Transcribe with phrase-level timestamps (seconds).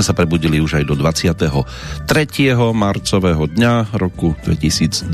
[0.00, 2.08] sme sa prebudili už aj do 23.
[2.72, 5.12] marcového dňa roku 2022.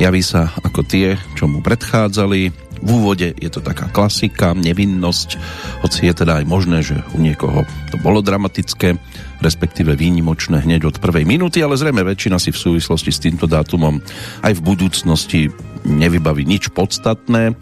[0.00, 2.40] Javí sa ako tie, čo mu predchádzali,
[2.80, 5.36] v úvode je to taká klasika, nevinnosť,
[5.84, 8.96] hoci je teda aj možné, že u niekoho to bolo dramatické,
[9.44, 14.00] respektíve výnimočné hneď od prvej minúty, ale zrejme väčšina si v súvislosti s týmto dátumom
[14.40, 15.40] aj v budúcnosti
[15.84, 17.52] nevybaví nič podstatné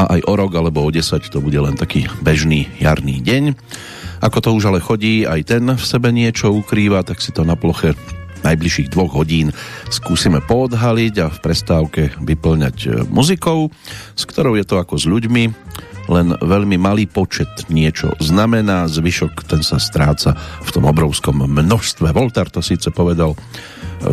[0.00, 3.52] a aj o rok alebo o 10 to bude len taký bežný jarný deň.
[4.20, 7.56] Ako to už ale chodí, aj ten v sebe niečo ukrýva, tak si to na
[7.56, 7.96] ploche
[8.44, 9.52] najbližších dvoch hodín
[9.92, 13.68] skúsime poodhaliť a v prestávke vyplňať e, muzikou,
[14.16, 15.44] s ktorou je to ako s ľuďmi,
[16.10, 22.10] len veľmi malý počet niečo znamená, zvyšok ten sa stráca v tom obrovskom množstve.
[22.10, 23.38] Voltar to síce povedal e,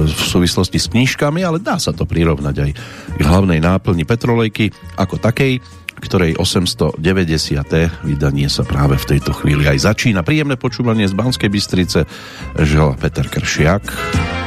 [0.06, 2.72] v súvislosti s knížkami, ale dá sa to prirovnať aj
[3.16, 5.64] k hlavnej náplni Petrolejky ako takej,
[6.00, 7.02] ktorej 890.
[8.06, 10.24] vydanie sa práve v tejto chvíli aj začína.
[10.24, 12.06] Príjemné počúvanie z Banskej Bystrice
[12.58, 14.47] žela Peter Kršiak.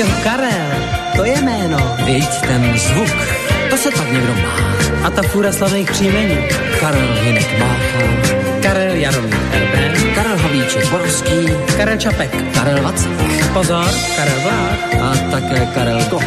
[0.00, 0.70] Jo, Karel,
[1.16, 1.96] to je jméno.
[2.04, 3.16] Víď ten zvuk,
[3.70, 4.54] to se tak někdo má.
[5.04, 6.38] A ta fůra slavných příjmení.
[6.80, 7.98] Karel Hinek Mácha,
[8.62, 15.02] Karel Jaromír Erben, Karel Havíček Borovský, Karel Čapek, Karel Vacek pozor, Karel Vlách.
[15.02, 16.24] a také Karel Gott.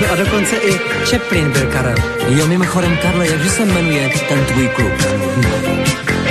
[0.00, 0.72] No a dokonce i
[1.04, 1.96] Chaplin byl Karel.
[2.28, 4.92] Jo, mimochodem, Karle, jakže se jmenuje ten tvůj klub?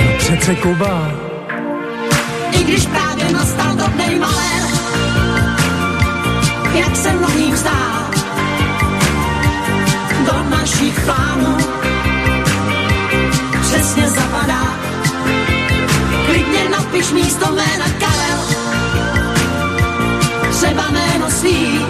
[0.04, 1.10] No přece Kuba.
[2.52, 4.57] I když právě nastal drobnej malér,
[6.78, 8.10] jak se mnohým zdá,
[10.26, 11.56] do našich plánů
[13.60, 14.78] přesně zapadá.
[16.26, 18.40] Klidně napiš místo jména Karel,
[20.50, 21.86] třeba jméno svý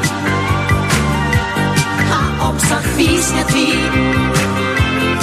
[2.12, 3.72] a obsah písně tvý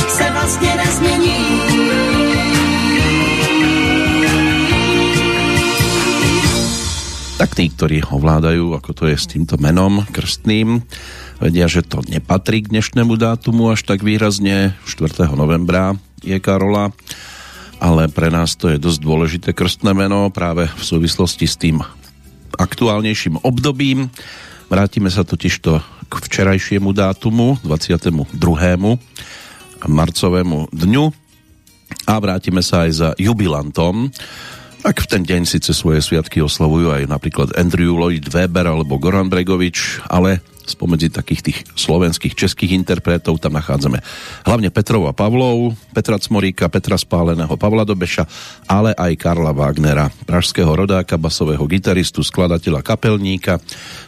[0.08, 2.15] se vlastně nezmění.
[7.46, 10.82] Tak tí, ktorí ovládajú, ako to je s týmto menom krstným,
[11.38, 14.74] vedia, že to nepatrí k dnešnému dátumu až tak výrazne.
[14.90, 15.30] 4.
[15.30, 15.94] novembra
[16.26, 16.90] je Karola,
[17.78, 21.86] ale pre nás to je dosť dôležité krstné meno práve v súvislosti s tým
[22.58, 24.10] aktuálnejším obdobím.
[24.74, 28.26] Vrátime sa totižto k včerajšiemu dátumu, 22.
[29.86, 31.06] marcovému dňu
[32.10, 34.10] a vrátime sa aj za jubilantom,
[34.86, 39.34] tak v ten deň síce svoje sviatky oslavujú aj napríklad Andrew Lloyd Webber alebo Goran
[39.34, 43.98] Bregovič, ale spomedzi takých tých slovenských, českých interpretov tam nachádzame
[44.46, 48.30] hlavne Petrova Pavlov, Petra Cmoríka, Petra Spáleného, Pavla Dobeša,
[48.70, 53.58] ale aj Karla Wagnera, pražského rodáka, basového gitaristu, skladateľa kapelníka.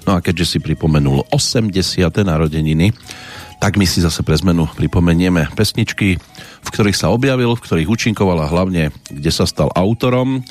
[0.05, 1.73] No a keďže si pripomenul 80.
[2.21, 2.93] narodeniny,
[3.57, 6.21] tak my si zase pre zmenu pripomenieme pesničky,
[6.63, 10.41] v ktorých sa objavil, v ktorých účinkoval a hlavne, kde sa stal autorom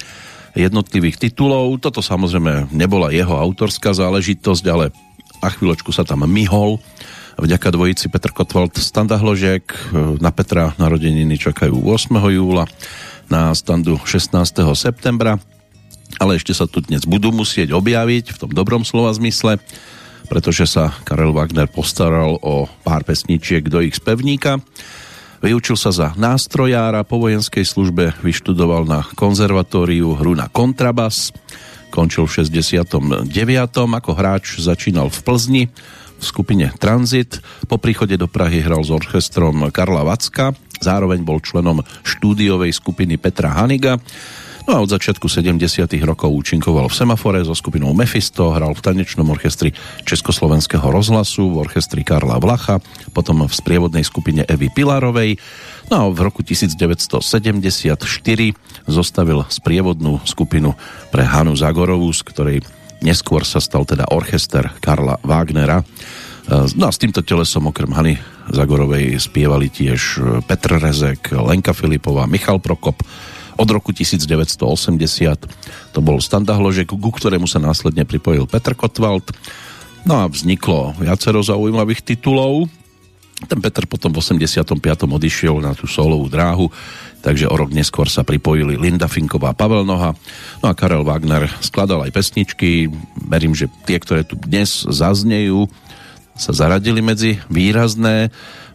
[0.56, 1.76] jednotlivých titulov.
[1.78, 4.88] Toto samozrejme nebola jeho autorská záležitosť, ale
[5.44, 6.80] a chvíľočku sa tam myhol.
[7.36, 9.92] Vďaka dvojici Petr Kotwald Standa Hložek.
[10.24, 12.16] Na Petra narodeniny čakajú 8.
[12.32, 12.64] júla,
[13.28, 14.32] na Standu 16.
[14.72, 15.36] septembra.
[16.16, 19.60] Ale ešte sa tu dnes budú musieť objaviť v tom dobrom slova zmysle,
[20.32, 24.56] pretože sa Karel Wagner postaral o pár pesničiek do ich spevníka.
[25.46, 31.30] Vyučil sa za nástrojára, po vojenskej službe vyštudoval na konzervatóriu hru na kontrabas,
[31.94, 33.30] končil v 69.
[33.78, 35.64] Ako hráč začínal v Plzni
[36.18, 37.38] v skupine Transit.
[37.70, 40.50] Po príchode do Prahy hral s orchestrom Karla Vacka.
[40.82, 44.02] Zároveň bol členom štúdiovej skupiny Petra Haniga.
[44.66, 45.62] No a od začiatku 70.
[46.02, 49.70] rokov účinkoval v Semafore so skupinou Mephisto, hral v tanečnom orchestri
[50.02, 52.82] Československého rozhlasu, v orchestri Karla Vlacha,
[53.14, 55.38] potom v sprievodnej skupine Evy Pilarovej.
[55.86, 57.14] No a v roku 1974
[58.90, 60.74] zostavil sprievodnú skupinu
[61.14, 62.58] pre Hanu Zagorovú, z ktorej
[63.06, 65.86] neskôr sa stal teda orchester Karla Wagnera.
[66.74, 68.18] No a s týmto telesom okrem Hany
[68.50, 72.98] Zagorovej spievali tiež Petr Rezek, Lenka Filipová, Michal Prokop,
[73.56, 76.56] od roku 1980 to bol Standa
[76.86, 79.32] ku ktorému sa následne pripojil Petr Kotwald.
[80.06, 82.68] No a vzniklo viacero zaujímavých titulov.
[83.36, 84.80] Ten Petr potom v 85.
[85.04, 86.72] odišiel na tú solovú dráhu,
[87.20, 90.16] takže o rok neskôr sa pripojili Linda Finková Pavel Noha.
[90.64, 92.88] No a Karel Wagner skladal aj pesničky.
[93.28, 95.68] Verím, že tie, ktoré tu dnes zaznejú,
[96.32, 98.32] sa zaradili medzi výrazné.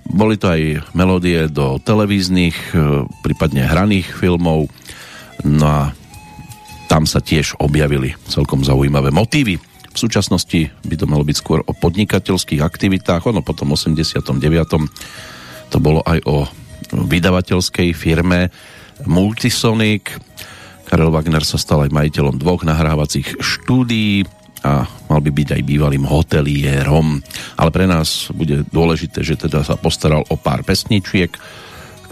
[0.09, 4.68] Boli to aj melódie do televíznych, e, prípadne hraných filmov.
[5.45, 5.81] No a
[6.92, 9.62] tam sa tiež objavili celkom zaujímavé motívy.
[9.92, 14.88] V súčasnosti by to malo byť skôr o podnikateľských aktivitách, ono potom 89.
[15.71, 16.48] to bolo aj o
[16.92, 18.51] vydavateľskej firme
[19.07, 20.12] Multisonic.
[20.88, 24.27] Karel Wagner sa stal aj majiteľom dvoch nahrávacích štúdií,
[24.61, 27.21] a mal by byť aj bývalým hoteliérom.
[27.57, 31.33] Ale pre nás bude dôležité, že teda sa postaral o pár pesničiek,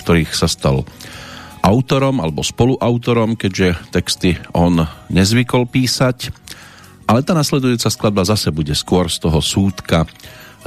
[0.02, 0.86] ktorých sa stal
[1.62, 4.82] autorom alebo spoluautorom, keďže texty on
[5.12, 6.34] nezvykol písať.
[7.10, 10.06] Ale tá nasledujúca skladba zase bude skôr z toho súdka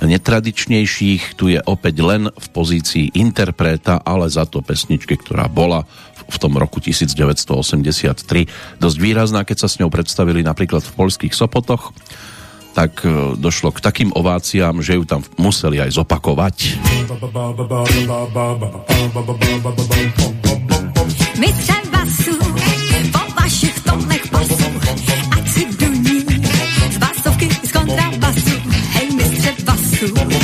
[0.01, 1.37] netradičnejších.
[1.37, 5.85] Tu je opäť len v pozícii interpreta, ale za to pesničke, ktorá bola
[6.33, 8.49] v tom roku 1983
[8.81, 11.93] dosť výrazná, keď sa s ňou predstavili napríklad v polských Sopotoch,
[12.73, 16.57] tak e, došlo k takým ováciám, že ju tam museli aj zopakovať.
[21.37, 22.35] Mistře basu,
[23.13, 24.69] po vašich tónech pasu,
[25.37, 26.19] ať si duní
[26.93, 28.57] z basovky z kontrabasu.
[28.95, 30.42] Hej, mistře basu, nemáte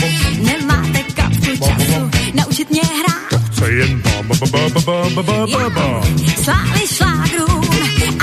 [6.42, 7.64] Sláli šlágrům,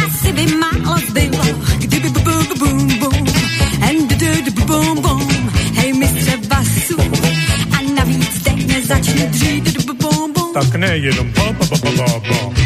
[0.06, 1.44] asi by málo zbylo,
[1.78, 3.28] kdyby bu bu bu bum bum,
[3.82, 5.52] and du du bum bum.
[5.76, 6.96] Hej, mistře basu,
[7.72, 10.54] a navíc teď nezačne dřít bum bum.
[10.54, 12.65] Tak nejenom ba ba ba ba ba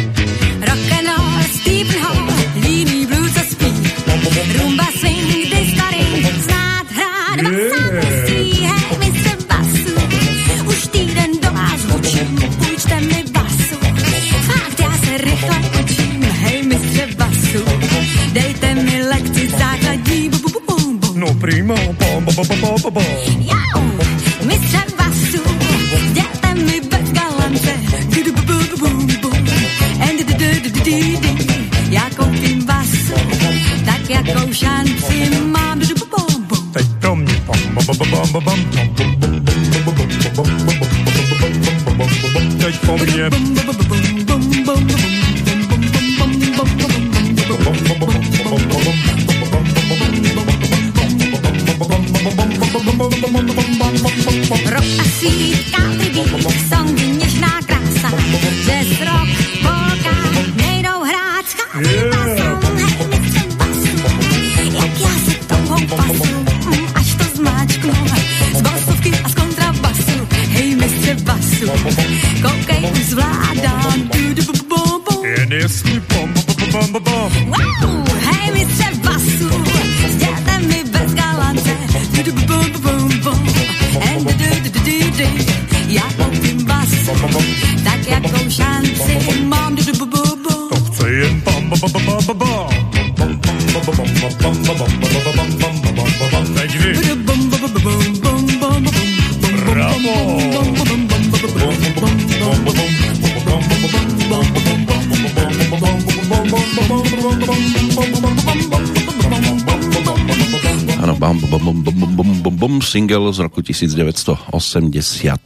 [113.60, 115.36] roku 1985,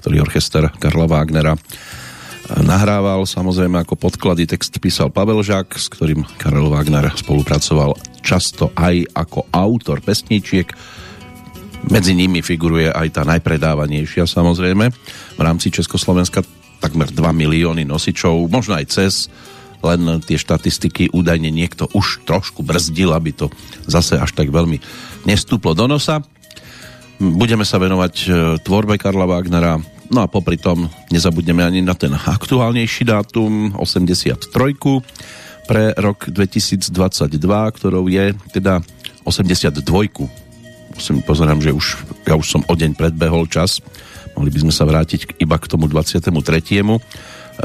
[0.00, 1.60] ktorý orchester Karla Wagnera
[2.64, 3.28] nahrával.
[3.28, 9.44] Samozrejme ako podklady text písal Pavel Žák, s ktorým Karel Wagner spolupracoval často aj ako
[9.52, 10.72] autor pesničiek.
[11.92, 14.88] Medzi nimi figuruje aj tá najpredávanejšia samozrejme.
[15.36, 16.40] V rámci Československa
[16.80, 19.28] takmer 2 milióny nosičov, možno aj cez,
[19.84, 23.52] len tie štatistiky údajne niekto už trošku brzdil, aby to
[23.84, 24.80] zase až tak veľmi
[25.28, 26.24] nestúplo do nosa.
[27.22, 28.28] Budeme sa venovať e,
[28.66, 29.78] tvorbe Karla Wagnera
[30.12, 34.52] No a popri tom nezabudneme ani na ten aktuálnejší dátum 83
[35.64, 36.92] pre rok 2022,
[37.72, 38.84] ktorou je teda
[39.24, 39.72] 82.
[40.92, 43.80] Musím pozerám, že už, ja už som o deň predbehol čas.
[44.36, 46.28] Mohli by sme sa vrátiť iba k tomu 23.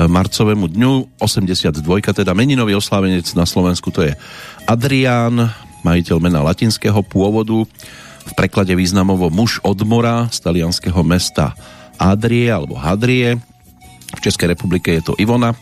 [0.07, 1.19] marcovému dňu.
[1.19, 1.83] 82.
[2.15, 4.15] teda meninový oslávenec na Slovensku to je
[4.63, 5.51] Adrián,
[5.83, 7.67] majiteľ mena latinského pôvodu,
[8.37, 11.57] preklade významovo muž od mora z talianského mesta
[11.97, 13.41] Adrie alebo Hadrie.
[14.13, 15.57] V Českej republike je to Ivona,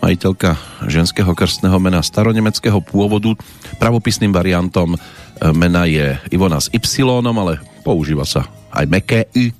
[0.00, 0.56] majiteľka
[0.88, 3.36] ženského krstného mena staronemeckého pôvodu.
[3.76, 4.98] Pravopisným variantom e,
[5.52, 9.52] mena je Ivona s Y, ale používa sa aj meké Y.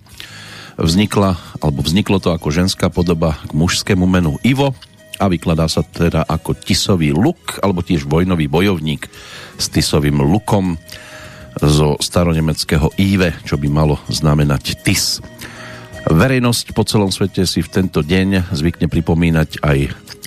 [0.80, 4.72] Vznikla, alebo vzniklo to ako ženská podoba k mužskému menu Ivo
[5.20, 9.08] a vykladá sa teda ako tisový luk, alebo tiež vojnový bojovník
[9.56, 10.76] s tisovým lukom
[11.60, 15.24] zo staronemeckého Ive, čo by malo znamenať tis.
[16.06, 19.78] Verejnosť po celom svete si v tento deň zvykne pripomínať aj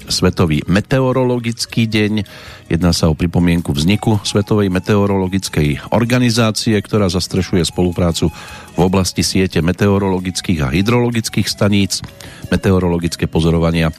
[0.09, 2.25] Svetový meteorologický deň.
[2.65, 8.33] Jedná sa o pripomienku vzniku Svetovej meteorologickej organizácie, ktorá zastrešuje spoluprácu
[8.73, 12.01] v oblasti siete meteorologických a hydrologických staníc,
[12.49, 13.93] meteorologické pozorovania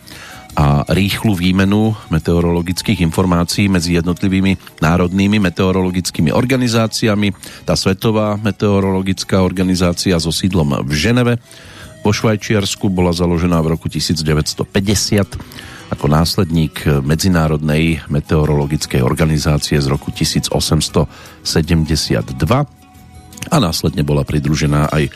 [0.61, 7.33] a rýchlu výmenu meteorologických informácií medzi jednotlivými národnými meteorologickými organizáciami.
[7.65, 11.41] Tá Svetová meteorologická organizácia so sídlom v Ženeve
[12.05, 14.69] vo Švajčiarsku bola založená v roku 1950
[15.97, 21.41] ako následník Medzinárodnej meteorologickej organizácie z roku 1872
[23.49, 25.09] a následne bola pridružená aj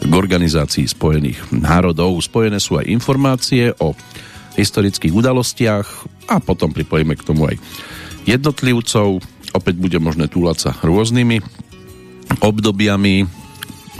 [0.00, 2.20] k Organizácii spojených národov.
[2.20, 3.96] Spojené sú aj informácie o
[4.58, 5.86] historických udalostiach
[6.30, 7.56] a potom pripojíme k tomu aj
[8.26, 9.22] jednotlivcov.
[9.50, 11.42] Opäť bude možné túlať sa rôznymi
[12.38, 13.26] obdobiami,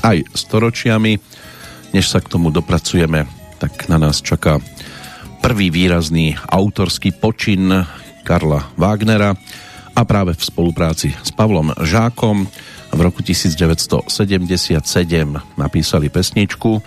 [0.07, 1.19] aj storočiami.
[1.91, 3.27] Než sa k tomu dopracujeme,
[3.59, 4.63] tak na nás čaká
[5.43, 7.83] prvý výrazný autorský počin
[8.23, 9.35] Karla Wagnera
[9.91, 12.47] a práve v spolupráci s Pavlom Žákom
[12.95, 14.07] v roku 1977
[15.59, 16.79] napísali pesničku,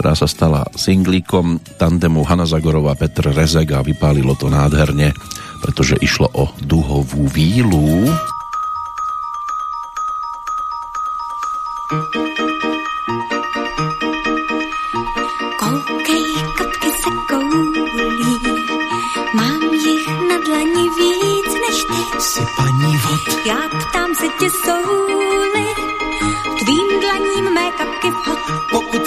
[0.00, 5.12] ktorá sa stala singlíkom tandemu Hanna Zagorová Petr Rezek a vypálilo to nádherne,
[5.60, 8.08] pretože išlo o duhovú vílu.
[15.60, 18.32] Koukej, kapky se koulí,
[19.36, 22.00] mám jich na dlani víc než ty.
[22.24, 25.66] Si paní vod, Já ptám se tě, jsou-li
[26.64, 28.09] tvým dlaním mé kapky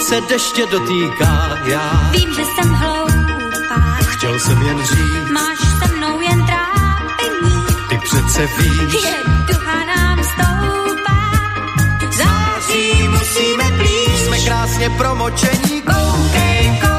[0.08, 2.10] se deště dotýká já.
[2.12, 7.64] Vím, že jsem hloupá, Chtěl jsem jen říct, máš se mnou jen trápení.
[7.88, 9.14] ty přece víš, Je
[9.46, 11.32] ducha nám stoupá,
[12.16, 14.20] září musíme plíš.
[14.26, 15.82] jsme krásně promočení.
[15.82, 16.93] Koukej, koukej,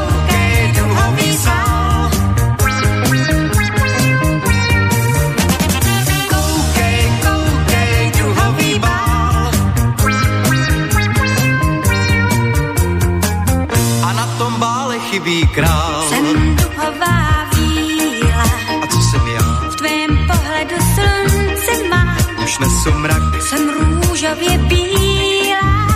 [15.25, 16.05] chybí král.
[16.09, 18.43] Jsem duhová víla,
[18.83, 19.41] A co jsem já?
[19.69, 22.17] v tvém pohledu slunce má.
[22.43, 25.87] Už nesu mrak, Jsem růžově bílá,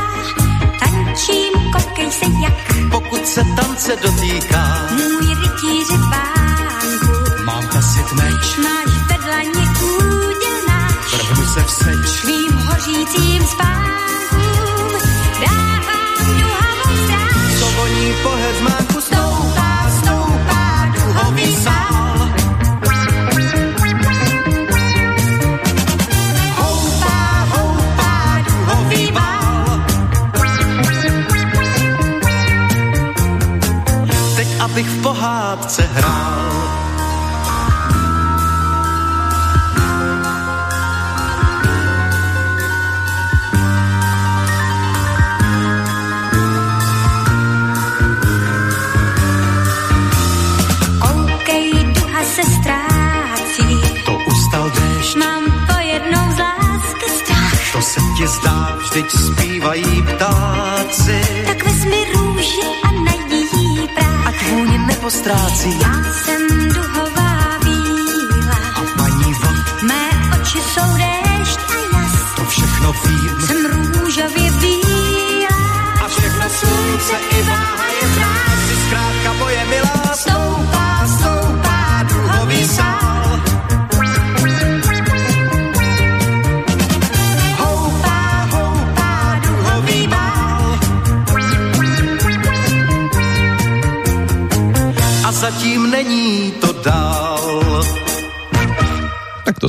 [0.80, 4.88] tančím, koukej se jak pokud se tance dotýká.
[4.92, 7.44] můj rytíři pánku.
[7.46, 9.42] Mám kasit meč, Máš vedla
[9.82, 12.22] úděl náš, vrhnu se v seč.
[12.22, 14.90] tvým hořícím spánkům.
[15.40, 15.69] Duhavou
[17.90, 22.30] stráž, To voní po heřmánku stoupá, stoupá duhový sál.
[26.56, 29.82] Houpá, houpá duhový bál.
[34.36, 36.49] Teď abych v pohádce hrál.
[57.90, 61.22] Se ti zdá, vždyť zpívají ptáci.
[61.46, 64.28] Tak vezmi růži a najdi jí práh.
[64.28, 70.04] Ať vůně nepostrácí Já jsem duhová víla, a paní vod, mé
[70.42, 72.36] oči jsou déšť a jas.
[72.36, 73.48] to všechno vím.
[73.48, 75.58] Jsem růžově bílá,
[76.04, 77.79] A všechno slunce i váha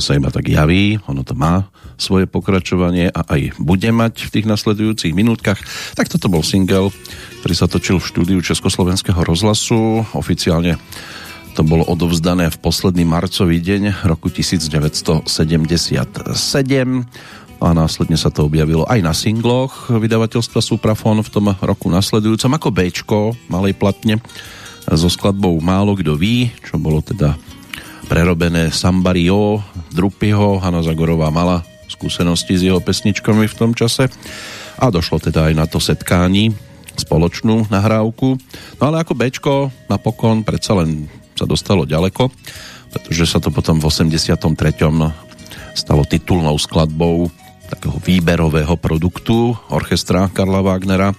[0.01, 1.69] sa iba tak javí, ono to má
[2.01, 5.61] svoje pokračovanie a aj bude mať v tých nasledujúcich minútkach.
[5.93, 6.89] Tak toto bol single,
[7.45, 10.01] ktorý sa točil v štúdiu Československého rozhlasu.
[10.17, 10.81] Oficiálne
[11.53, 15.29] to bolo odovzdané v posledný marcový deň roku 1977
[17.61, 22.67] a následne sa to objavilo aj na singloch vydavateľstva Suprafon v tom roku nasledujúcom ako
[22.73, 23.19] Bčko
[23.51, 24.17] malej platne
[24.89, 27.37] so skladbou Málo kdo ví, čo bolo teda
[28.11, 29.63] prerobené Sambario,
[29.95, 34.11] Drupyho, Hanna Zagorová mala skúsenosti s jeho pesničkami v tom čase
[34.75, 36.51] a došlo teda aj na to setkání
[36.99, 38.35] spoločnú nahrávku.
[38.75, 39.55] No ale ako Bčko
[39.87, 41.07] napokon predsa len
[41.39, 42.27] sa dostalo ďaleko,
[42.91, 44.35] pretože sa to potom v 83.
[45.71, 47.31] stalo titulnou skladbou
[47.71, 51.15] takého výberového produktu orchestra Karla Wagnera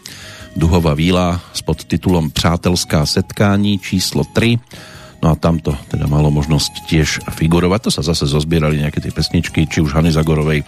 [0.52, 4.60] Duhová víla s podtitulom Přátelská setkání číslo 3
[5.22, 7.88] no a tamto teda malo možnosť tiež figurovať.
[7.88, 10.66] To sa zase zozbierali nejaké tie pesničky, či už Hany Zagorovej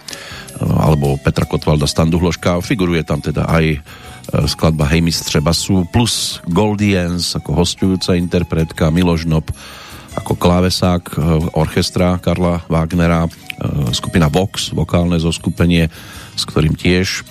[0.63, 2.63] alebo Petra Kotvalda Standuhloška.
[2.63, 3.79] Figuruje tam teda aj e,
[4.47, 9.51] skladba Hej mistře basu plus Goldiens ako hostujúca interpretka Miloš Nob
[10.15, 11.15] ako klávesák e,
[11.59, 13.29] orchestra Karla Wagnera, e,
[13.91, 15.91] skupina Vox, vokálne zoskupenie,
[16.39, 17.27] s ktorým tiež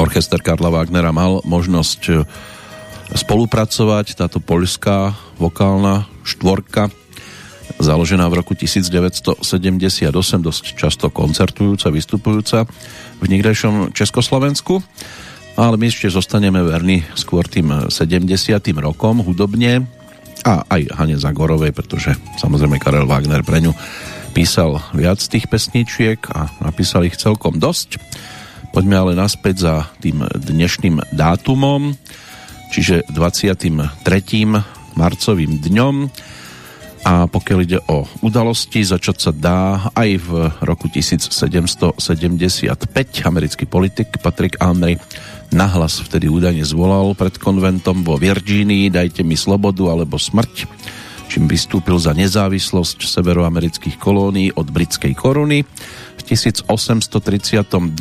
[0.00, 2.24] orchester Karla Wagnera mal možnosť
[3.12, 4.16] spolupracovať.
[4.16, 6.88] Táto poľská vokálna štvorka
[7.76, 9.44] založená v roku 1978,
[10.40, 12.64] dosť často koncertujúca, vystupujúca
[13.20, 14.80] v niekdejšom Československu
[15.54, 18.26] ale my ešte zostaneme verní skôr tým 70.
[18.82, 19.86] rokom hudobne
[20.42, 22.10] a aj Hane Zagorovej, pretože
[22.42, 23.72] samozrejme Karel Wagner pre ňu
[24.34, 28.02] písal viac tých pesničiek a napísal ich celkom dosť.
[28.74, 31.94] Poďme ale naspäť za tým dnešným dátumom,
[32.74, 33.54] čiže 23.
[34.98, 35.94] marcovým dňom
[37.06, 41.94] a pokiaľ ide o udalosti, začať sa dá aj v roku 1775
[43.30, 44.98] americký politik Patrick Henry
[45.54, 50.66] nahlas vtedy údajne zvolal pred konventom vo Virgínii dajte mi slobodu alebo smrť,
[51.30, 55.62] čím vystúpil za nezávislosť severoamerických kolónií od britskej koruny.
[56.18, 57.94] V 1839.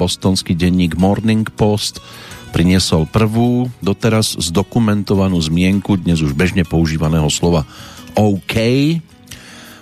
[0.00, 2.00] bostonský denník Morning Post
[2.48, 7.68] priniesol prvú doteraz zdokumentovanú zmienku dnes už bežne používaného slova
[8.16, 8.54] OK.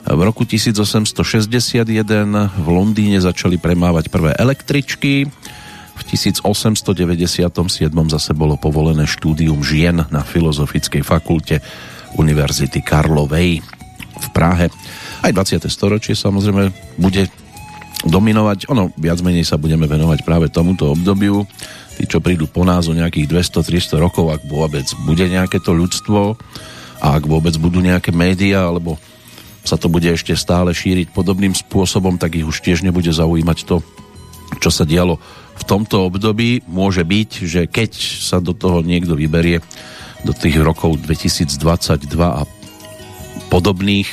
[0.07, 1.87] V roku 1861
[2.55, 5.26] v Londýne začali premávať prvé električky.
[5.96, 6.85] V 1897
[7.90, 11.59] zase bolo povolené štúdium žien na Filozofickej fakulte
[12.14, 13.64] Univerzity Karlovej
[14.16, 14.70] v Prahe.
[15.24, 15.66] Aj 20.
[15.66, 17.26] storočie samozrejme bude
[18.07, 18.68] dominovať.
[18.70, 21.42] Ono, viac menej sa budeme venovať práve tomuto obdobiu.
[21.96, 26.37] Tí, čo prídu po nás o nejakých 200-300 rokov, ak vôbec bude nejaké to ľudstvo,
[27.00, 28.96] a ak vôbec budú nejaké médiá, alebo
[29.66, 33.82] sa to bude ešte stále šíriť podobným spôsobom, tak ich už tiež nebude zaujímať to,
[34.62, 35.18] čo sa dialo
[35.56, 36.62] v tomto období.
[36.70, 39.61] Môže byť, že keď sa do toho niekto vyberie
[40.22, 42.42] do tých rokov 2022 a
[43.50, 44.09] podobných,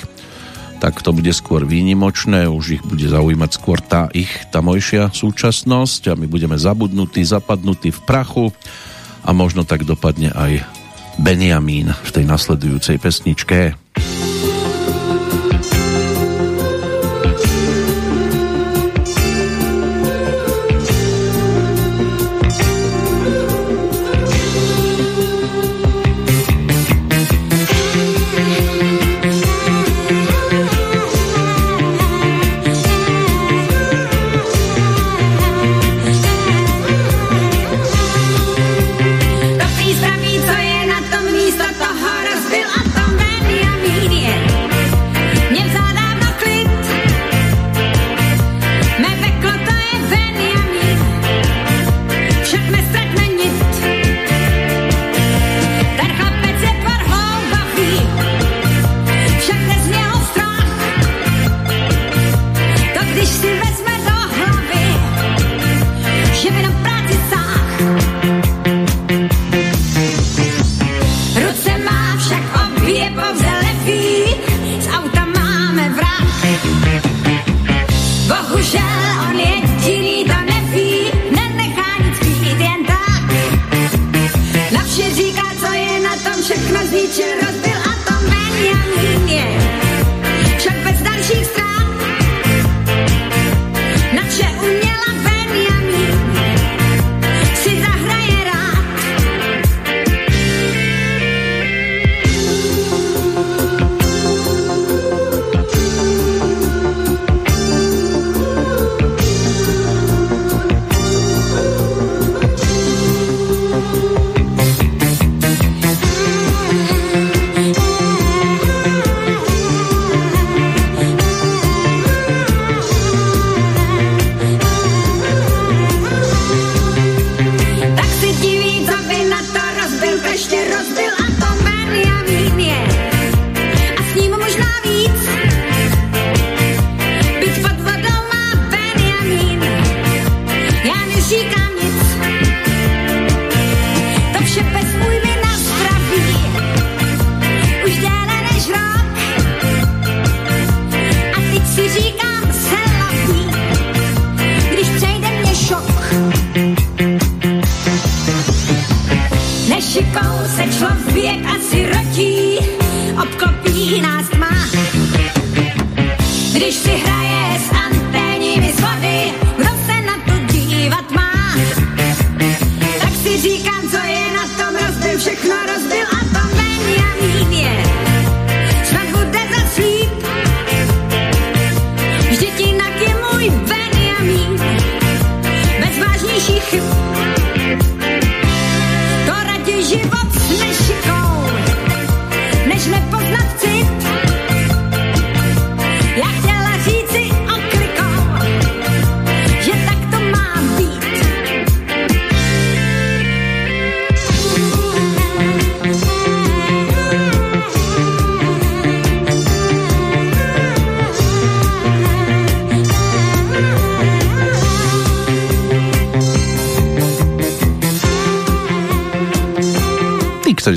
[0.84, 6.14] tak to bude skôr výnimočné, už ich bude zaujímať skôr tá ich tamojšia súčasnosť a
[6.20, 8.46] my budeme zabudnutí, zapadnutí v prachu
[9.24, 10.68] a možno tak dopadne aj
[11.24, 13.80] Benjamín v tej nasledujúcej pesničke.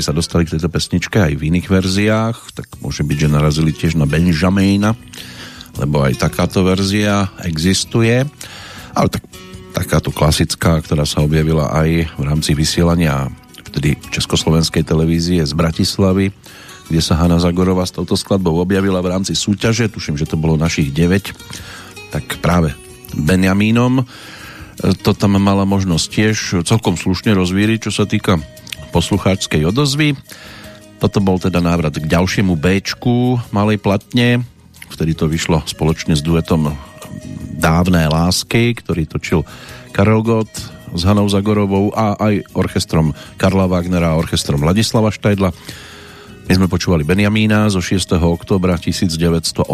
[0.07, 3.99] Sa dostali k tejto pesničke aj v iných verziách, tak môže byť, že narazili tiež
[3.99, 4.95] na Benjamina,
[5.75, 8.23] lebo aj takáto verzia existuje.
[8.95, 9.27] Ale tak,
[9.75, 13.27] takáto klasická, ktorá sa objavila aj v rámci vysielania
[13.67, 16.31] vtedy Československej televízie z Bratislavy,
[16.87, 20.55] kde sa Hanna Zagorová s touto skladbou objavila v rámci súťaže, tuším, že to bolo
[20.55, 22.71] našich 9, tak práve
[23.11, 24.01] Benjamínom.
[24.01, 24.03] E,
[25.03, 28.39] to tam mala možnosť tiež celkom slušne rozvíriť, čo sa týka
[28.89, 30.15] poslucháčskej odozvy.
[30.97, 32.81] Toto bol teda návrat k ďalšiemu b
[33.53, 34.41] malej platne,
[34.89, 36.73] vtedy to vyšlo spoločne s duetom
[37.57, 39.41] Dávné lásky, ktorý točil
[39.89, 40.53] Karel Gott
[40.93, 45.49] s Hanou Zagorovou a aj orchestrom Karla Wagnera a orchestrom Ladislava Štajdla.
[46.47, 48.13] My sme počúvali Benjamína zo 6.
[48.23, 49.67] oktobra 1980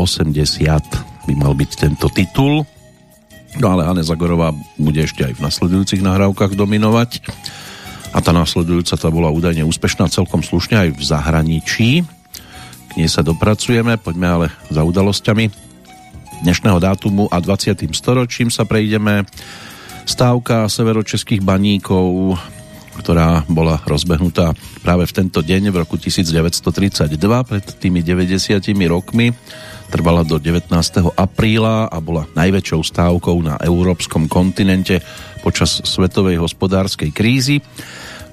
[1.27, 2.65] by mal byť tento titul.
[3.61, 4.49] No ale Hane Zagorová
[4.81, 7.21] bude ešte aj v nasledujúcich nahrávkach dominovať
[8.13, 11.89] a tá následujúca tá bola údajne úspešná celkom slušne aj v zahraničí.
[12.87, 15.49] K nej sa dopracujeme, poďme ale za udalosťami
[16.45, 17.89] dnešného dátumu a 20.
[17.95, 19.25] storočím sa prejdeme.
[20.05, 22.37] Stávka severočeských baníkov,
[22.99, 24.53] ktorá bola rozbehnutá
[24.85, 27.17] práve v tento deň v roku 1932,
[27.49, 29.33] pred tými 90 rokmi,
[29.93, 30.73] trvala do 19.
[31.13, 35.05] apríla a bola najväčšou stávkou na európskom kontinente
[35.45, 37.61] počas svetovej hospodárskej krízy.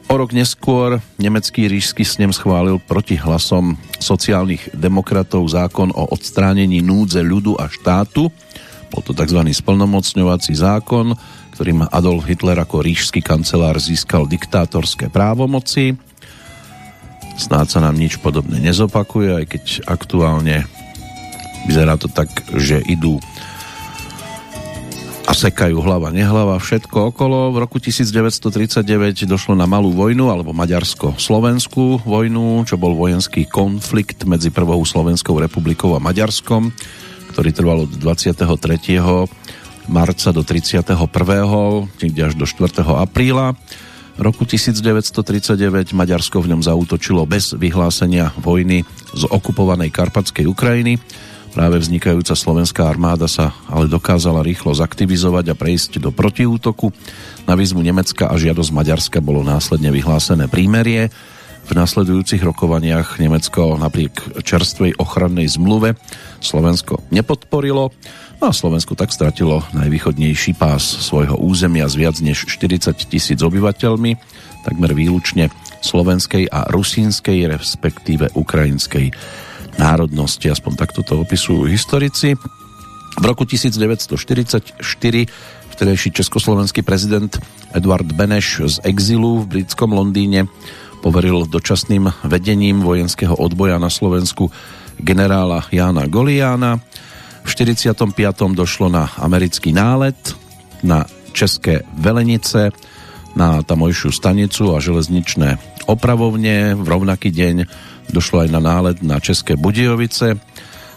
[0.08, 7.20] O rok neskôr nemecký ríšsky snem schválil proti hlasom sociálnych demokratov zákon o odstránení núdze
[7.20, 8.32] ľudu a štátu.
[8.88, 9.44] Bol to tzv.
[9.44, 11.12] splnomocňovací zákon,
[11.52, 15.92] ktorým Adolf Hitler ako ríšsky kancelár získal diktátorské právomoci.
[17.36, 20.79] Snáď sa nám nič podobné nezopakuje, aj keď aktuálne
[21.66, 23.20] vyzerá to tak, že idú
[25.30, 27.54] a sekajú hlava, nehlava, všetko okolo.
[27.54, 34.50] V roku 1939 došlo na malú vojnu, alebo maďarsko-slovenskú vojnu, čo bol vojenský konflikt medzi
[34.50, 36.74] Prvou Slovenskou republikou a Maďarskom,
[37.30, 38.42] ktorý trval od 23.
[39.86, 40.98] marca do 31.
[42.02, 42.82] niekde až do 4.
[42.98, 43.54] apríla.
[44.18, 48.82] Roku 1939 Maďarsko v ňom zautočilo bez vyhlásenia vojny
[49.14, 50.98] z okupovanej Karpatskej Ukrajiny
[51.50, 56.94] Práve vznikajúca slovenská armáda sa ale dokázala rýchlo zaktivizovať a prejsť do protiútoku.
[57.50, 61.10] Na výzvu Nemecka a žiadosť Maďarska bolo následne vyhlásené prímerie.
[61.66, 65.98] V nasledujúcich rokovaniach Nemecko napriek čerstvej ochrannej zmluve
[66.38, 67.94] Slovensko nepodporilo
[68.40, 74.16] no a Slovensko tak stratilo najvýchodnejší pás svojho územia s viac než 40 tisíc obyvateľmi,
[74.64, 79.12] takmer výlučne slovenskej a rusínskej, respektíve ukrajinskej
[79.78, 82.34] národnosti, aspoň takto to opisujú historici.
[83.20, 84.80] V roku 1944
[85.70, 87.36] vtedajší československý prezident
[87.74, 90.48] Eduard Beneš z exilu v britskom Londýne
[91.00, 94.52] poveril dočasným vedením vojenského odboja na Slovensku
[95.00, 96.78] generála Jána Goliána.
[97.40, 98.04] V 45.
[98.52, 100.16] došlo na americký nálet
[100.84, 102.72] na České Velenice,
[103.36, 105.56] na tamojšiu stanicu a železničné
[105.88, 106.76] opravovne.
[106.76, 107.56] V rovnaký deň
[108.10, 110.34] Došlo aj na nálet na České Budějovice.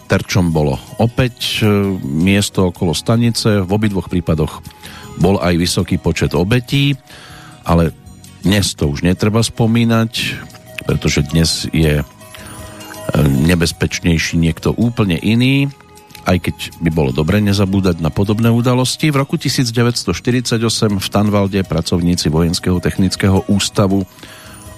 [0.10, 1.70] Terčom bolo opäť e,
[2.04, 3.62] miesto okolo stanice.
[3.62, 4.66] V obidvoch prípadoch
[5.22, 6.98] bol aj vysoký počet obetí,
[7.64, 7.94] ale
[8.42, 10.12] dnes to už netreba spomínať,
[10.90, 12.06] pretože dnes je e,
[13.24, 15.70] nebezpečnejší niekto úplne iný,
[16.26, 19.14] aj keď by bolo dobre nezabúdať na podobné udalosti.
[19.14, 20.58] V roku 1948
[20.98, 24.04] v Tanvalde pracovníci Vojenského technického ústavu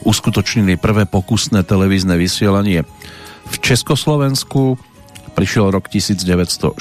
[0.06, 2.86] uskutočnili prvé pokusné televízne vysielanie
[3.46, 4.78] v Československu.
[5.36, 6.80] Prišiel rok 1965,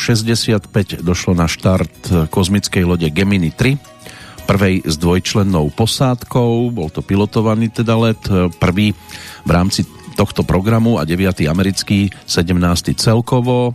[1.03, 7.99] došlo na štart kozmickej lode Gemini 3, prvej s dvojčlennou posádkou, bol to pilotovaný teda
[7.99, 8.23] let,
[8.63, 8.95] prvý
[9.43, 9.83] v rámci
[10.15, 11.43] tohto programu a 9.
[11.51, 12.95] americký, 17.
[12.95, 13.75] celkovo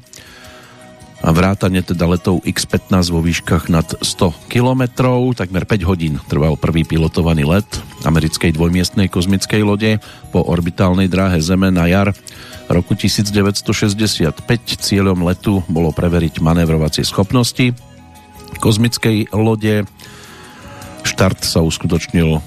[1.20, 4.88] a vrátane teda letov X-15 vo výškach nad 100 km.
[5.36, 7.68] Takmer 5 hodín trval prvý pilotovaný let
[8.08, 9.92] americkej dvojmiestnej kozmickej lode
[10.32, 12.16] po orbitálnej dráhe Zeme na jar
[12.70, 14.46] roku 1965.
[14.80, 17.76] Cieľom letu bolo preveriť manévrovacie schopnosti
[18.60, 19.88] kozmickej lode.
[21.08, 22.40] Štart sa uskutočnil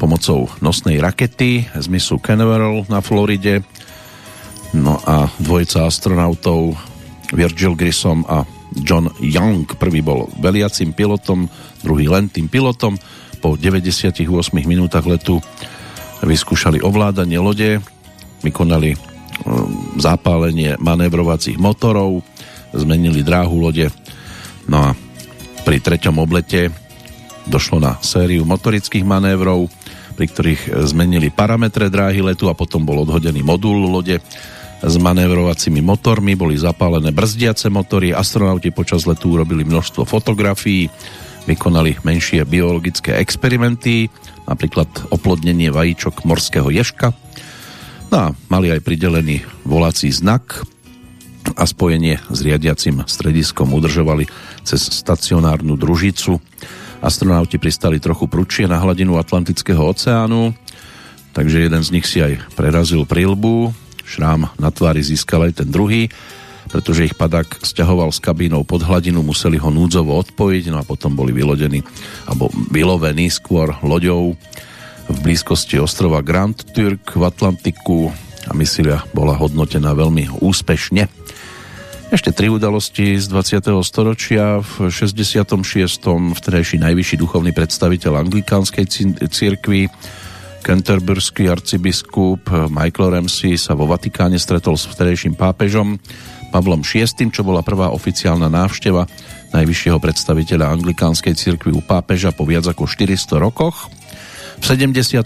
[0.00, 3.60] pomocou nosnej rakety z misu Canaveral na Floride.
[4.72, 6.78] No a dvojica astronautov
[7.36, 8.48] Virgil Grissom a
[8.80, 9.66] John Young.
[9.76, 11.50] Prvý bol veliacim pilotom,
[11.82, 12.96] druhý len tým pilotom.
[13.40, 14.20] Po 98
[14.68, 15.40] minútach letu
[16.20, 17.80] vyskúšali ovládanie lode,
[18.44, 22.20] vykonali um, zapálenie manévrovacích motorov,
[22.76, 23.88] zmenili dráhu lode.
[24.68, 24.88] No a
[25.64, 26.70] pri treťom oblete
[27.48, 29.72] došlo na sériu motorických manévrov,
[30.14, 34.20] pri ktorých zmenili parametre dráhy letu a potom bol odhodený modul lode.
[34.80, 40.88] S manévrovacími motormi, boli zapálené brzdiace motory, astronauti počas letu urobili množstvo fotografií,
[41.48, 44.08] vykonali menšie biologické experimenty,
[44.44, 47.14] napríklad oplodnenie vajíčok morského ješka.
[48.10, 50.66] No a mali aj pridelený volací znak
[51.54, 54.26] a spojenie s riadiacim strediskom udržovali
[54.66, 56.42] cez stacionárnu družicu.
[57.00, 60.52] Astronauti pristali trochu prudšie na hladinu Atlantického oceánu,
[61.32, 63.72] takže jeden z nich si aj prerazil prilbu,
[64.04, 66.12] šrám na tvári získal aj ten druhý,
[66.70, 71.18] pretože ich padák stiahoval s kabínou pod hladinu, museli ho núdzovo odpojiť, no a potom
[71.18, 71.82] boli vylodení,
[72.30, 74.38] alebo vylovení skôr loďou
[75.10, 78.14] v blízkosti ostrova Grand Turk v Atlantiku
[78.46, 81.10] a misilia bola hodnotená veľmi úspešne.
[82.10, 83.70] Ešte tri udalosti z 20.
[83.86, 84.58] storočia.
[84.58, 85.54] V 66.
[86.34, 88.86] vtedajší najvyšší duchovný predstaviteľ anglikánskej
[89.30, 89.86] cirkvi
[90.60, 96.02] Canterburský arcibiskup Michael Ramsey sa vo Vatikáne stretol s vtedajším pápežom
[96.50, 99.06] Pavlom VI, čo bola prvá oficiálna návšteva
[99.54, 103.90] najvyššieho predstaviteľa anglikánskej cirkvi u pápeža po viac ako 400 rokoch.
[104.60, 105.24] V 79.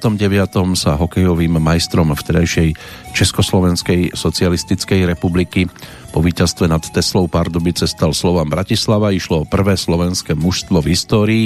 [0.78, 2.78] sa hokejovým majstrom vtedajšej
[3.18, 5.66] Československej socialistickej republiky
[6.14, 9.10] po víťazstve nad Teslou Pardubice stal slovám Bratislava.
[9.10, 11.44] Išlo o prvé slovenské mužstvo v histórii,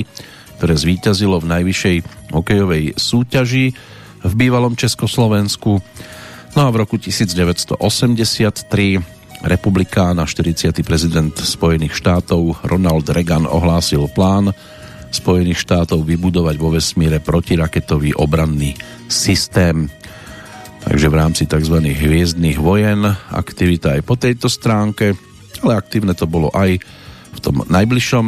[0.61, 1.97] ktoré zvíťazilo v najvyššej
[2.37, 3.73] hokejovej súťaži
[4.21, 5.81] v bývalom Československu.
[6.53, 10.75] No a v roku 1983 republikán a 40.
[10.83, 14.51] prezident Spojených štátov Ronald Reagan ohlásil plán
[15.09, 18.77] Spojených štátov vybudovať vo vesmíre protiraketový obranný
[19.09, 19.89] systém.
[20.85, 21.77] Takže v rámci tzv.
[21.81, 25.17] hviezdnych vojen aktivita aj po tejto stránke,
[25.65, 26.79] ale aktívne to bolo aj
[27.35, 28.27] v tom najbližšom,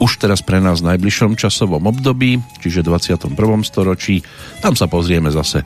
[0.00, 3.36] už teraz pre nás najbližšom časovom období, čiže 21.
[3.60, 4.24] storočí.
[4.64, 5.60] Tam sa pozrieme zase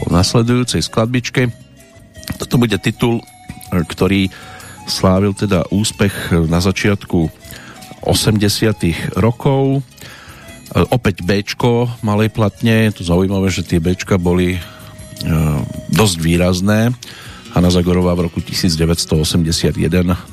[0.00, 1.52] po nasledujúcej skladbičke.
[2.40, 3.20] Toto bude titul,
[3.72, 4.28] ktorý
[4.84, 7.30] slávil teda úspech na začiatku
[8.04, 9.80] 80 rokov.
[10.74, 14.60] Opäť Bčko malej platne, je to zaujímavé, že tie Bčka boli
[15.24, 15.36] E,
[15.94, 16.92] dosť výrazné.
[17.54, 19.78] Hanna Zagorová v roku 1981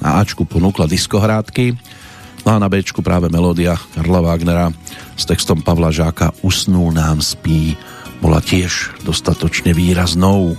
[0.02, 1.78] na Ačku ponúkla diskohrádky,
[2.44, 4.74] no a na Bčku práve melódia Karla Wagnera
[5.14, 7.78] s textom Pavla Žáka Usnul nám spí
[8.20, 10.58] bola tiež dostatočne výraznou.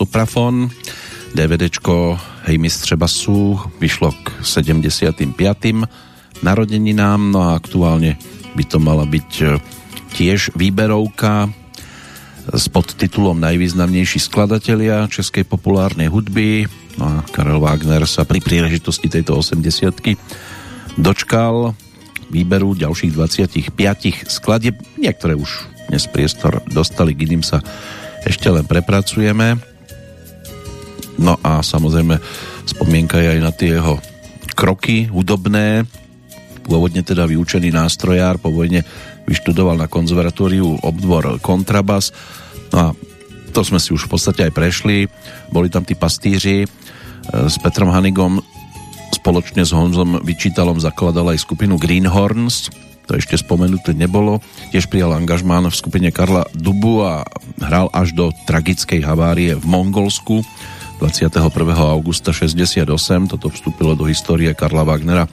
[0.00, 0.72] Suprafon.
[1.36, 2.16] DVDčko
[2.48, 5.28] Hej mistře basu vyšlo k 75.
[6.40, 8.16] narodeninám, no a aktuálne
[8.56, 9.60] by to mala byť e,
[10.16, 11.52] tiež výberovka
[12.48, 16.64] s podtitulom Najvýznamnejší skladatelia českej populárnej hudby.
[16.96, 21.76] No a Karel Wagner sa pri príležitosti tejto 80 dočkal
[22.32, 24.80] výberu ďalších 25 skladieb.
[24.96, 27.60] Niektoré už dnes priestor dostali, k iným sa
[28.24, 29.69] ešte len prepracujeme.
[31.60, 32.16] A samozrejme
[32.64, 34.00] spomienka je aj na tie jeho
[34.56, 35.84] kroky hudobné.
[36.64, 38.80] Pôvodne teda vyučený nástrojár, po vojne
[39.28, 42.16] vyštudoval na konzervatóriu obdvor kontrabas.
[42.72, 42.86] No a
[43.52, 45.04] to sme si už v podstate aj prešli.
[45.52, 46.66] Boli tam tí pastíři e,
[47.28, 48.40] s Petrom Hanigom
[49.20, 52.72] spoločne s Honzom Vyčítalom zakladal aj skupinu Greenhorns,
[53.10, 54.38] to ešte spomenuté nebolo.
[54.70, 57.26] Tiež prijal angažmán v skupine Karla Dubu a
[57.58, 60.46] hral až do tragickej havárie v Mongolsku
[61.00, 61.72] 21.
[61.80, 62.84] augusta 68.
[63.32, 65.24] Toto vstúpilo do histórie Karla Wagnera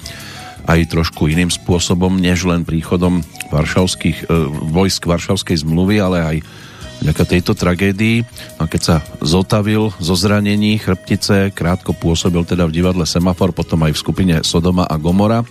[0.63, 3.19] aj trošku iným spôsobom, než len príchodom
[3.51, 6.37] varšavských, e, vojsk Varšavskej zmluvy, ale aj
[7.03, 8.23] vďaka tejto tragédii.
[8.59, 13.91] A keď sa zotavil zo zranení chrbtice, krátko pôsobil teda v divadle Semafor, potom aj
[13.91, 15.43] v skupine Sodoma a Gomora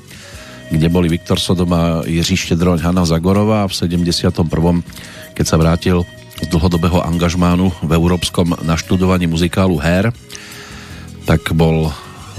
[0.67, 4.83] kde boli Viktor Sodoma, Jiří Štedroň, Hanna Zagorová a v 71.
[5.31, 6.03] keď sa vrátil
[6.43, 10.13] z dlhodobého angažmánu v európskom naštudovaní muzikálu Her,
[11.25, 11.89] tak bol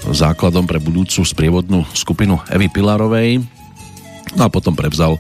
[0.08, 3.44] základom pre budúcu sprievodnú skupinu Evy Pilarovej.
[4.38, 5.20] No a potom prevzal e,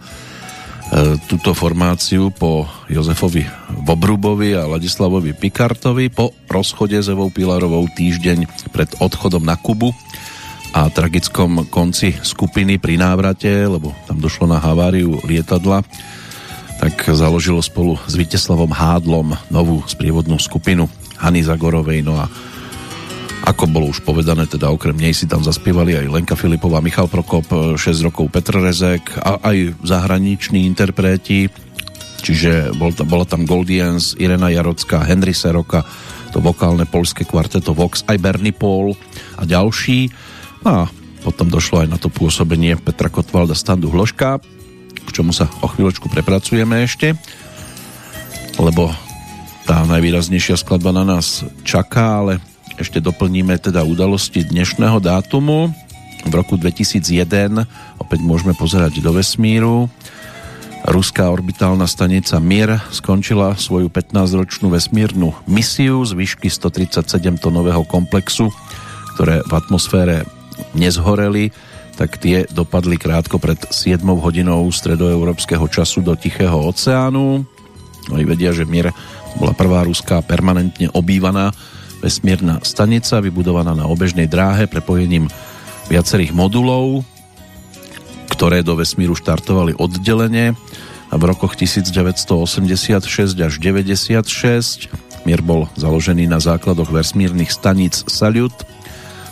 [1.27, 3.43] túto formáciu po Jozefovi
[3.83, 9.91] Vobrubovi a Ladislavovi Pikartovi po rozchode s Evou Pilarovou týždeň pred odchodom na Kubu
[10.75, 15.81] a tragickom konci skupiny pri návrate, lebo tam došlo na haváriu lietadla,
[16.77, 20.85] tak založilo spolu s Viteslavom Hádlom novú sprievodnú skupinu
[21.17, 22.05] Hany Zagorovej.
[22.05, 22.29] No a
[23.47, 27.77] ako bolo už povedané, teda okrem nej si tam zaspievali aj Lenka Filipová, Michal Prokop,
[27.79, 31.47] 6 rokov Petr Rezek a aj zahraniční interpreti,
[32.21, 35.87] čiže bol bola tam Goldiens, Irena Jarocká, Henry Seroka,
[36.35, 38.99] to vokálne polské kvarteto Vox, aj Bernie Paul
[39.39, 40.11] a ďalší.
[40.67, 40.91] No a
[41.23, 44.56] potom došlo aj na to pôsobenie Petra Kotvalda Standu Hloška,
[45.07, 47.15] k čomu sa o chvíľočku prepracujeme ešte,
[48.59, 48.91] lebo
[49.63, 52.43] tá najvýraznejšia skladba na nás čaká, ale
[52.75, 55.71] ešte doplníme teda udalosti dnešného dátumu.
[56.27, 57.63] V roku 2001
[57.97, 59.87] opäť môžeme pozerať do vesmíru.
[60.87, 68.47] Ruská orbitálna stanica Mir skončila svoju 15-ročnú vesmírnu misiu z výšky 137 tonového komplexu,
[69.15, 70.23] ktoré v atmosfére
[70.77, 71.51] nezhoreli,
[71.97, 77.41] tak tie dopadli krátko pred 7 hodinou stredoeurópskeho času do Tichého oceánu.
[78.13, 78.93] Oni vedia, že Mier
[79.41, 81.49] bola prvá ruská permanentne obývaná
[81.97, 85.25] vesmírna stanica, vybudovaná na obežnej dráhe prepojením
[85.89, 87.01] viacerých modulov,
[88.29, 90.53] ktoré do vesmíru štartovali oddelenie
[91.09, 98.53] a v rokoch 1986 až 96 Mier bol založený na základoch vesmírnych staníc Salyut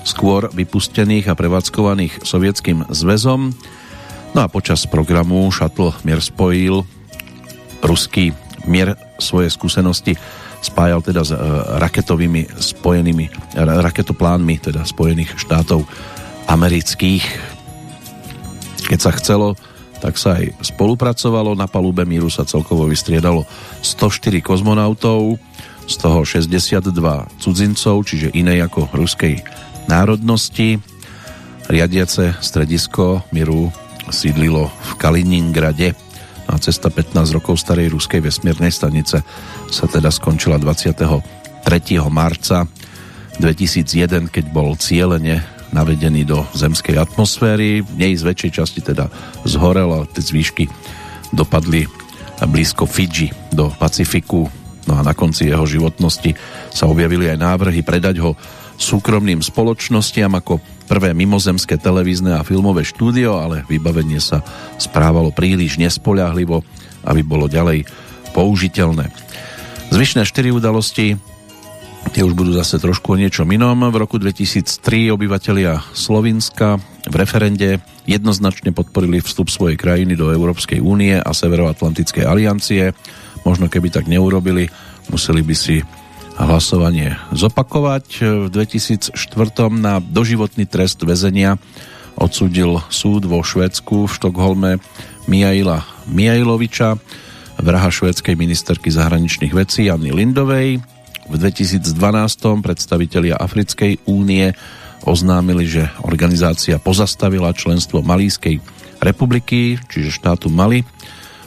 [0.06, 3.52] skôr vypustených a prevádzkovaných sovietským zväzom.
[4.38, 6.86] No a počas programu Shuttle Mier spojil
[7.82, 8.32] ruský
[8.70, 10.14] Mier svoje skúsenosti
[10.62, 11.38] spájal teda s e,
[11.78, 13.26] raketovými spojenými
[13.58, 15.86] raketoplánmi teda Spojených štátov
[16.50, 17.26] amerických.
[18.90, 19.54] Keď sa chcelo,
[20.02, 21.54] tak sa aj spolupracovalo.
[21.54, 23.46] Na palube míru sa celkovo vystriedalo
[23.82, 25.38] 104 kozmonautov,
[25.86, 26.90] z toho 62
[27.38, 29.38] cudzincov, čiže inej ako ruskej
[29.88, 30.78] národnosti.
[31.66, 33.74] Riadiace stredisko Miru
[34.14, 35.98] sídlilo v Kaliningrade
[36.46, 39.26] a cesta 15 rokov starej ruskej vesmírnej stanice
[39.70, 41.66] sa teda skončila 23.
[42.14, 42.70] marca
[43.42, 45.42] 2001, keď bol cieľene
[45.74, 47.82] navedený do zemskej atmosféry.
[47.98, 49.10] Nej z väčšej časti teda
[49.44, 50.70] zhorel a tie zvýšky
[51.34, 51.90] dopadli
[52.46, 54.48] blízko Fidži do Pacifiku.
[54.86, 56.38] No a na konci jeho životnosti
[56.70, 58.38] sa objavili aj návrhy predať ho
[58.76, 64.46] súkromným spoločnostiam ako prvé mimozemské televízne a filmové štúdio, ale vybavenie sa
[64.78, 66.62] správalo príliš nespoľahlivo,
[67.08, 67.88] aby bolo ďalej
[68.36, 69.10] použiteľné.
[69.90, 71.16] Zvyšné štyri udalosti
[72.14, 73.82] tie už budú zase trošku o niečom inom.
[73.90, 81.18] V roku 2003 obyvatelia Slovinska v referende jednoznačne podporili vstup svojej krajiny do Európskej únie
[81.18, 82.94] a Severoatlantickej aliancie.
[83.42, 84.70] Možno keby tak neurobili,
[85.10, 85.82] museli by si
[86.36, 88.06] hlasovanie zopakovať.
[88.46, 89.16] V 2004
[89.72, 91.56] na doživotný trest väzenia
[92.16, 94.72] odsudil súd vo Švedsku v Štokholme
[95.28, 97.00] Mijaila Mijailoviča.
[97.60, 100.84] vraha švédskej ministerky zahraničných vecí Anny Lindovej.
[101.26, 101.82] V 2012
[102.62, 104.54] predstavitelia Africkej únie
[105.08, 108.62] oznámili, že organizácia pozastavila členstvo Malískej
[109.02, 110.86] republiky, čiže štátu Mali.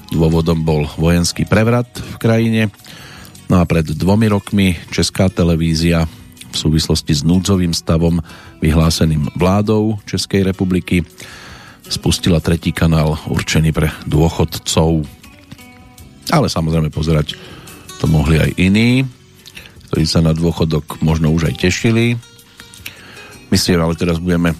[0.08, 2.62] Dôvodom bol vojenský prevrat v krajine.
[3.48, 6.04] No a pred dvomi rokmi Česká televízia
[6.52, 8.20] v súvislosti s núdzovým stavom
[8.60, 11.00] vyhláseným vládou Českej republiky
[11.88, 15.08] spustila tretí kanál určený pre dôchodcov.
[16.28, 17.40] Ale samozrejme pozerať
[17.96, 19.08] to mohli aj iní,
[19.88, 22.20] ktorí sa na dôchodok možno už aj tešili.
[23.48, 24.52] My si ale teraz budeme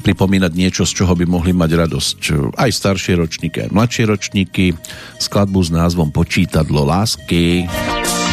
[0.00, 2.18] pripomínať niečo, z čoho by mohli mať radosť
[2.56, 4.74] aj staršie ročníky, aj mladšie ročníky.
[5.20, 7.66] Skladbu s názvom Počítadlo lásky.
[7.66, 8.25] Rozpočítej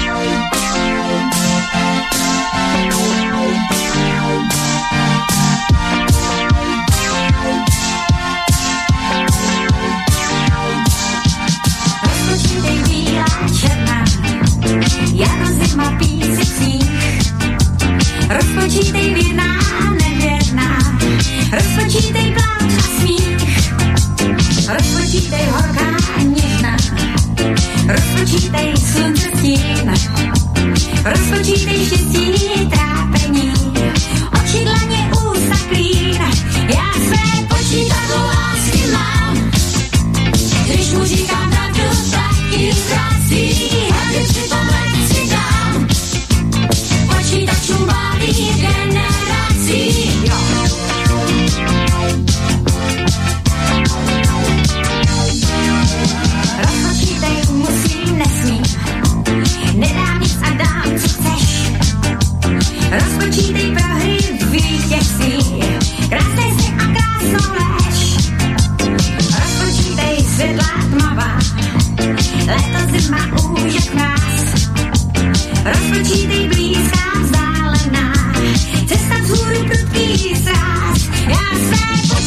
[31.04, 32.33] Распочитай счастье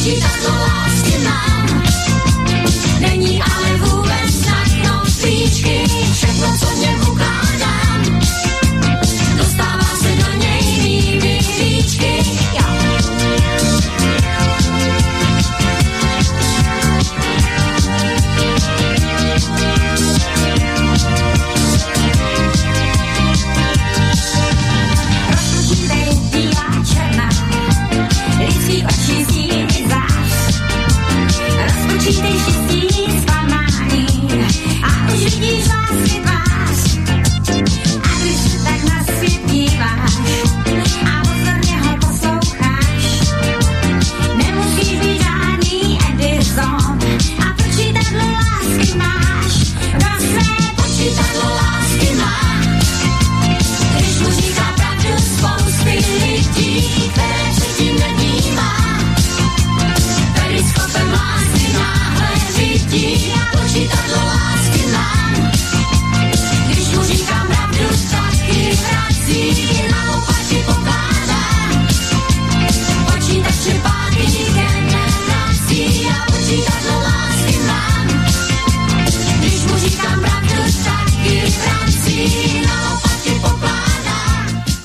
[0.07, 0.96] Quitándolas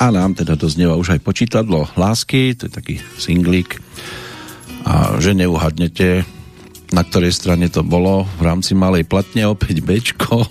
[0.03, 3.78] A nám teda doznieva už aj počítadlo lásky, to je taký singlík.
[4.82, 6.26] A že neuhadnete,
[6.90, 10.42] na ktorej strane to bolo, v rámci malej platne opäť Bčko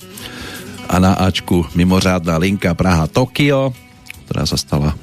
[0.87, 3.75] a na Ačku mimořádna linka Praha-Tokio,
[4.23, 4.95] ktorá sa stala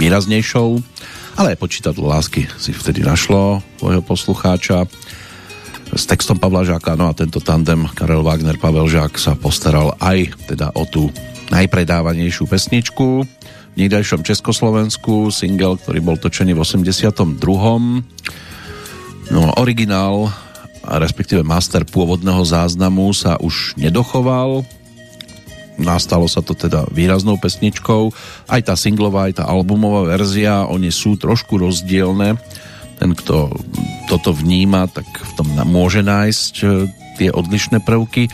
[0.00, 0.80] výraznejšou,
[1.36, 4.88] ale počítadlo lásky si vtedy našlo svojho poslucháča.
[5.92, 10.48] S textom Pavla Žáka, no a tento tandem Karel Wagner, Pavel Žák sa postaral aj
[10.48, 11.12] teda o tú
[11.52, 13.28] najpredávanejšiu pesničku
[13.78, 17.38] niekdajšom Československu, single, ktorý bol točený v 82.
[19.30, 20.34] No, originál,
[20.82, 24.66] respektíve master pôvodného záznamu sa už nedochoval.
[25.78, 28.10] Nastalo sa to teda výraznou pesničkou.
[28.50, 32.34] Aj tá singlová, aj tá albumová verzia, oni sú trošku rozdielne.
[32.98, 33.54] Ten, kto
[34.10, 36.66] toto vníma, tak v tom môže nájsť e,
[37.14, 38.26] tie odlišné prvky.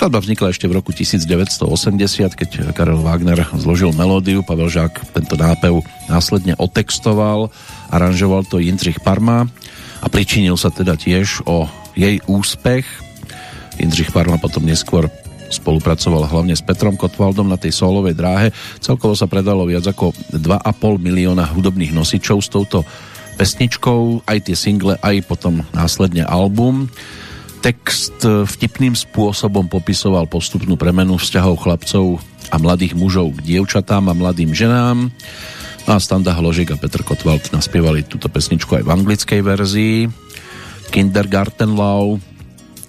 [0.00, 5.84] Skladba vznikla ešte v roku 1980, keď Karel Wagner zložil melódiu, Pavel Žák tento nápev
[6.08, 7.52] následne otextoval,
[7.92, 9.44] aranžoval to Jindřich Parma
[10.00, 12.88] a pričinil sa teda tiež o jej úspech.
[13.76, 15.12] Jindřich Parma potom neskôr
[15.52, 18.56] spolupracoval hlavne s Petrom Kotvaldom na tej solovej dráhe.
[18.80, 22.88] Celkovo sa predalo viac ako 2,5 milióna hudobných nosičov s touto
[23.36, 26.88] pesničkou, aj tie single, aj potom následne album.
[27.60, 32.16] Text vtipným spôsobom popisoval postupnú premenu vzťahov chlapcov
[32.48, 35.12] a mladých mužov k dievčatám a mladým ženám.
[35.84, 39.96] A Standa Hložik a Petr Kotwald naspievali túto pesničku aj v anglickej verzii.
[40.88, 42.24] Kindergarten Love.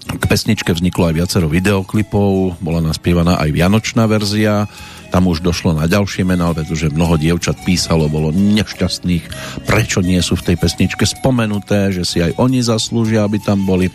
[0.01, 4.65] K pesničke vzniklo aj viacero videoklipov, bola naspievaná aj vianočná verzia.
[5.11, 9.23] Tam už došlo na ďalšie mená, pretože mnoho dievčat písalo, bolo nešťastných,
[9.67, 13.91] prečo nie sú v tej pesničke spomenuté, že si aj oni zaslúžia, aby tam boli.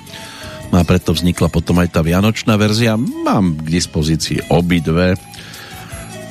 [0.74, 2.98] A preto vznikla potom aj tá vianočná verzia.
[2.98, 5.14] Mám k dispozícii obidve,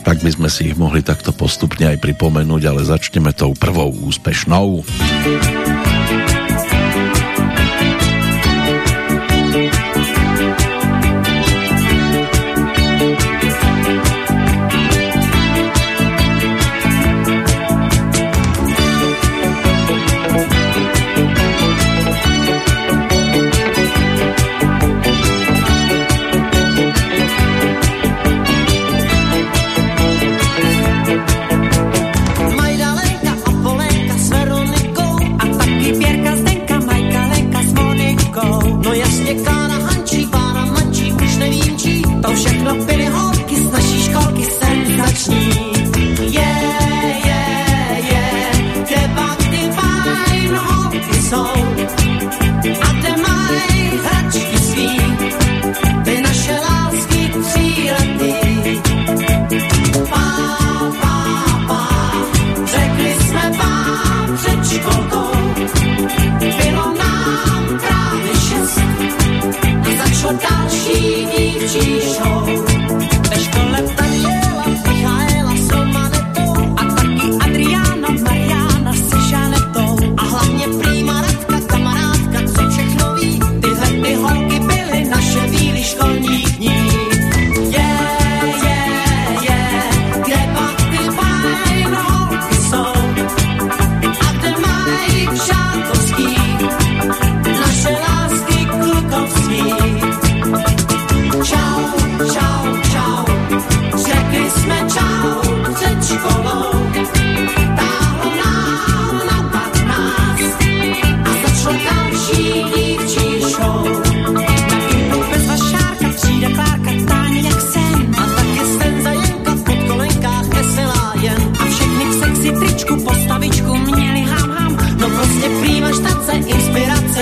[0.05, 4.85] tak by sme si ich mohli takto postupne aj pripomenúť, ale začneme tou prvou úspešnou.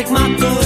[0.03, 0.62] like my girl.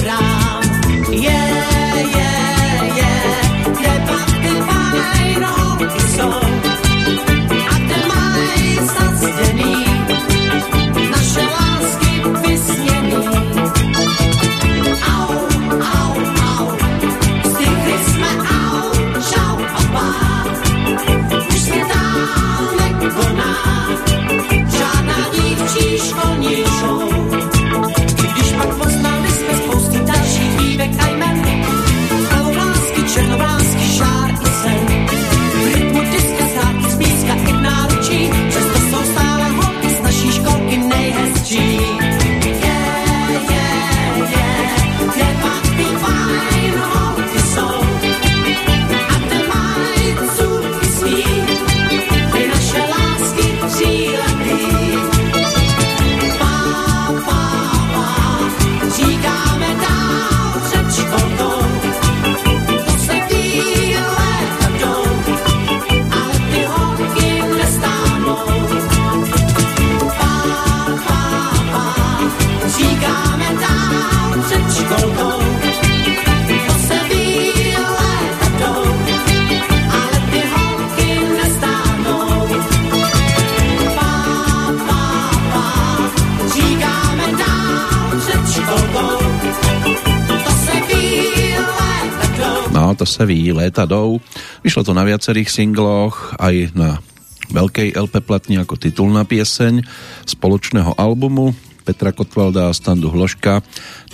[93.18, 93.24] Jdou.
[93.24, 94.20] To se ví, léta jdou.
[94.64, 97.02] Vyšlo to na viacerých singloch, aj na
[97.50, 99.82] veľkej LP platni ako titulná pieseň
[100.28, 103.64] spoločného albumu Petra Kotvalda a Standu Hloška.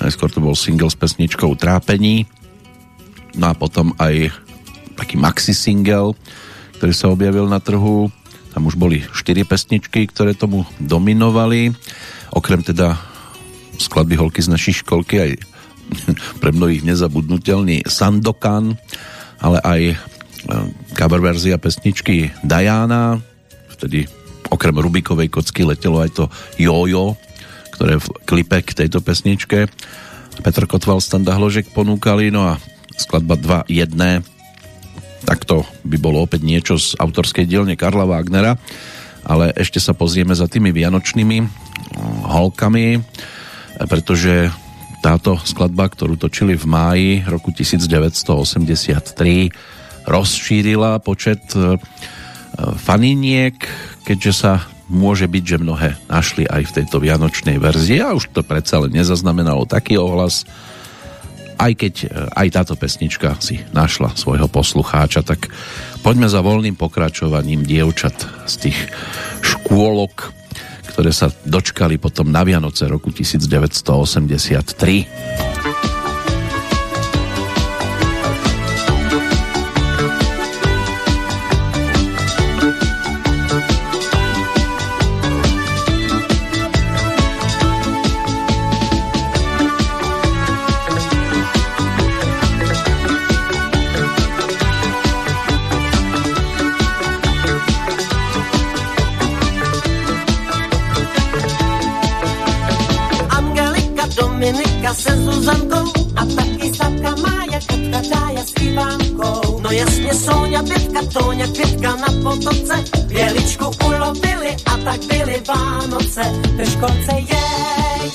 [0.01, 2.25] Najskôr to bol single s pesničkou Trápení.
[3.35, 4.31] No a potom aj
[4.95, 6.15] taký maxi single,
[6.79, 8.09] ktorý sa objavil na trhu.
[8.55, 11.75] Tam už boli 4 pesničky, ktoré tomu dominovali.
[12.31, 12.95] Okrem teda
[13.75, 15.31] skladby holky z našej školky aj
[16.41, 18.79] pre mnohých nezabudnutelný Sandokan,
[19.41, 19.97] ale aj e,
[20.95, 23.18] cover verzia pesničky Diana,
[23.74, 24.07] vtedy
[24.53, 26.24] okrem Rubikovej kocky letelo aj to
[26.61, 27.18] Jojo,
[27.74, 29.66] ktoré v klipe k tejto pesničke
[30.43, 32.59] Petr Kotval, Standa Hložek ponúkali, no a
[32.99, 34.26] skladba 2 jedné,
[35.22, 38.59] tak to by bolo opäť niečo z autorskej dielne Karla Wagnera,
[39.24, 41.49] ale ešte sa pozrieme za tými vianočnými mm,
[42.28, 43.01] holkami,
[43.89, 44.51] pretože
[45.05, 49.53] táto skladba, ktorú točili v máji roku 1983,
[50.09, 51.77] rozšírila počet e,
[52.81, 53.53] faniniek,
[54.09, 58.41] keďže sa môže byť, že mnohé našli aj v tejto vianočnej verzii a už to
[58.41, 60.49] predsa len nezaznamenalo taký ohlas,
[61.61, 62.07] aj keď e,
[62.41, 65.53] aj táto pesnička si našla svojho poslucháča, tak
[66.01, 68.79] poďme za voľným pokračovaním dievčat z tých
[69.45, 70.44] škôlok,
[70.95, 75.54] ktoré sa dočkali potom na Vianoce roku 1983.
[111.15, 116.23] Tóňa, květka na potoce, běličku ulovili a tak byly Vánoce.
[116.57, 117.47] Ve školce je,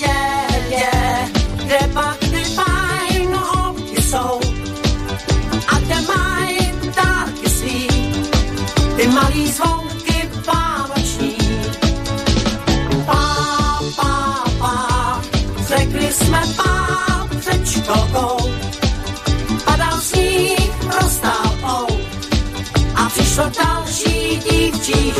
[0.01, 0.17] je,
[0.69, 0.91] je,
[1.55, 4.01] kde pak ty fajn holky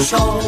[0.03, 0.39] show.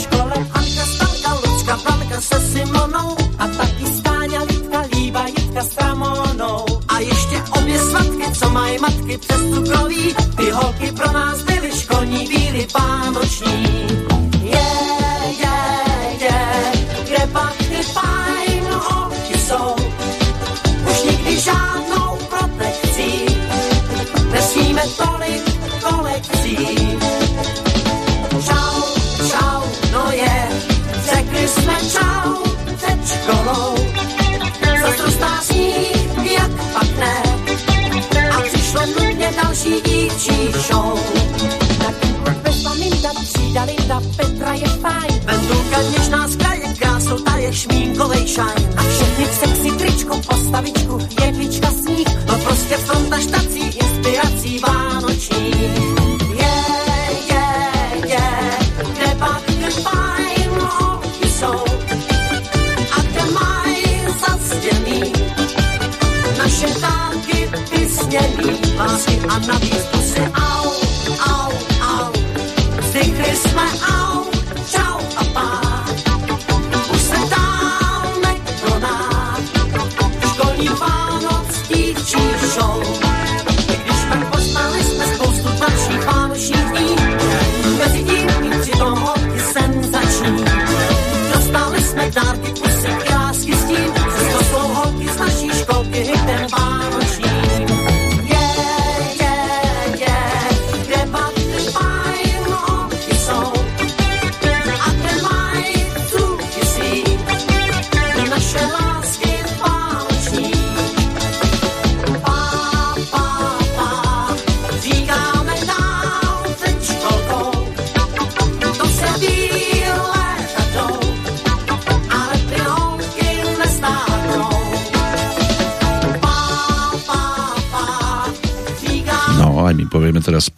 [0.00, 1.76] Škole Anka, Stanka, Lucka,
[2.20, 4.84] se Simonou a taky Stáňa, Litka,
[5.26, 6.64] Jitka s Ramonou.
[6.88, 11.33] A ještě obě svatky, co mají matky přes cukroví, ty holky pro nás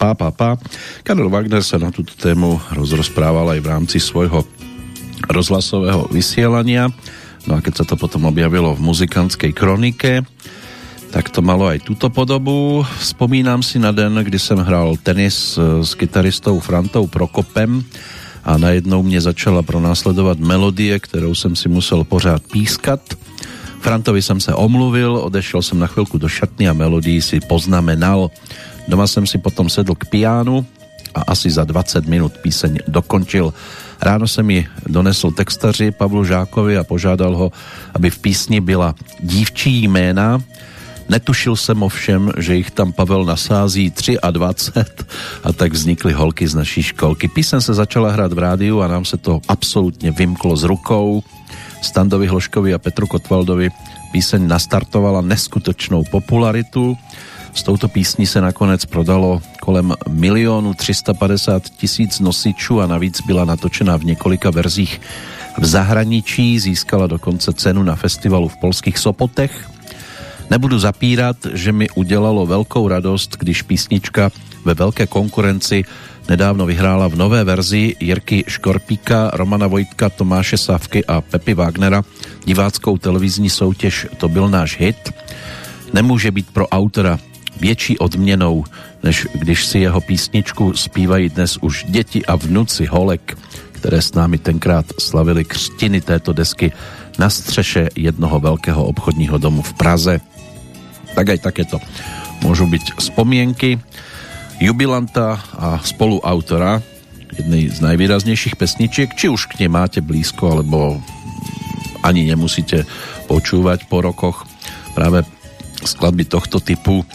[0.07, 0.49] pá, pá, pá.
[1.03, 4.47] Karel Wagner sa na túto tému rozrozprával aj v rámci svojho
[5.27, 6.87] rozhlasového vysielania.
[7.43, 10.23] No a keď sa to potom objavilo v muzikantskej kronike,
[11.11, 12.83] tak to malo aj túto podobu.
[12.99, 17.83] Spomínam si na den, kdy jsem hral tenis e, s kytaristou Frantou Prokopem
[18.43, 22.99] a najednou mě začala pronásledovat melodie, kterou jsem si musel pořád pískat.
[23.79, 28.31] Frantovi jsem se omluvil, odešel jsem na chvilku do šatny a melodii si poznamenal.
[28.87, 30.65] Doma jsem si potom sedl k pianu
[31.15, 33.53] a asi za 20 minut píseň dokončil.
[34.01, 37.51] Ráno se mi donesl textaři Pavlu Žákovi a požádal ho,
[37.93, 40.39] aby v písni byla dívčí jména.
[41.09, 43.93] Netušil jsem ovšem, že jich tam Pavel nasází
[44.31, 44.83] 23
[45.43, 47.27] a tak vznikly holky z naší školky.
[47.27, 51.23] Píseň se začala hrát v rádiu a nám se to absolutně vymklo z rukou.
[51.81, 53.69] Standovi Hloškovi a Petru Kotvaldovi
[54.11, 56.97] Píseň nastartovala neskutočnou popularitu.
[57.57, 63.97] S touto písní se nakonec prodalo kolem milionu 350 tisíc nosičů a navíc byla natočena
[63.97, 65.01] v několika verzích
[65.57, 69.69] v zahraničí, získala dokonce cenu na festivalu v polských Sopotech.
[70.49, 74.31] Nebudu zapírat, že mi udělalo velkou radost, když písnička
[74.65, 75.83] ve velké konkurenci
[76.29, 82.03] nedávno vyhrála v nové verzi Jirky Škorpíka, Romana Vojtka, Tomáše Sávky a Pepy Wagnera
[82.45, 85.13] diváckou televizní soutěž To byl náš hit.
[85.93, 87.19] Nemůže být pro autora
[87.59, 88.63] větší odměnou,
[89.03, 93.37] než když si jeho písničku zpívají dnes už děti a vnuci Holek,
[93.71, 96.71] které s námi tenkrát slavili křtiny této desky
[97.19, 100.21] na střeše jednoho velkého obchodního domu v Praze.
[101.15, 101.81] Tak aj takéto
[102.45, 103.81] môžu byť spomienky
[104.61, 106.85] jubilanta a spoluautora
[107.33, 111.01] jednej z najvýraznejších pesničiek, či už k nej máte blízko, alebo
[112.05, 112.85] ani nemusíte
[113.25, 114.45] počúvať po rokoch
[114.93, 115.25] práve
[115.85, 117.05] skladby tohto typu,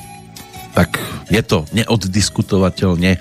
[0.72, 3.20] tak je to neoddiskutovateľne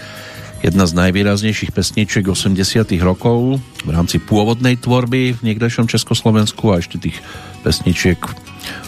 [0.62, 7.02] jedna z najvýraznejších pesničiek 80 rokov v rámci pôvodnej tvorby v niekdejšom Československu a ešte
[7.02, 7.18] tých
[7.66, 8.22] pesničiek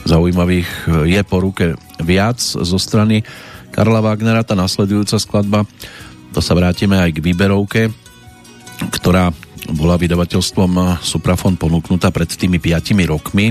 [0.06, 0.70] zaujímavých
[1.10, 3.26] je po ruke viac zo strany
[3.74, 5.66] Karla Wagnera, tá nasledujúca skladba,
[6.30, 7.82] to sa vrátime aj k výberovke,
[8.94, 9.34] ktorá
[9.74, 13.50] bola vydavateľstvom Suprafon ponúknutá pred tými 5 rokmi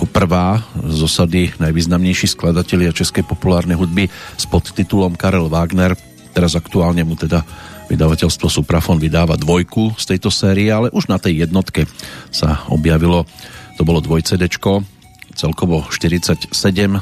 [0.00, 5.92] ako prvá z osady najvýznamnejší skladatelia českej populárnej hudby s podtitulom Karel Wagner.
[6.32, 7.44] Teraz aktuálne mu teda
[7.92, 11.84] vydavateľstvo Suprafon vydáva dvojku z tejto série, ale už na tej jednotke
[12.32, 13.28] sa objavilo,
[13.76, 14.80] to bolo dvojcedečko,
[15.36, 16.48] celkovo 47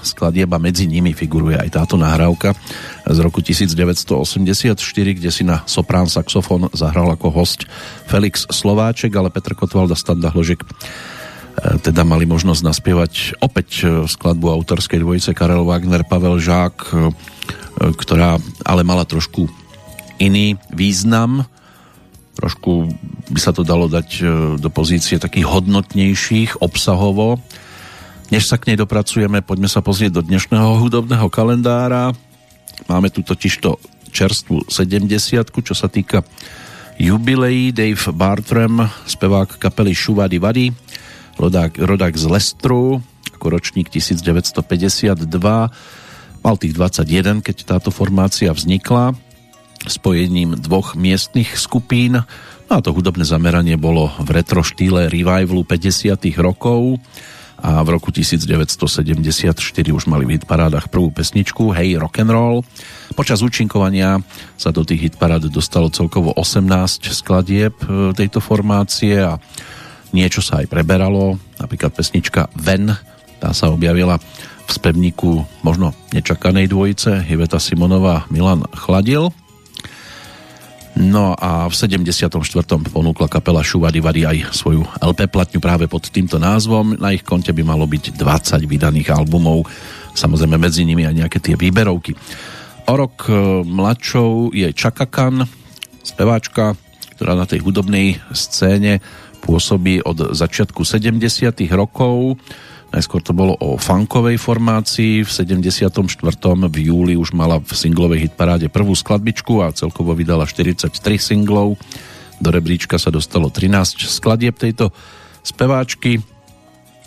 [0.02, 2.58] skladieb a medzi nimi figuruje aj táto nahrávka
[3.06, 4.74] z roku 1984,
[5.14, 7.62] kde si na soprán saxofón zahral ako host
[8.10, 10.66] Felix Slováček, ale Petr Kotwald a Standa Hložek
[11.82, 16.90] teda mali možnosť naspievať opäť e, skladbu autorskej dvojice Karel Wagner, Pavel Žák, e,
[17.94, 19.50] ktorá ale mala trošku
[20.22, 21.46] iný význam.
[22.38, 22.90] Trošku
[23.34, 24.22] by sa to dalo dať
[24.62, 27.42] do pozície takých hodnotnejších obsahovo.
[28.30, 32.14] Než sa k nej dopracujeme, poďme sa pozrieť do dnešného hudobného kalendára.
[32.86, 33.80] Máme tu totižto
[34.14, 35.10] čerstvú 70
[35.50, 36.22] čo sa týka
[36.98, 37.70] jubileí.
[37.70, 40.66] Dave Bartram, spevák kapely Šuvady Vady,
[41.38, 43.00] rodák, rodák z Lestru,
[43.38, 45.24] ako ročník 1952,
[46.42, 49.14] mal tých 21, keď táto formácia vznikla,
[49.86, 52.26] spojením dvoch miestnych skupín.
[52.68, 56.98] No a to hudobné zameranie bolo v retro štýle revivalu 50 rokov
[57.58, 59.58] a v roku 1974
[59.90, 62.62] už mali v hitparádach prvú pesničku Hey Rock'n'Roll.
[63.18, 64.22] Počas účinkovania
[64.54, 69.42] sa do tých hitparád dostalo celkovo 18 skladieb e, tejto formácie a
[70.12, 72.92] niečo sa aj preberalo, napríklad pesnička Ven,
[73.38, 74.18] tá sa objavila
[74.68, 79.32] v spevníku možno nečakanej dvojice Hiveta Simonová Milan Chladil.
[80.98, 82.34] No a v 74.
[82.90, 86.98] ponúkla kapela Šuvady Vady aj svoju LP platňu práve pod týmto názvom.
[86.98, 89.62] Na ich konte by malo byť 20 vydaných albumov,
[90.18, 92.18] samozrejme medzi nimi aj nejaké tie výberovky.
[92.90, 93.32] O rok e,
[93.62, 95.46] mladšou je Chaka Khan,
[96.02, 96.74] speváčka,
[97.14, 98.98] ktorá na tej hudobnej scéne
[99.42, 101.18] pôsobí od začiatku 70.
[101.72, 102.36] rokov.
[102.88, 105.20] Najskôr to bolo o funkovej formácii.
[105.20, 105.92] V 74.
[106.72, 110.88] v júli už mala v singlovej hitparáde prvú skladbičku a celkovo vydala 43
[111.20, 111.76] singlov.
[112.40, 114.88] Do rebríčka sa dostalo 13 skladieb tejto
[115.44, 116.24] speváčky.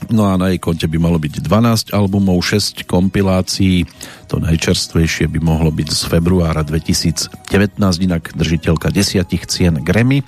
[0.10, 3.86] No a na jej konte by malo byť 12 albumov, 6 kompilácií.
[4.34, 10.26] To najčerstvejšie by mohlo byť z februára 2019, inak držiteľka desiatich cien Grammy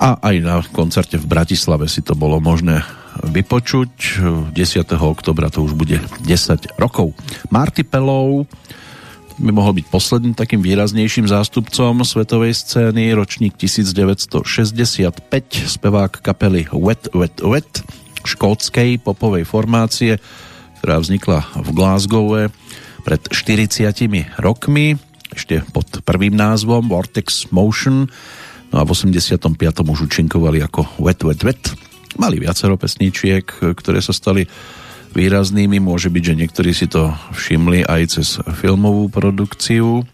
[0.00, 2.80] a aj na koncerte v Bratislave si to bolo možné
[3.20, 4.24] vypočuť.
[4.48, 4.56] 10.
[4.96, 7.12] oktobra to už bude 10 rokov.
[7.52, 8.48] Marty Pelov
[9.40, 14.40] by mohol byť posledným takým výraznejším zástupcom svetovej scény, ročník 1965,
[15.68, 17.84] spevák kapely Wet Wet Wet,
[18.24, 20.20] škótskej popovej formácie,
[20.80, 22.42] ktorá vznikla v Glasgowe
[23.04, 24.96] pred 40 rokmi,
[25.32, 28.12] ešte pod prvým názvom Vortex Motion,
[28.70, 29.50] No a v 85.
[29.82, 31.64] už účinkovali ako Wet Wet Wet.
[32.18, 34.46] Mali viacero pesničiek, ktoré sa stali
[35.14, 35.82] výraznými.
[35.82, 40.06] Môže byť, že niektorí si to všimli aj cez filmovú produkciu.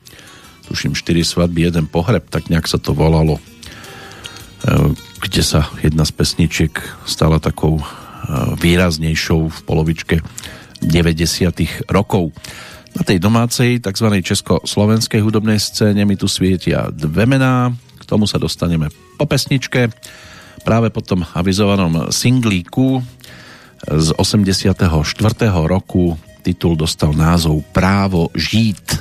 [0.73, 3.37] Tuším 4 svadby, jeden pohreb, tak nejak sa to volalo.
[3.37, 3.43] E,
[5.21, 6.73] kde sa jedna z pesničiek
[7.05, 7.85] stala takou e,
[8.57, 10.17] výraznejšou v polovičke
[10.81, 11.93] 90.
[11.93, 12.33] rokov.
[12.97, 14.09] Na tej domácej tzv.
[14.25, 17.77] československej hudobnej scéne mi tu svietia dve mená
[18.07, 18.89] tomu sa dostaneme
[19.19, 19.91] po pesničke.
[20.63, 23.03] Práve po tom avizovanom singlíku
[23.87, 24.73] z 84.
[25.67, 28.99] roku titul dostal názov Právo žít.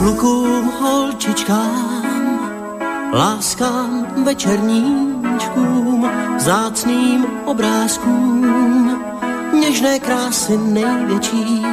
[0.00, 1.89] Klukům, holčičkám,
[3.12, 9.00] láskám večerníčkům, zácným obrázkům,
[9.60, 11.66] něžné krásy největší.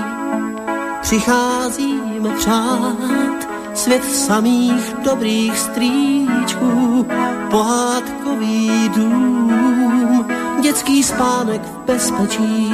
[1.02, 7.08] Přicházíme přát svět samých dobrých strýčků,
[7.52, 10.28] pohádkový dům,
[10.62, 12.74] dětský spánek v bezpečí.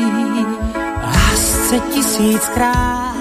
[1.04, 3.14] Lásce tisíckrát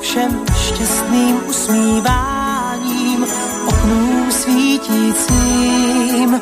[0.00, 3.26] všem šťastným usmíváním,
[3.66, 4.17] oknům
[4.78, 6.40] svítícím,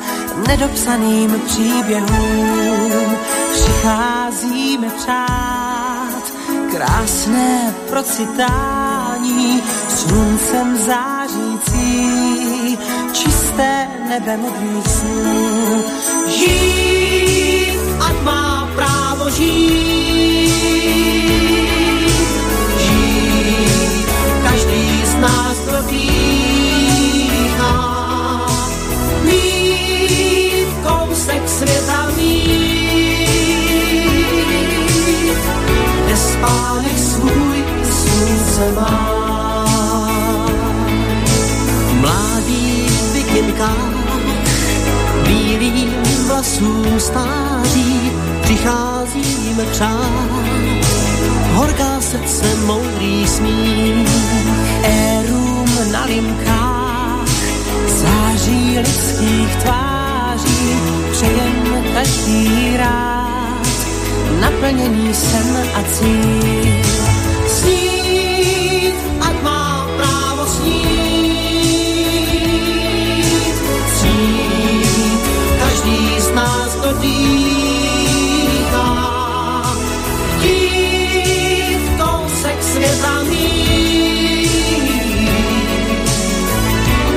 [0.49, 3.17] nedopsaným příběhům
[3.53, 6.33] přicházíme přát
[6.71, 12.79] krásné procitání sluncem zářící
[13.13, 15.85] čisté nebe modrých snů.
[16.27, 20.16] Žít, ať má právo žít,
[38.57, 39.67] slunce má.
[42.01, 43.97] Mládí v bikinkách,
[45.27, 45.93] bílým
[46.27, 50.31] vlasům stáří, přicházíme přát
[51.55, 54.09] horká srdce moudrý smích.
[54.83, 57.29] Érům na limkách
[57.87, 60.77] září lidských tváří,
[61.11, 63.67] přejem každý rád,
[64.41, 66.83] naplněný sen a cíl.
[67.47, 67.96] Snít,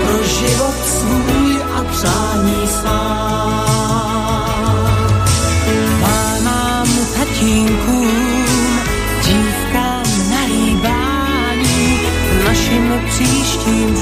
[0.06, 3.66] pro život svůj a přání svá.
[6.02, 8.46] Pánám, tatínkům,
[9.24, 12.00] dívkám na líbání,
[12.46, 13.96] našim příštím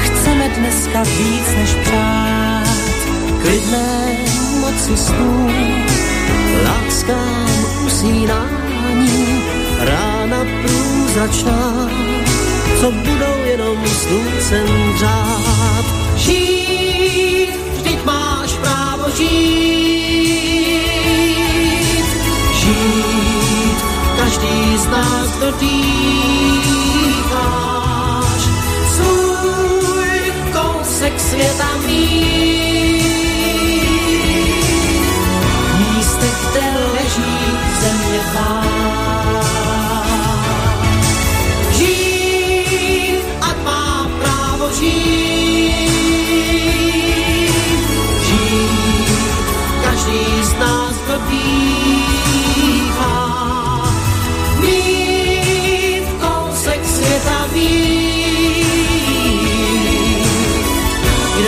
[0.00, 2.27] chceme dneska víc než přát.
[3.48, 4.16] Klidné
[4.60, 5.48] moci snů,
[6.64, 7.48] láskám
[7.86, 9.42] usínání,
[9.78, 11.88] rána průzračná,
[12.80, 14.68] co budou jenom sluncem
[14.98, 15.84] řád.
[16.16, 19.28] Žít, vždyť máš právo žít,
[22.54, 23.78] žít,
[24.16, 26.57] každý z nás dotýkáš,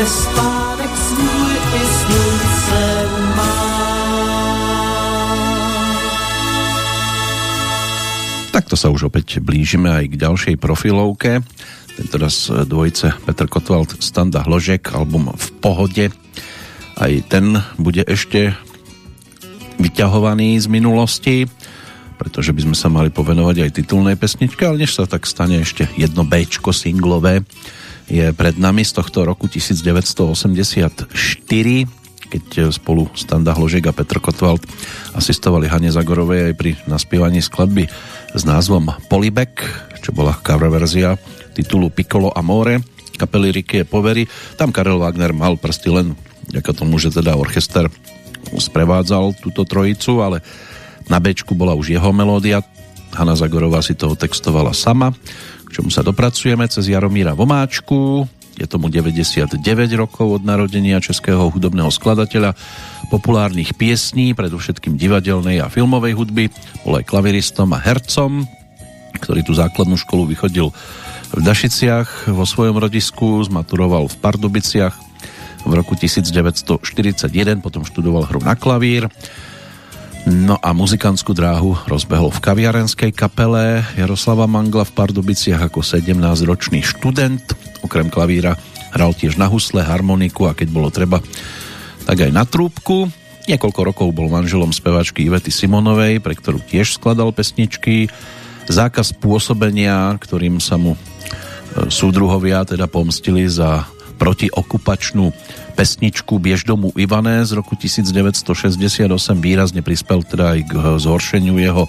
[0.01, 2.81] kde spánek svůj i slunce
[3.37, 3.53] má.
[8.49, 11.45] Takto sa už opäť blížime aj k ďalšej profilovke.
[12.01, 16.09] Tento raz dvojice Petr Kotwald, Standa Hložek, album V pohode.
[16.97, 18.57] Aj ten bude ešte
[19.77, 21.45] vyťahovaný z minulosti,
[22.17, 25.93] pretože by sme sa mali povenovať aj titulnej pesničke, ale než sa tak stane ešte
[26.01, 27.45] jedno Bčko singlové
[28.11, 30.35] je pred nami z tohto roku 1984,
[32.31, 32.45] keď
[32.75, 34.67] spolu Standa Hložek a Petr Kotwald
[35.15, 37.87] asistovali Hane Zagorovej aj pri naspievaní skladby
[38.35, 39.63] s názvom Polibek,
[40.03, 41.15] čo bola cover verzia
[41.55, 42.83] titulu Piccolo Amore
[43.21, 44.25] kapely Ricky Povery.
[44.57, 46.17] Tam Karel Wagner mal prsty len
[46.49, 47.93] vďaka tomu, že teda orchester
[48.49, 50.41] sprevádzal túto trojicu, ale
[51.13, 52.65] na Bčku bola už jeho melódia.
[53.13, 55.13] Hanna Zagorová si to textovala sama,
[55.71, 58.27] k čomu sa dopracujeme cez Jaromíra Vomáčku.
[58.59, 59.62] Je tomu 99
[59.95, 62.59] rokov od narodenia českého hudobného skladateľa
[63.07, 66.51] populárnych piesní, predovšetkým divadelnej a filmovej hudby.
[66.83, 68.51] Bol aj klaviristom a hercom,
[69.23, 70.75] ktorý tú základnú školu vychodil
[71.31, 74.99] v Dašiciach vo svojom rodisku, zmaturoval v Pardubiciach
[75.62, 79.07] v roku 1941, potom študoval hru na klavír
[80.29, 87.41] No a muzikantskú dráhu rozbehol v kaviarenskej kapele Jaroslava Mangla v Pardubiciach ako 17-ročný študent.
[87.81, 88.53] Okrem klavíra
[88.93, 91.25] hral tiež na husle, harmoniku a keď bolo treba,
[92.05, 93.09] tak aj na trúbku.
[93.49, 98.12] Niekoľko rokov bol manželom spevačky Ivety Simonovej, pre ktorú tiež skladal pesničky.
[98.68, 100.99] Zákaz pôsobenia, ktorým sa mu e,
[101.89, 103.89] súdruhovia teda pomstili za
[104.21, 105.33] protiokupačnú
[105.73, 109.09] pesničku Biež domu Ivané z roku 1968
[109.39, 111.89] výrazne prispel teda aj k zhoršeniu jeho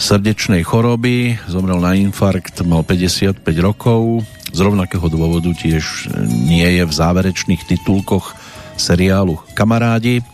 [0.00, 1.36] srdečnej choroby.
[1.50, 4.24] Zomrel na infarkt, mal 55 rokov.
[4.54, 8.32] Z rovnakého dôvodu tiež nie je v záverečných titulkoch
[8.78, 10.24] seriálu Kamarádi,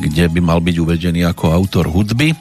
[0.00, 2.36] kde by mal byť uvedený ako autor hudby.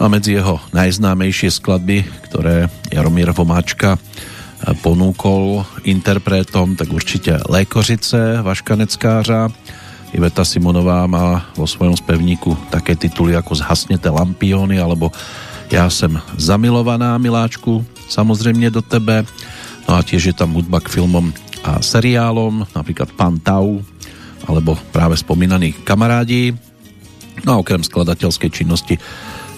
[0.00, 4.00] No a medzi jeho najznámejšie skladby, ktoré Jaromír Vomáčka
[4.80, 9.48] ponúkol interpretom, tak určite Lékořice, Vaška Neckářa.
[10.10, 15.14] Iveta Simonová má vo svojom spevníku také tituly ako Zhasnete lampiony alebo
[15.70, 19.22] Ja som zamilovaná, miláčku, samozrejme do tebe.
[19.86, 21.30] No a tiež je tam hudba k filmom
[21.62, 23.78] a seriálom, napríklad Pan Tau,
[24.50, 26.58] alebo práve spomínaní kamarádi.
[27.46, 28.98] No a okrem skladateľskej činnosti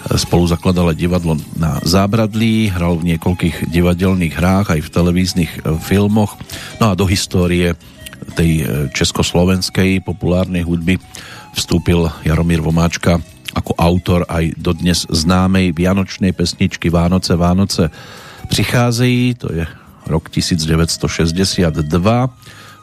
[0.03, 5.59] Spolu zakladal aj divadlo na Zábradlí, hral v niekoľkých divadelných hrách, aj v televíznych e,
[5.79, 6.35] filmoch.
[6.83, 7.73] No a do histórie
[8.35, 10.99] tej e, československej populárnej hudby
[11.55, 13.23] vstúpil Jaromír Vomáčka
[13.53, 17.93] ako autor aj dodnes známej vianočnej pesničky Vánoce, Vánoce
[18.49, 19.63] pricházejí, to je
[20.09, 21.85] rok 1962.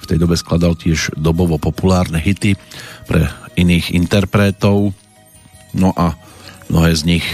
[0.00, 2.56] V tej dobe skladal tiež dobovo populárne hity
[3.04, 4.96] pre iných interpretov.
[5.76, 6.16] No a
[6.70, 7.26] Mnohé z nich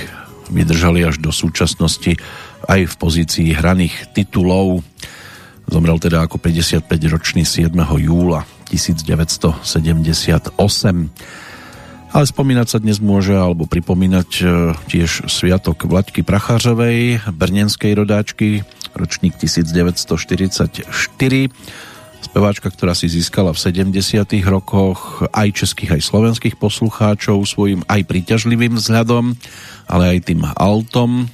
[0.48, 2.16] vydržali až do súčasnosti
[2.64, 4.80] aj v pozícii hraných titulov.
[5.68, 7.68] Zomrel teda ako 55-ročný 7.
[8.00, 10.56] júla 1978.
[12.16, 18.64] Ale spomínať sa dnes môže, alebo pripomínať e, tiež sviatok Vlaďky Prachářovej, brnenskej rodáčky,
[18.96, 21.52] ročník 1944
[22.24, 24.24] speváčka, ktorá si získala v 70.
[24.46, 29.36] rokoch aj českých, aj slovenských poslucháčov svojim aj príťažlivým vzhľadom,
[29.88, 31.28] ale aj tým altom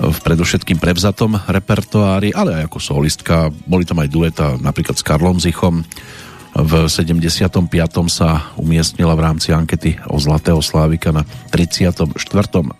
[0.00, 3.52] v predovšetkým prevzatom repertoári, ale aj ako solistka.
[3.68, 5.84] Boli tam aj dueta napríklad s Karlom Zichom.
[6.50, 7.70] V 75.
[8.10, 11.22] sa umiestnila v rámci ankety o Zlatého Slávika na
[11.52, 12.10] 34.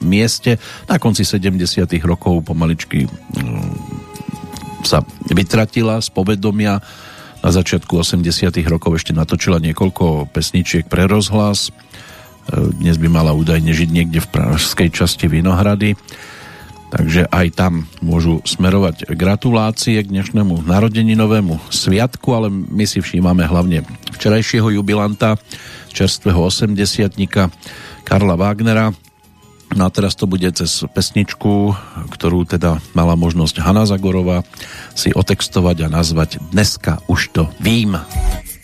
[0.02, 0.58] mieste.
[0.90, 1.86] Na konci 70.
[2.02, 3.70] rokov pomaličky mm,
[4.82, 6.80] sa vytratila z povedomia
[7.40, 11.68] na začiatku 80 rokov ešte natočila niekoľko pesničiek pre rozhlas.
[11.68, 11.72] E,
[12.76, 15.96] dnes by mala údajne žiť niekde v pražskej časti Vinohrady.
[16.90, 23.86] Takže aj tam môžu smerovať gratulácie k dnešnému narodeninovému sviatku, ale my si všímame hlavne
[24.18, 25.38] včerajšieho jubilanta,
[25.94, 26.74] čerstvého 80
[28.02, 28.90] Karla Wagnera,
[29.78, 31.78] No a teraz to bude cez pesničku,
[32.10, 34.42] ktorú teda mala možnosť Hanna Zagorova
[34.98, 37.94] si otextovať a nazvať Dneska už to vím.
[37.94, 38.59] už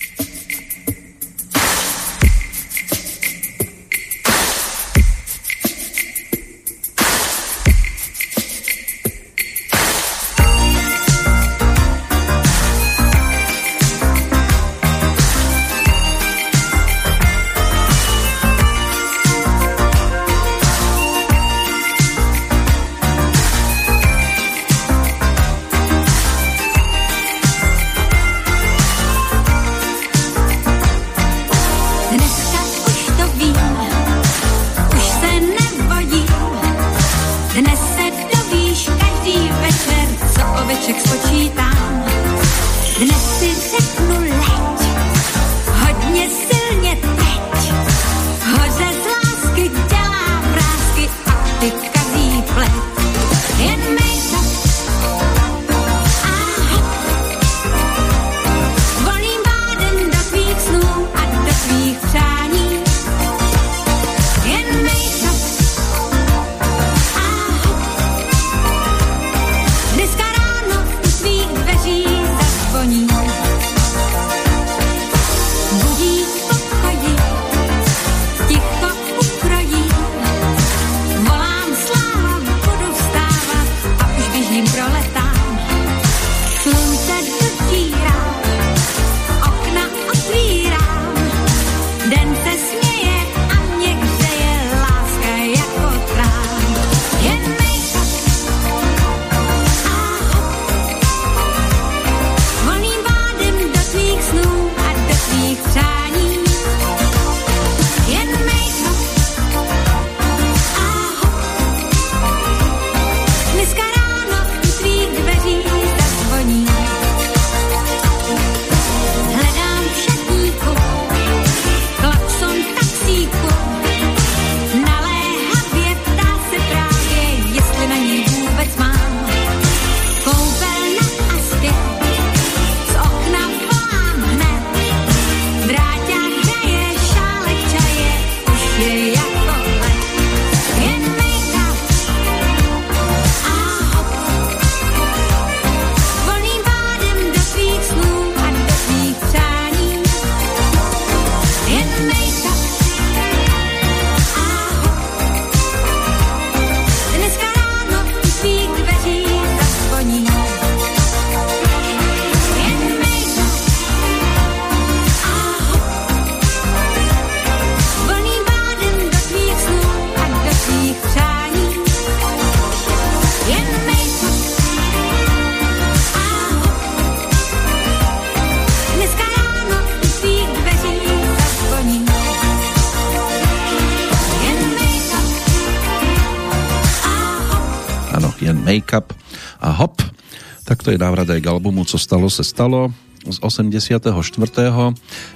[190.97, 192.89] je návrat aj k albumu Co stalo se stalo
[193.27, 194.01] z 84.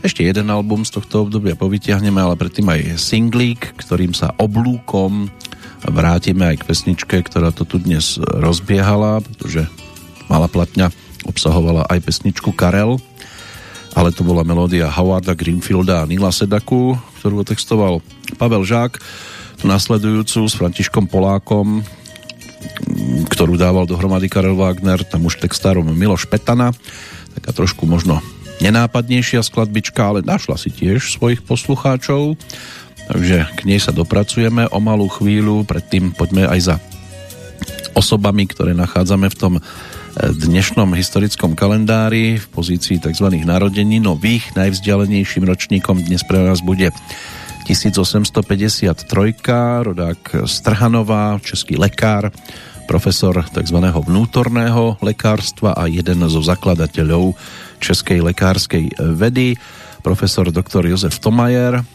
[0.01, 5.29] Ešte jeden album z tohto obdobia povytiahneme, ale predtým aj singlík, ktorým sa oblúkom
[5.85, 9.67] vrátime aj k pesničke, ktorá to tu dnes rozbiehala, pretože
[10.31, 10.95] Malá platňa
[11.27, 13.03] obsahovala aj pesničku Karel,
[13.99, 17.99] ale to bola melódia Howarda Greenfielda a Nila Sedaku, ktorú otextoval
[18.39, 19.03] Pavel Žák,
[19.67, 21.83] nasledujúcu s Františkom Polákom,
[23.31, 26.71] ktorú dával dohromady Karel Wagner, tam už textárom Miloš Petana,
[27.39, 28.23] taká trošku možno
[28.61, 32.37] nenápadnejšia skladbička, ale našla si tiež svojich poslucháčov,
[33.09, 36.77] takže k nej sa dopracujeme o malú chvíľu, predtým poďme aj za
[37.97, 39.55] osobami, ktoré nachádzame v tom
[40.21, 43.31] dnešnom historickom kalendári v pozícii tzv.
[43.47, 44.53] narodení nových.
[44.59, 46.91] Najvzdialenejším ročníkom dnes pre nás bude
[47.65, 49.07] 1853.
[49.87, 50.21] rodák
[50.51, 52.35] Strhanová, český lekár,
[52.91, 53.79] profesor tzv.
[53.79, 57.39] vnútorného lekárstva a jeden zo zakladateľov
[57.79, 59.55] českej lekárskej vedy.
[60.03, 60.91] Profesor dr.
[60.91, 61.87] Jozef Tomajer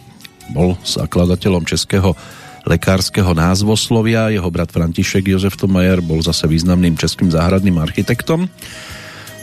[0.55, 2.15] bol zakladateľom českého
[2.63, 4.31] lekárskeho názvoslovia.
[4.31, 8.47] Jeho brat František Jozef Tomajer bol zase významným českým záhradným architektom.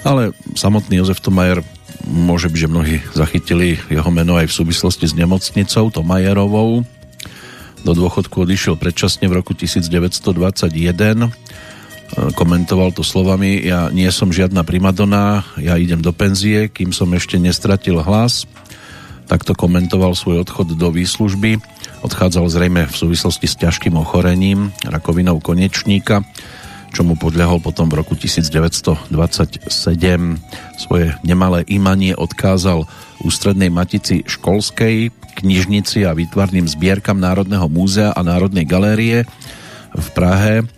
[0.09, 1.61] Ale samotný Jozef Tomajer
[2.09, 6.81] môže byť, že mnohí zachytili jeho meno aj v súvislosti s nemocnicou Tomajerovou.
[7.83, 10.31] Do dôchodku odišiel predčasne v roku 1921.
[12.37, 17.41] Komentoval to slovami Ja nie som žiadna primadona, ja idem do penzie, kým som ešte
[17.41, 18.47] nestratil hlas.
[19.27, 21.59] Takto komentoval svoj odchod do výslužby
[22.03, 26.27] Odchádzal zrejme v súvislosti s ťažkým ochorením, rakovinou konečníka,
[26.91, 29.07] čomu podľahol potom v roku 1927.
[30.83, 32.91] Svoje nemalé imanie odkázal
[33.23, 39.25] ústrednej matici školskej, knižnici a výtvarným zbierkam Národného múzea a Národnej galérie
[39.93, 40.69] v Prahe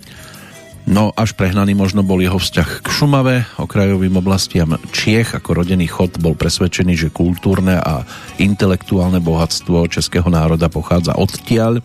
[0.85, 5.32] No až prehnaný možno bol jeho vzťah k Šumave, okrajovým oblastiam Čiech.
[5.32, 8.05] Ako rodený chod bol presvedčený, že kultúrne a
[8.36, 11.81] intelektuálne bohatstvo českého národa pochádza odtiaľ.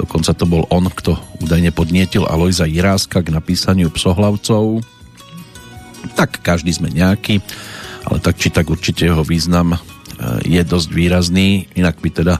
[0.00, 4.80] Dokonca to bol on, kto údajne podnietil Alojza Jiráska k napísaniu psohlavcov.
[6.16, 7.44] Tak každý sme nejaký,
[8.08, 9.76] ale tak či tak určite jeho význam
[10.42, 12.38] je dosť výrazný, inak by teda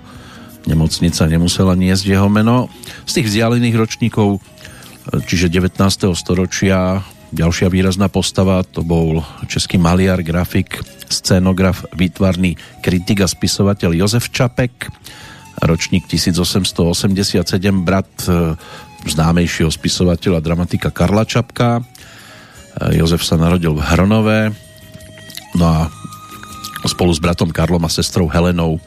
[0.66, 2.70] nemocnica nemusela niesť jeho meno.
[3.06, 4.38] Z tých vzdialených ročníkov
[5.10, 5.82] čiže 19.
[6.14, 7.02] storočia.
[7.32, 10.76] Ďalšia výrazná postava to bol český maliar, grafik,
[11.08, 14.92] scénograf, výtvarný kritik a spisovateľ Jozef Čapek,
[15.64, 17.40] ročník 1887,
[17.80, 18.52] brat e,
[19.08, 21.80] známejšieho spisovateľa dramatika Karla Čapka.
[21.80, 21.82] E,
[23.00, 24.52] Jozef sa narodil v Hronové,
[25.56, 25.78] no a
[26.88, 28.82] spolu s bratom Karlom a sestrou Helenou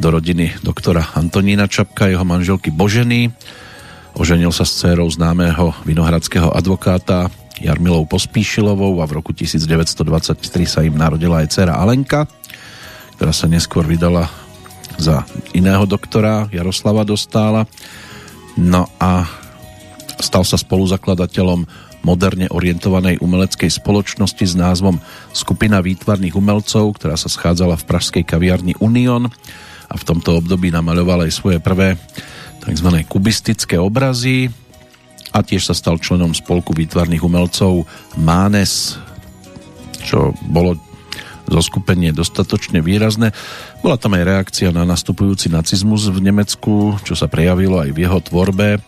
[0.00, 3.30] do rodiny doktora Antonína Čapka, jeho manželky Boženy,
[4.16, 7.30] Oženil sa s dcerou známého vinohradského advokáta
[7.62, 12.26] Jarmilou Pospíšilovou a v roku 1923 sa im narodila aj dcera Alenka,
[13.14, 14.26] ktorá sa neskôr vydala
[14.98, 15.22] za
[15.54, 17.70] iného doktora Jaroslava Dostála.
[18.58, 19.30] No a
[20.18, 21.64] stal sa spoluzakladateľom
[22.00, 24.98] moderne orientovanej umeleckej spoločnosti s názvom
[25.36, 29.28] Skupina výtvarných umelcov, ktorá sa schádzala v pražskej kaviarni Union
[29.90, 31.98] a v tomto období namaľoval aj svoje prvé
[32.60, 32.88] tzv.
[33.08, 34.48] kubistické obrazy
[35.30, 37.86] a tiež sa stal členom spolku výtvarných umelcov
[38.18, 38.98] Mánes,
[40.02, 40.78] čo bolo
[41.50, 43.34] zoskupenie dostatočne výrazné.
[43.82, 48.18] Bola tam aj reakcia na nastupujúci nacizmus v Nemecku, čo sa prejavilo aj v jeho
[48.22, 48.78] tvorbe.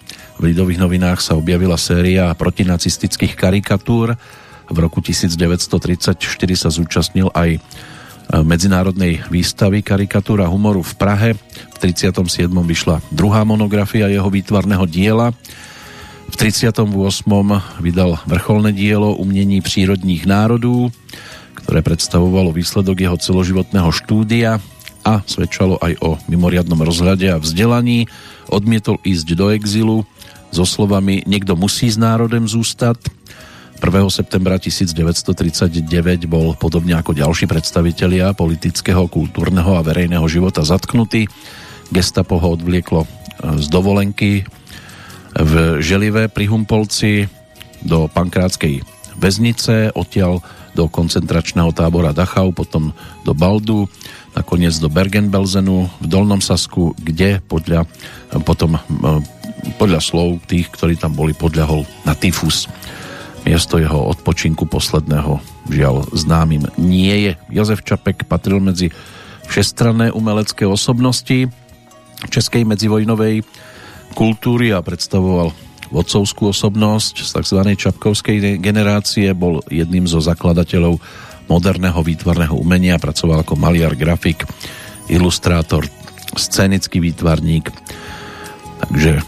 [0.42, 4.18] V Lidových novinách sa objavila séria protinacistických karikatúr.
[4.66, 6.18] V roku 1934
[6.58, 7.62] sa zúčastnil aj
[8.42, 11.30] medzinárodnej výstavy karikatúra humoru v Prahe.
[11.38, 12.50] V 37.
[12.50, 15.30] vyšla druhá monografia jeho výtvarného diela.
[16.26, 16.90] V 38.
[17.78, 20.90] vydal vrcholné dielo Umnení přírodních národů,
[21.54, 24.58] ktoré predstavovalo výsledok jeho celoživotného štúdia
[25.06, 28.10] a svedčalo aj o mimoriadnom rozhľade a vzdelaní.
[28.50, 30.02] Odmietol ísť do exilu
[30.52, 33.00] so slovami Niekto musí s národem zústať
[33.82, 33.90] 1.
[34.14, 35.82] septembra 1939
[36.30, 41.26] bol podobne ako ďalší predstavitelia politického, kultúrneho a verejného života zatknutý.
[41.90, 43.08] Gestapo ho odvlieklo e,
[43.58, 44.46] z dovolenky
[45.34, 47.26] v Želive pri Humpolci
[47.82, 48.86] do Pankrátskej
[49.18, 50.38] väznice, odtiaľ
[50.78, 52.94] do koncentračného tábora Dachau, potom
[53.26, 53.90] do Baldu,
[54.38, 57.90] nakoniec do Bergen-Belsenu v Dolnom Sasku, kde podľa,
[58.46, 58.80] potom e,
[59.78, 62.66] podľa slov tých, ktorí tam boli, podľahol na tyfus.
[63.42, 67.32] Miesto jeho odpočinku posledného žiaľ známym nie je.
[67.50, 68.94] Jozef Čapek patril medzi
[69.50, 71.50] všestranné umelecké osobnosti
[72.30, 73.42] českej medzivojnovej
[74.14, 75.50] kultúry a predstavoval
[75.92, 77.60] vodcovskú osobnosť z tzv.
[77.76, 81.02] čapkovskej generácie, bol jedným zo zakladateľov
[81.50, 84.46] moderného výtvarného umenia, pracoval ako maliar, grafik,
[85.10, 85.84] ilustrátor,
[86.32, 87.68] scénický výtvarník,
[88.80, 89.20] takže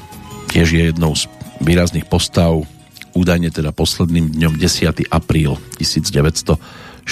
[0.54, 1.26] tiež je jednou z
[1.58, 2.62] výrazných postav,
[3.10, 5.10] údajne teda posledným dňom 10.
[5.10, 7.10] apríl 1945.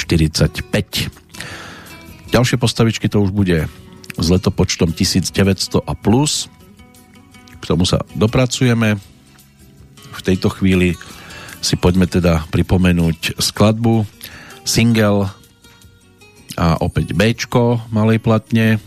[2.30, 3.66] Ďalšie postavičky to už bude
[4.14, 6.46] s letopočtom 1900 a plus.
[7.58, 9.02] K tomu sa dopracujeme.
[10.12, 10.94] V tejto chvíli
[11.58, 14.06] si poďme teda pripomenúť skladbu,
[14.62, 15.34] single
[16.54, 17.34] a opäť B
[17.90, 18.78] malej platne.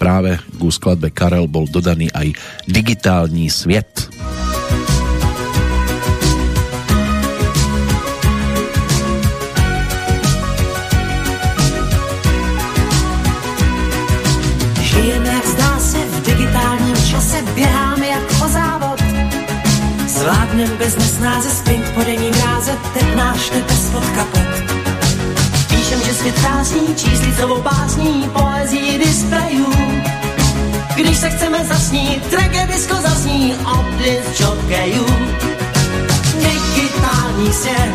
[0.00, 2.32] Práve ku skladbe Karel bol dodaný aj
[2.64, 4.08] digitálny sviet.
[14.80, 19.00] Žijeme, jak zdá se, v digitálním čase běháme jak o závod.
[20.08, 22.30] Zvládnem bez nesnáze sprint po denní
[22.94, 24.69] teď náš tebe spod kapot.
[25.90, 29.72] Píšem, že svět krásný, číslicovou básní, poezí displejů.
[30.96, 35.06] Když se chceme zasnít, tragedisko zasní od disc jokejů.
[36.34, 37.94] Digitální svět,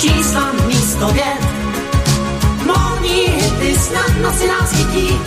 [0.00, 1.40] čísla místo věd,
[2.66, 5.18] módní hity snadno si nás chytí,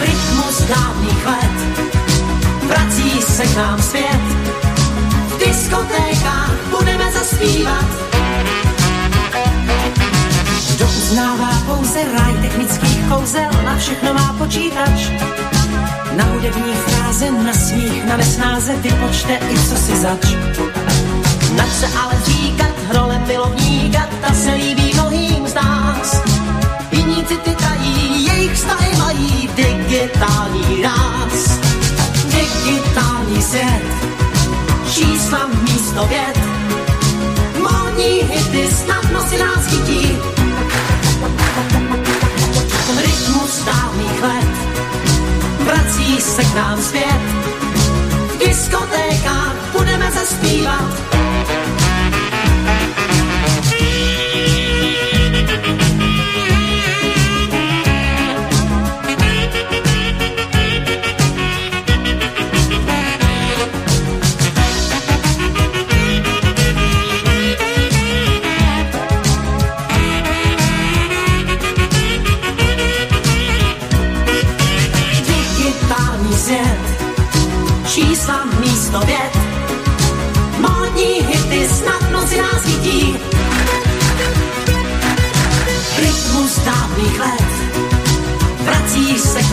[0.00, 1.86] rytmus dávných let
[2.66, 4.22] vrací se k nám zpět.
[5.28, 8.11] V diskotékách budeme zaspívat.
[11.12, 15.12] Kdo uznává pouze ráj technických kouzel, na všechno má počítač.
[16.16, 20.24] Na hudební fráze, na smích, na nesnáze vypočte i co si zač.
[21.56, 26.22] Nač se ale říkat rolem milovníka, ta se líbí mnohým z nás.
[26.92, 31.60] Jiní city tají, jejich vztahy mají digitální ráz.
[32.24, 33.82] Digitální svět,
[34.92, 36.38] čísla místo věd,
[37.58, 40.41] módní hity snadno si nás chytí.
[43.02, 44.72] Rytmus dávných let
[45.64, 47.20] vrací se k nám zpět.
[48.28, 51.12] V diskotékách budeme zaspívat.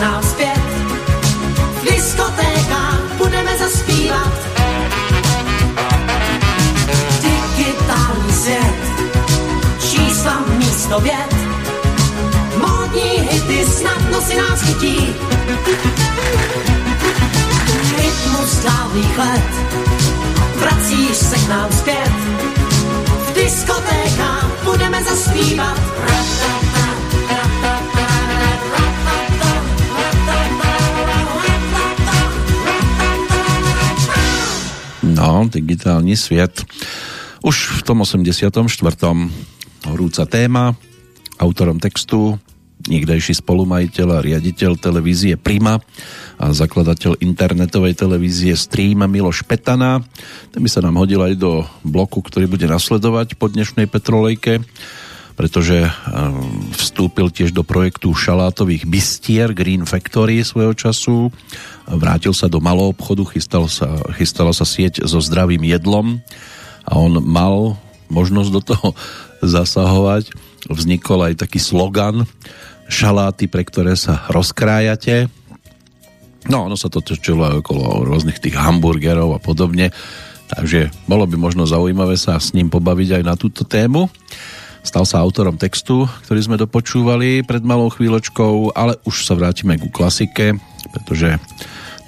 [0.00, 0.60] Nám zpět,
[1.80, 4.32] v diskotékách budeme zaspívat.
[7.22, 8.74] Digitální svět,
[9.80, 11.34] čísla místo věd,
[12.56, 15.14] módní hity snadno si nás chytí.
[17.96, 19.50] Rytmus dávných let
[20.56, 22.12] Vracíš se k nám zpět
[23.28, 25.78] V diskotékách budeme zaspívat
[35.20, 36.64] No, digitálny sviet.
[37.44, 38.56] Už v tom 84.
[39.84, 40.72] horúca téma,
[41.36, 42.40] autorom textu
[42.88, 45.76] niekdejší spolumajiteľ a riaditeľ televízie Prima
[46.40, 50.00] a zakladateľ internetovej televízie Stream Miloš Petana.
[50.48, 54.64] Ten by sa nám hodil aj do bloku, ktorý bude nasledovať po dnešnej Petrolejke,
[55.40, 61.32] pretože ehm, vstúpil tiež do projektu šalátových bistier Green Factory svojho času.
[61.88, 63.88] Vrátil sa do malou obchodu, chystal sa,
[64.20, 66.20] chystala sa sieť so zdravým jedlom
[66.84, 67.80] a on mal
[68.12, 68.88] možnosť do toho
[69.56, 70.28] zasahovať.
[70.68, 72.28] Vznikol aj taký slogan
[72.92, 75.32] šaláty, pre ktoré sa rozkrájate.
[76.52, 79.88] No, ono sa to točilo okolo rôznych tých hamburgerov a podobne,
[80.52, 84.12] takže bolo by možno zaujímavé sa s ním pobaviť aj na túto tému.
[84.80, 89.92] Stal sa autorom textu, ktorý sme dopočúvali pred malou chvíľočkou, ale už sa vrátime ku
[89.92, 90.56] klasike,
[90.90, 91.36] pretože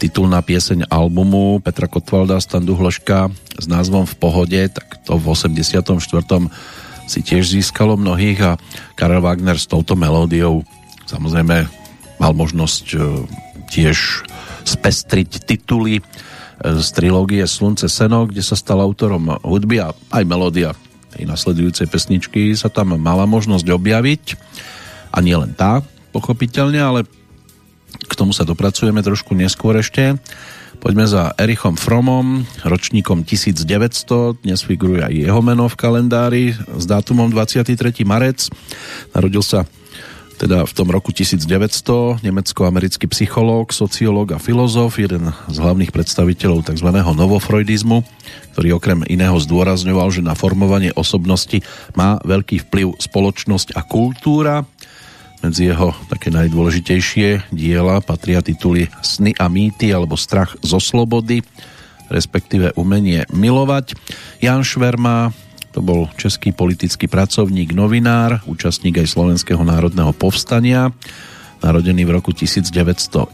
[0.01, 3.31] titulná pieseň albumu Petra Kotvalda Standu Hloška
[3.61, 5.85] s názvom V pohode, tak to v 84
[7.07, 8.53] si tiež získalo mnohých a
[8.97, 10.65] Karel Wagner s touto melódiou
[11.13, 11.69] samozrejme
[12.17, 12.99] mal možnosť e,
[13.69, 14.25] tiež
[14.65, 16.03] spestriť tituly e,
[16.63, 20.73] z trilógie Slunce Seno, kde sa stal autorom hudby a aj melódia
[21.13, 24.25] tej nasledujúcej pesničky sa tam mala možnosť objaviť
[25.13, 25.85] a nie len tá,
[26.17, 27.01] pochopiteľne, ale
[28.09, 30.17] k tomu sa dopracujeme trošku neskôr ešte.
[30.83, 37.31] Poďme za Erichom Fromom, ročníkom 1900, dnes figuruje aj jeho meno v kalendári s dátumom
[37.31, 37.77] 23.
[38.03, 38.51] marec.
[39.15, 39.63] Narodil sa
[40.43, 46.91] teda v tom roku 1900 nemecko-americký psychológ, sociológ a filozof, jeden z hlavných predstaviteľov tzv.
[46.91, 48.03] novofreudizmu,
[48.51, 51.63] ktorý okrem iného zdôrazňoval, že na formovanie osobnosti
[51.95, 54.67] má veľký vplyv spoločnosť a kultúra.
[55.47, 61.47] Medzi jeho také najdôležitejšie diela patria tituly Sny a mýty alebo Strach zo slobody,
[62.11, 63.95] respektíve Umenie milovať.
[64.43, 65.31] Jan Šverma,
[65.73, 70.93] to bol český politický pracovník, novinár, účastník aj Slovenského národného povstania,
[71.65, 73.33] narodený v roku 1901.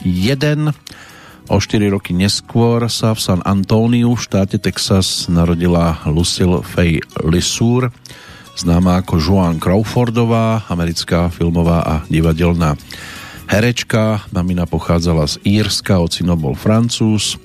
[1.48, 7.90] O 4 roky neskôr sa v San Antonio v štáte Texas narodila Lucille Fay Lissour,
[8.54, 12.78] známa ako Joan Crawfordová, americká filmová a divadelná
[13.48, 14.28] herečka.
[14.30, 17.40] Mamina pochádzala z Írska, ocino bol Francúz.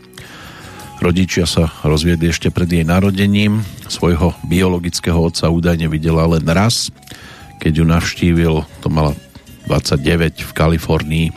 [1.01, 3.65] Rodičia sa rozviedli ešte pred jej narodením.
[3.89, 6.93] Svojho biologického otca údajne videla len raz,
[7.63, 8.53] keď ju navštívil,
[8.83, 9.15] to mala
[9.67, 11.27] 29 v Kalifornii.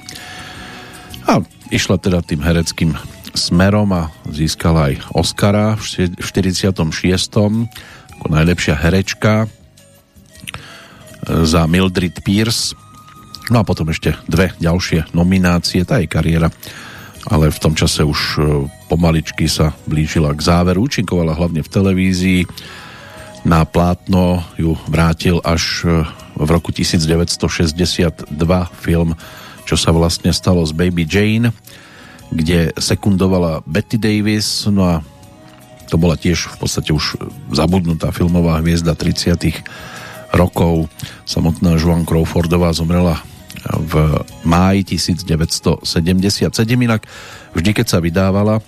[1.27, 2.95] A išla teda tým hereckým
[3.37, 6.73] smerom a získala aj Oscara v 46.
[8.17, 9.51] ako najlepšia herečka
[11.27, 12.73] za Mildred Pierce.
[13.51, 15.87] No a potom ešte dve ďalšie nominácie.
[15.87, 16.51] Tá jej kariéra
[17.27, 18.41] ale v tom čase už e,
[18.87, 20.87] pomaličky sa blížila k záveru.
[20.87, 22.41] Účinkovala hlavne v televízii.
[23.47, 26.07] Na plátno ju vrátil až e,
[26.39, 28.31] v roku 1962
[28.79, 29.19] film
[29.67, 31.51] Čo sa vlastne stalo s Baby Jane,
[32.31, 34.95] kde sekundovala Betty Davis, no a
[35.91, 37.19] to bola tiež v podstate už
[37.51, 39.39] zabudnutá filmová hviezda 30
[40.35, 40.87] rokov.
[41.27, 43.23] Samotná Joan Crawfordová zomrela
[43.75, 46.53] v máji 1977.
[46.79, 47.03] Inak
[47.53, 48.63] vždy, keď sa vydávala,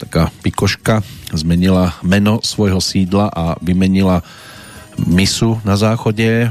[0.00, 1.04] taká pikoška
[1.34, 4.24] zmenila meno svojho sídla a vymenila
[4.96, 6.48] misu na záchode.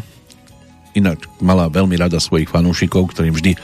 [0.94, 3.58] Inak mala veľmi rada svojich fanúšikov, ktorým vždy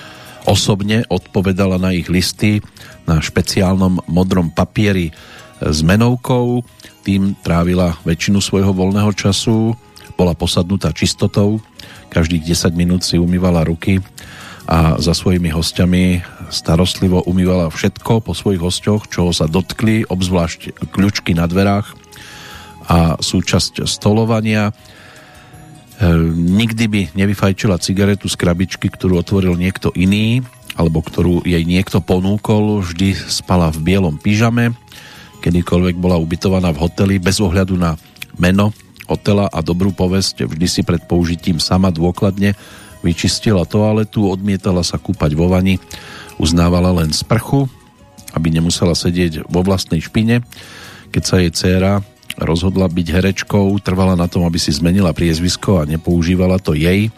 [0.46, 2.62] osobne odpovedala na ich listy
[3.06, 5.14] na špeciálnom modrom papieri
[5.62, 6.62] s menovkou.
[7.06, 9.78] Tým trávila väčšinu svojho voľného času.
[10.16, 11.62] Bola posadnutá čistotou
[12.16, 14.00] každých 10 minút si umývala ruky
[14.66, 21.36] a za svojimi hostiami starostlivo umývala všetko po svojich hosťoch, čo sa dotkli, obzvlášť kľúčky
[21.36, 21.92] na dverách
[22.88, 24.72] a súčasť stolovania.
[24.72, 24.74] E,
[26.34, 30.40] nikdy by nevyfajčila cigaretu z krabičky, ktorú otvoril niekto iný,
[30.80, 34.72] alebo ktorú jej niekto ponúkol, vždy spala v bielom pyžame,
[35.44, 38.00] kedykoľvek bola ubytovaná v hoteli, bez ohľadu na
[38.40, 38.74] meno
[39.06, 42.58] hotela a dobrú povesť vždy si pred použitím sama dôkladne
[43.06, 45.78] vyčistila toaletu, odmietala sa kúpať vo vani,
[46.42, 47.70] uznávala len sprchu,
[48.34, 50.42] aby nemusela sedieť vo vlastnej špine.
[51.14, 52.02] Keď sa jej dcéra
[52.36, 57.14] rozhodla byť herečkou, trvala na tom, aby si zmenila priezvisko a nepoužívala to jej.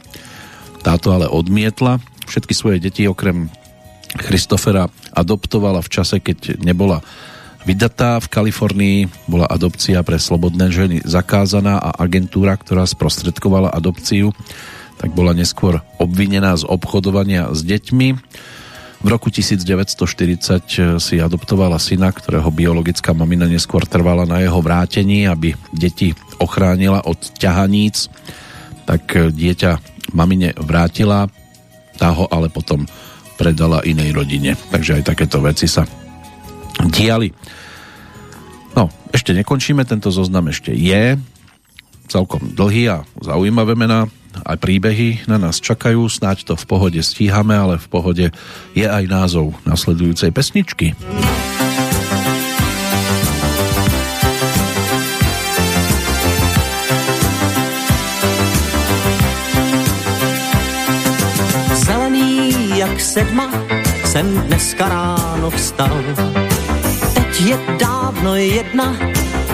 [0.86, 1.98] Táto ale odmietla.
[2.28, 3.50] Všetky svoje deti okrem
[4.14, 7.02] Christofera adoptovala v čase, keď nebola
[7.68, 8.23] vydatá.
[8.23, 14.31] V Kalifornii bola adopcia pre slobodné ženy zakázaná a agentúra, ktorá sprostredkovala adopciu,
[14.95, 18.07] tak bola neskôr obvinená z obchodovania s deťmi.
[18.98, 25.53] V roku 1940 si adoptovala syna, ktorého biologická mamina neskôr trvala na jeho vrátení, aby
[25.69, 28.10] deti ochránila od ťahaníc.
[28.89, 29.72] Tak dieťa
[30.18, 31.30] mamine vrátila,
[32.02, 32.89] tá ho ale potom
[33.38, 34.57] predala inej rodine.
[34.73, 35.85] Takže aj takéto veci sa
[36.91, 37.34] diali.
[38.77, 41.18] No, ešte nekončíme, tento zoznam ešte je
[42.07, 44.07] celkom dlhý a zaujímavé mená,
[44.45, 48.26] aj príbehy na nás čakajú, snáď to v pohode stíhame, ale v pohode
[48.77, 50.94] je aj názov nasledujúcej pesničky.
[61.73, 63.49] Zelený jak sedma
[64.06, 65.98] jsem dneska ráno vstal
[67.40, 68.98] je dávno jedna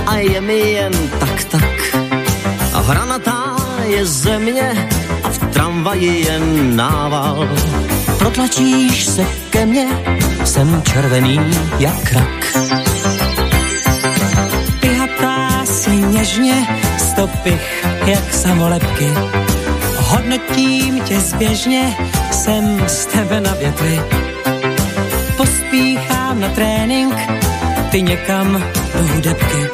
[0.08, 1.96] a je mi jen tak tak.
[2.74, 4.90] A hranatá je země
[5.24, 7.50] a v tramvaji jen nával.
[8.18, 9.88] Protlačíš se ke mně,
[10.46, 11.40] jsem červený
[11.80, 12.58] jak rak.
[14.80, 19.10] Pihatá si něžně, stopich jak samolepky.
[19.98, 21.98] Hodnotím tě zběžně,
[22.32, 24.02] jsem z tebe na větvi.
[25.38, 27.43] Pospíchám na trénink,
[27.94, 28.64] ty někam
[28.94, 29.70] do hudebky.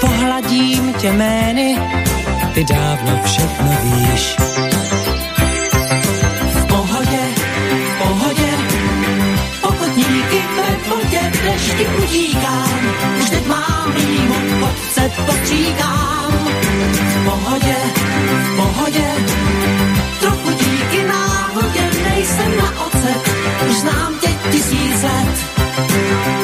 [0.00, 1.78] Pohladím tě jmény,
[2.54, 4.36] ty dávno všechno víš.
[6.54, 7.20] V pohodě,
[7.88, 8.50] v pohodě,
[9.62, 12.80] ochotníky ve vodě, dešti utíkám,
[13.22, 16.32] už teď mám rýmu, kopce potříkám.
[17.14, 17.76] V pohodě,
[18.42, 19.08] v pohodě,
[20.20, 23.30] trochu díky náhodě, nejsem na ocet,
[23.70, 26.37] už znám tě tisíc let.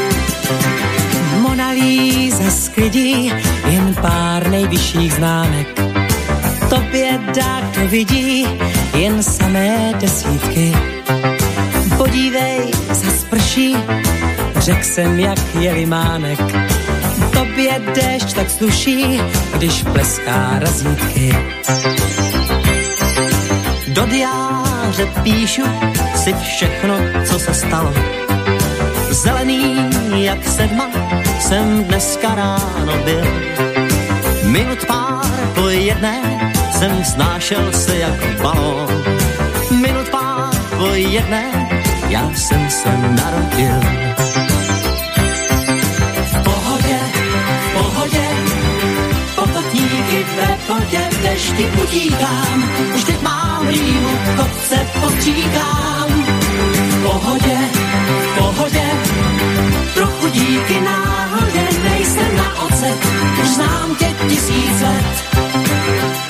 [3.66, 5.80] Jen pár nejvyšších známek.
[6.70, 8.46] Tobě dá, kdo vidí,
[8.94, 10.72] jen samé desítky.
[11.96, 13.76] Podívej, zasprší,
[14.56, 16.40] řek jsem, jak je limánek.
[17.32, 19.20] Tobě déšť tak sluší,
[19.54, 21.36] když pleská razítky.
[23.88, 25.62] Do diáře píšu
[26.14, 27.94] si všechno, co se stalo.
[29.10, 30.90] Zelený jak sedma
[31.44, 33.24] jsem dneska ráno byl.
[34.44, 36.20] Minut pár po jedné
[36.72, 38.88] jsem snášel se jak balón.
[39.70, 41.44] Minut pár po jedné
[42.08, 43.80] já jsem se narodil.
[46.24, 46.98] V pohodě,
[51.10, 52.64] v dešti utíkám,
[52.94, 56.24] už teď mám rýmu, kopce potříkám.
[56.72, 57.58] V pohodě,
[58.20, 58.84] v pohodě,
[59.94, 61.13] trochu díky náhodě,
[62.14, 62.98] nejsem na ocet,
[63.42, 66.23] už znám tě tisíc let.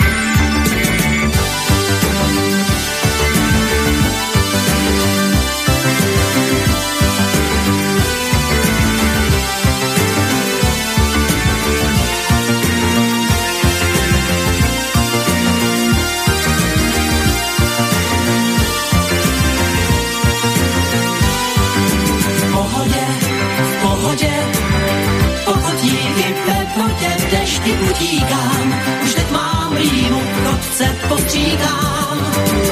[26.46, 28.74] Ve vodě v dešti utíkám,
[29.04, 32.18] už teď mám rýmu, kopce postříkám.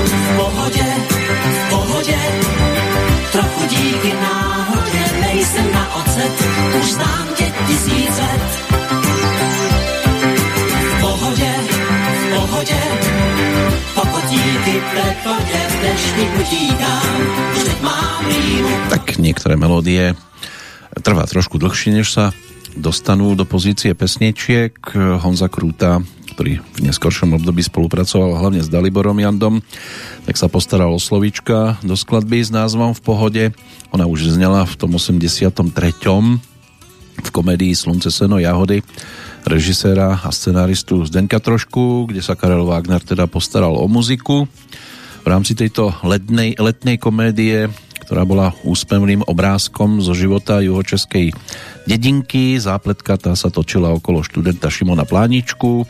[0.07, 0.87] V pohodě,
[1.45, 2.19] v pohodě,
[3.33, 6.33] trochu díky náhodě, nejsem na ocet,
[6.83, 8.43] už znám tě tisíc let.
[10.91, 11.55] V pohodě,
[12.21, 12.81] v pohodě,
[18.93, 20.13] Tak niektoré melódie
[21.01, 22.37] trvá trošku dlhšie, než sa
[22.93, 24.77] dostanú do pozície pesniečiek.
[25.25, 26.05] Honza Krúta,
[26.37, 29.65] ktorý v neskoršom období spolupracoval hlavne s Daliborom Jandom,
[30.29, 33.45] tak sa postaral o slovíčka do skladby s názvom V pohode.
[33.97, 35.57] Ona už znela v tom 83.
[37.17, 38.85] v komédii Slunce, seno, jahody
[39.49, 44.45] režiséra a scenáristu Zdenka Trošku, kde sa Karel Wagner teda postaral o muziku.
[45.25, 47.73] V rámci tejto letnej, letnej komédie
[48.13, 51.33] ktorá bola úspevným obrázkom zo života juhočeskej
[51.87, 52.57] dedinky.
[52.59, 55.87] Zápletka tá sa točila okolo študenta Šimona Pláničku,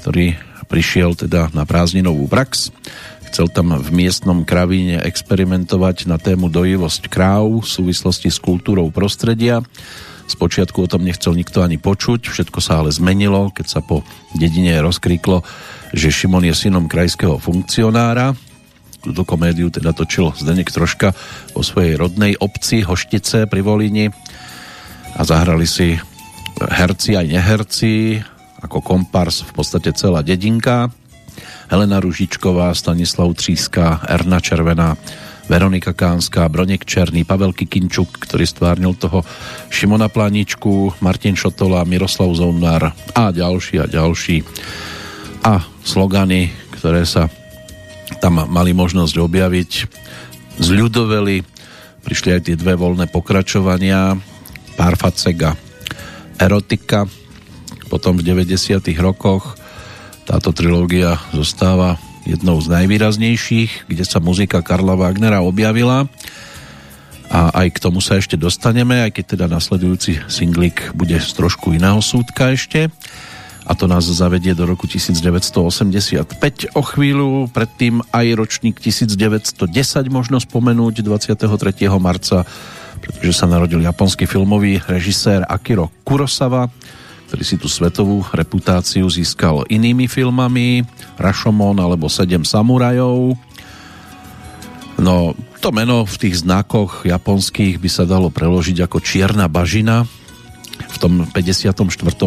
[0.00, 0.36] ktorý
[0.70, 2.70] prišiel teda na prázdninovú prax.
[3.30, 9.62] Chcel tam v miestnom kravíne experimentovať na tému dojivosť kráv v súvislosti s kultúrou prostredia.
[10.30, 14.06] Spočiatku o tom nechcel nikto ani počuť, všetko sa ale zmenilo, keď sa po
[14.38, 15.42] dedine rozkríklo,
[15.90, 18.38] že Šimon je synom krajského funkcionára,
[19.02, 21.16] túto komédiu teda točil Zdenek Troška
[21.50, 24.06] vo svojej rodnej obci Hoštice pri Volini
[25.16, 25.96] a zahrali si
[26.60, 28.20] herci aj neherci
[28.60, 30.92] ako kompars v podstate celá dedinka
[31.70, 34.98] Helena Ružičková, Stanislav Tříska, Erna Červená,
[35.46, 39.22] Veronika Kánska, Broněk Černý, Pavel Kikinčuk, ktorý stvárnil toho
[39.70, 44.42] Šimona Pláničku, Martin Šotola, Miroslav Zounár a ďalší a ďalší.
[45.46, 47.30] A slogany, ktoré sa
[48.18, 49.70] tam mali možnosť objaviť.
[50.58, 51.46] Zľudoveli,
[52.02, 54.18] prišli aj tie dve voľné pokračovania,
[54.80, 55.52] Parfacega,
[56.40, 57.04] Erotika,
[57.92, 58.80] potom v 90.
[58.96, 59.60] rokoch
[60.24, 66.08] táto trilógia zostáva jednou z najvýraznejších, kde sa muzika Karla Wagnera objavila
[67.28, 71.76] a aj k tomu sa ešte dostaneme, aj keď teda nasledujúci singlik bude z trošku
[71.76, 72.88] iného súdka ešte
[73.68, 79.60] a to nás zavedie do roku 1985 o chvíľu, predtým aj ročník 1910
[80.08, 81.36] možno spomenúť 23.
[82.00, 82.48] marca,
[83.00, 86.68] pretože sa narodil japonský filmový režisér Akiro Kurosawa,
[87.30, 90.82] ktorý si tú svetovú reputáciu získal inými filmami,
[91.14, 93.38] Rashomon alebo Sedem samurajov.
[95.00, 95.32] No,
[95.62, 100.04] to meno v tých znakoch japonských by sa dalo preložiť ako Čierna bažina.
[100.80, 101.76] V tom 54.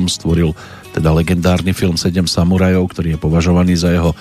[0.10, 0.56] stvoril
[0.96, 4.16] teda legendárny film Sedem samurajov, ktorý je považovaný za jeho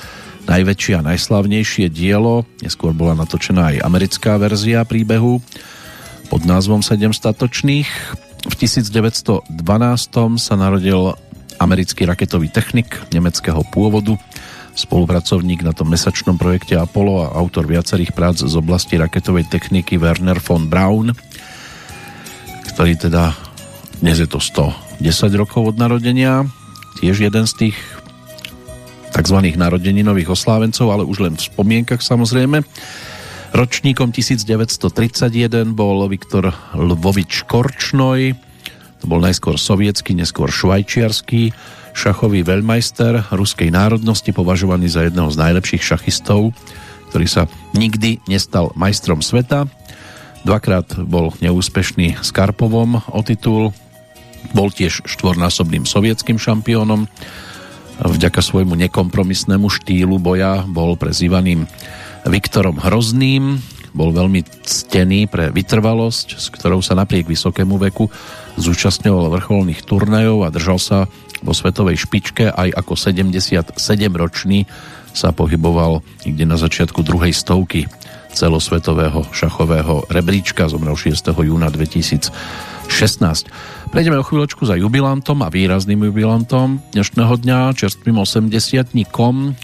[0.51, 2.43] najväčšie a najslavnejšie dielo.
[2.59, 5.39] Neskôr bola natočená aj americká verzia príbehu
[6.33, 7.93] pod názvom Sedem statočných.
[8.49, 9.53] V 1912
[10.41, 11.13] sa narodil
[11.61, 14.17] americký raketový technik nemeckého pôvodu,
[14.73, 20.41] spolupracovník na tom mesačnom projekte Apollo a autor viacerých prác z oblasti raketovej techniky Werner
[20.41, 21.13] von Braun,
[22.73, 23.37] ktorý teda
[24.01, 25.05] dnes je to 110
[25.37, 26.49] rokov od narodenia,
[26.97, 27.77] tiež jeden z tých
[29.13, 29.37] tzv.
[29.53, 32.65] narodeninových oslávencov, ale už len v spomienkach samozrejme.
[33.53, 38.33] Ročníkom 1931 bol Viktor Lvovič Korčnoj,
[38.97, 41.53] to bol najskôr sovietský, neskôr švajčiarsky
[41.93, 46.57] šachový veľmajster ruskej národnosti, považovaný za jedného z najlepších šachistov,
[47.13, 47.45] ktorý sa
[47.77, 49.69] nikdy nestal majstrom sveta.
[50.49, 53.77] Dvakrát bol neúspešný s Karpovom o titul,
[54.57, 57.05] bol tiež štvornásobným sovietským šampiónom.
[58.01, 61.69] Vďaka svojmu nekompromisnému štýlu boja bol prezývaným
[62.27, 63.59] Viktorom Hrozným.
[63.93, 68.09] Bol veľmi ctený pre vytrvalosť, s ktorou sa napriek vysokému veku
[68.57, 70.99] zúčastňoval vrcholných turnajov a držal sa
[71.43, 74.65] vo svetovej špičke aj ako 77-ročný
[75.13, 77.85] sa pohyboval niekde na začiatku druhej stovky
[78.33, 81.37] celosvetového šachového rebríčka, zomrel 6.
[81.37, 82.33] júna 2016.
[83.93, 88.49] Prejdeme o chvíľočku za jubilantom a výrazným jubilantom dnešného dňa, čerstvým 80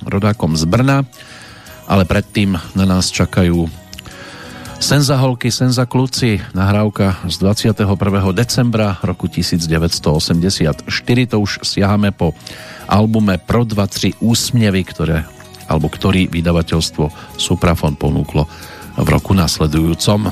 [0.05, 1.09] rodákom z Brna,
[1.89, 3.67] ale predtým na nás čakajú
[4.79, 7.99] Senza holky, senza kluci, nahrávka z 21.
[8.31, 10.87] decembra roku 1984,
[11.27, 12.31] to už siahame po
[12.87, 15.27] albume Pro 2-3 úsmevy, ktoré,
[15.67, 18.47] alebo ktorý vydavateľstvo Suprafon ponúklo
[19.03, 20.31] v roku nasledujúcom.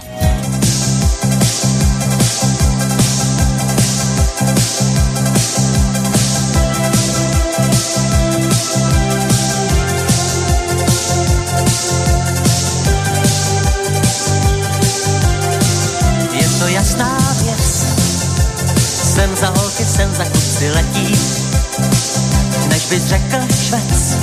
[22.91, 24.17] Než by řekl švec,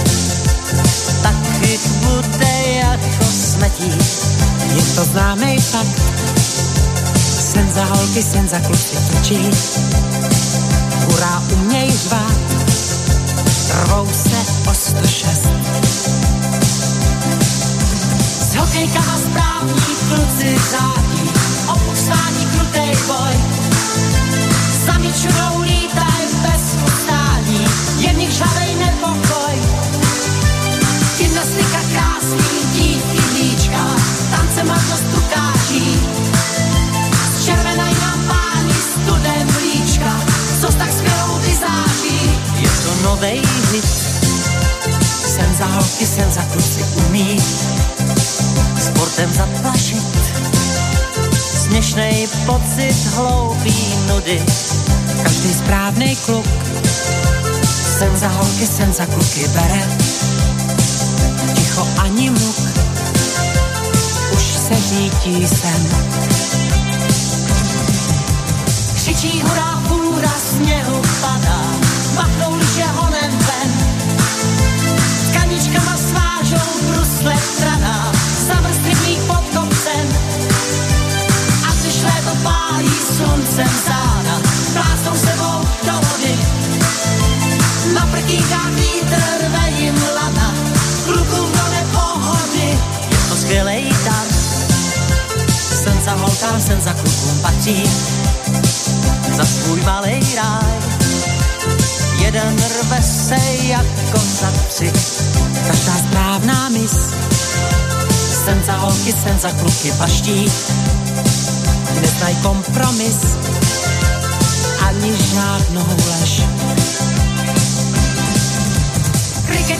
[1.21, 3.91] tak jich bude jako smetí.
[4.75, 6.01] Je to známý fakt,
[7.53, 9.49] sen za holky, sen za kluky točí,
[11.05, 12.37] hurá uměj řvát,
[13.83, 15.41] rvou se o 106.
[18.51, 21.29] Z hokejka a správní kluci řádí,
[21.67, 23.35] opustání krutej boj,
[24.75, 25.72] ustání,
[28.23, 29.55] jen jich žavej nepokoj.
[31.17, 33.83] Gymnastika krásný, dívky líčka,
[34.31, 35.99] tance marnost ukáží.
[37.35, 40.11] Z červenej nám páni studem líčka,
[40.61, 42.19] co s tak skvělou vizáží.
[42.59, 43.41] Je to novej
[43.71, 43.85] hit,
[45.35, 47.37] Sen za holky, sen za kluci umí,
[48.79, 50.03] sportem zaplašit.
[51.63, 53.75] Směšnej pocit hloupý
[54.07, 54.41] nudy,
[55.23, 56.62] každý správný kluk.
[57.99, 59.87] Sen za holky, sen za kluky bere,
[61.53, 62.57] ticho ani muk,
[64.33, 65.87] už se řítí sen.
[68.95, 71.61] křičí hurá, fůra sněhu padá,
[72.15, 73.71] machnou liže honem ven.
[75.33, 78.11] Kaničkama svážou brusle traná,
[78.47, 80.07] zamrzlivý pod kopcem.
[81.69, 84.02] A když léto pálí sluncem záda,
[88.23, 90.53] Prkýkách vítr ve jim lana,
[91.05, 92.79] klukům do nepohody.
[93.11, 94.27] Je to skvělej dar,
[95.83, 97.83] sen za holkám, sen za klukům patří
[99.37, 100.73] za svůj malej ráj.
[102.19, 103.35] Jeden rve se
[103.67, 104.91] jako za tři,
[105.67, 106.91] Každá správná mis,
[108.45, 110.51] sen za holky, sen za kluky paští.
[112.01, 113.17] neznaj kompromis,
[114.87, 116.41] ani žádnou lež.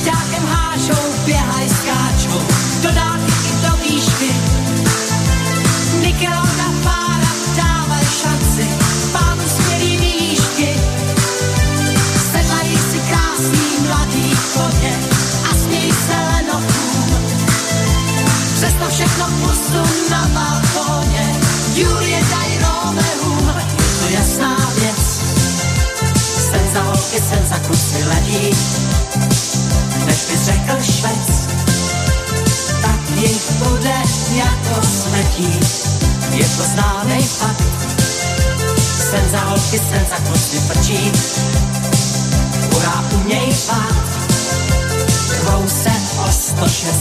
[0.04, 2.42] Kriketákem hážou, běhaj, skáčou,
[2.84, 4.32] do dálky i do výšky.
[6.02, 8.68] Nikelona pára, dávaj šanci,
[9.12, 10.80] pánu smělý výšky.
[12.32, 15.00] Sedlají si krásný mladý koně
[15.52, 17.16] a smějí se lenochům.
[18.56, 21.36] Přesto všechno pusu na balkóně,
[21.76, 23.54] Julie daj Romeum,
[24.00, 25.22] to jasná věc.
[26.52, 28.50] Sen za holky, sen za kusy ledí,
[30.44, 31.48] řekl švec,
[32.82, 33.96] tak jich bude
[34.36, 35.60] jako smetí.
[36.32, 37.64] Je to známý fakt,
[39.10, 41.12] sen za holky, sen za kusy frčí,
[42.72, 44.04] hurá uměj pát,
[45.42, 46.94] rvou se o 106.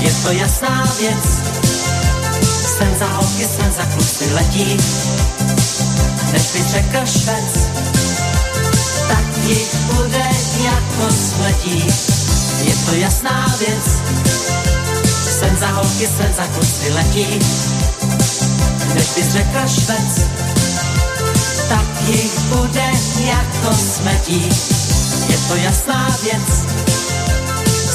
[0.00, 1.24] Je to jasná věc,
[2.78, 4.76] sen za holky, sen za kluci letí,
[6.32, 7.75] než by řekl švec,
[9.48, 10.26] jich bude
[10.64, 11.78] jako smetí.
[12.66, 13.84] Je to jasná věc,
[15.38, 17.26] sen za holky, sen za kluci letí,
[18.94, 20.12] než bys řekla švec,
[21.68, 22.88] tak jich bude
[23.26, 24.42] jako smetí.
[25.30, 26.48] Je to jasná věc,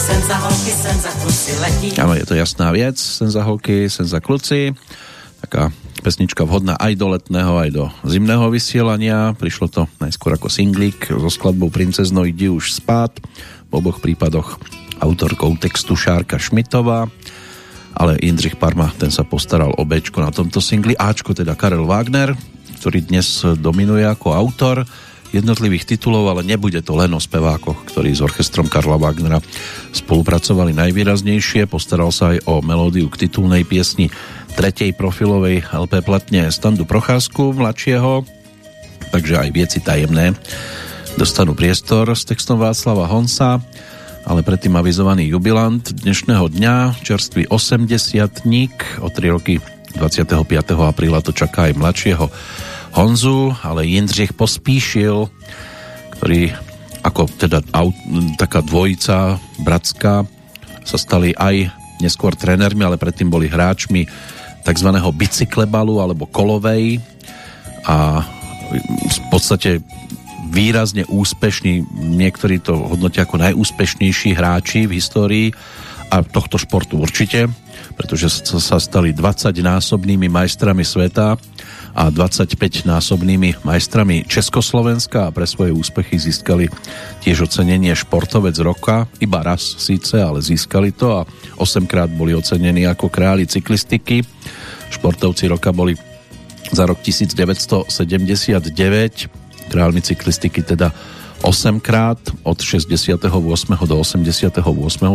[0.08, 1.90] sen za holky, sen za kluci letí.
[2.00, 4.72] Áno, je to jasná vec, sen za holky, sen za kluci.
[5.42, 5.72] Taká
[6.04, 9.34] pesnička vhodná aj do letného, aj do zimného vysielania.
[9.36, 13.16] Prišlo to najskôr ako singlik so skladbou Princezno ide už spát.
[13.72, 14.60] V oboch prípadoch
[15.00, 17.08] autorkou textu Šárka Šmitová
[17.96, 20.96] ale Jindřich Parma, ten sa postaral o Bčko na tomto singli.
[20.96, 22.36] Ačko teda Karel Wagner,
[22.80, 24.88] ktorý dnes dominuje ako autor
[25.32, 29.40] jednotlivých titulov, ale nebude to len o spevákoch, ktorí s orchestrom Karla Wagnera
[29.92, 31.68] spolupracovali najvýraznejšie.
[31.68, 34.12] Postaral sa aj o melódiu k titulnej piesni
[34.56, 38.41] tretej profilovej LP platne Standu Procházku mladšieho,
[39.12, 40.34] takže aj vieci tajemné
[41.20, 43.60] dostanú priestor s textom Václava Honsa
[44.26, 48.46] ale predtým avizovaný jubilant dnešného dňa, čerstvý 80
[49.02, 49.58] o 3 roky
[49.98, 50.38] 25.
[50.78, 52.26] apríla to čaká aj mladšieho
[52.96, 55.32] Honzu, ale Jindřich Pospíšil,
[56.20, 56.54] ktorý
[57.02, 57.98] ako teda aut,
[58.38, 60.28] taká dvojica bratská
[60.86, 64.06] sa stali aj neskôr trénermi, ale predtým boli hráčmi
[64.62, 64.90] tzv.
[64.94, 67.02] bicyklebalu alebo kolovej
[67.90, 68.22] a
[68.80, 69.84] v podstate
[70.52, 75.48] výrazne úspešní, niektorí to hodnotia ako najúspešnejší hráči v histórii
[76.12, 77.48] a tohto športu určite,
[77.96, 81.40] pretože sa stali 20-násobnými majstrami sveta
[81.96, 86.68] a 25-násobnými majstrami Československa a pre svoje úspechy získali
[87.24, 91.28] tiež ocenenie športovec roka, iba raz síce, ale získali to a
[91.60, 94.24] 8 krát boli ocenení ako králi cyklistiky.
[94.92, 95.96] Športovci roka boli
[96.70, 98.70] za rok 1979
[99.72, 100.92] kráľmi cyklistiky teda
[101.42, 103.18] 8 krát, od 68.
[103.90, 104.62] do 88.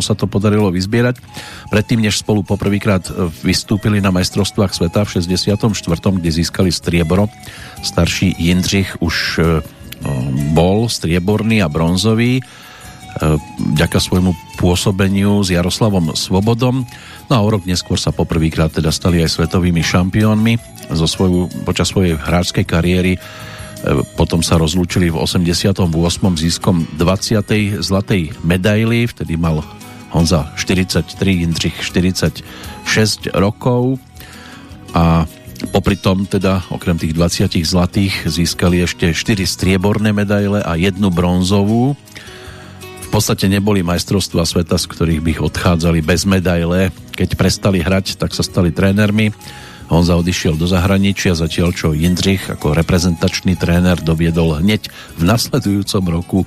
[0.03, 1.23] sa to podarilo vyzbierať.
[1.71, 3.07] Predtým, než spolu poprvýkrát
[3.47, 5.71] vystúpili na majstrovstvách sveta v 64.,
[6.19, 7.31] kde získali striebro,
[7.79, 9.43] starší Jindřich už e,
[10.51, 12.45] bol strieborný a bronzový e,
[13.79, 16.83] vďaka svojmu pôsobeniu s Jaroslavom Svobodom.
[17.27, 20.55] No a o rok neskôr sa poprvýkrát teda stali aj svetovými šampiónmi.
[20.95, 23.19] Zo svoju, počas svojej hráčskej kariéry
[24.19, 25.79] potom sa rozlúčili v 88.
[26.35, 27.83] získom 20.
[27.83, 29.63] zlatej medaily, vtedy mal
[30.11, 34.01] Honza 43, Jindřich 46 rokov
[34.97, 35.29] a
[35.71, 41.95] popri tom teda okrem tých 20 zlatých získali ešte 4 strieborné medaile a jednu bronzovú.
[43.17, 46.93] Podstate neboli majstrovstvá sveta, z ktorých by odchádzali bez medaile.
[47.17, 49.33] Keď prestali hrať, tak sa stali trénermi
[49.89, 56.45] Honza odišiel do zahraničia, zatiaľ čo Jindřich ako reprezentačný tréner doviedol hneď v nasledujúcom roku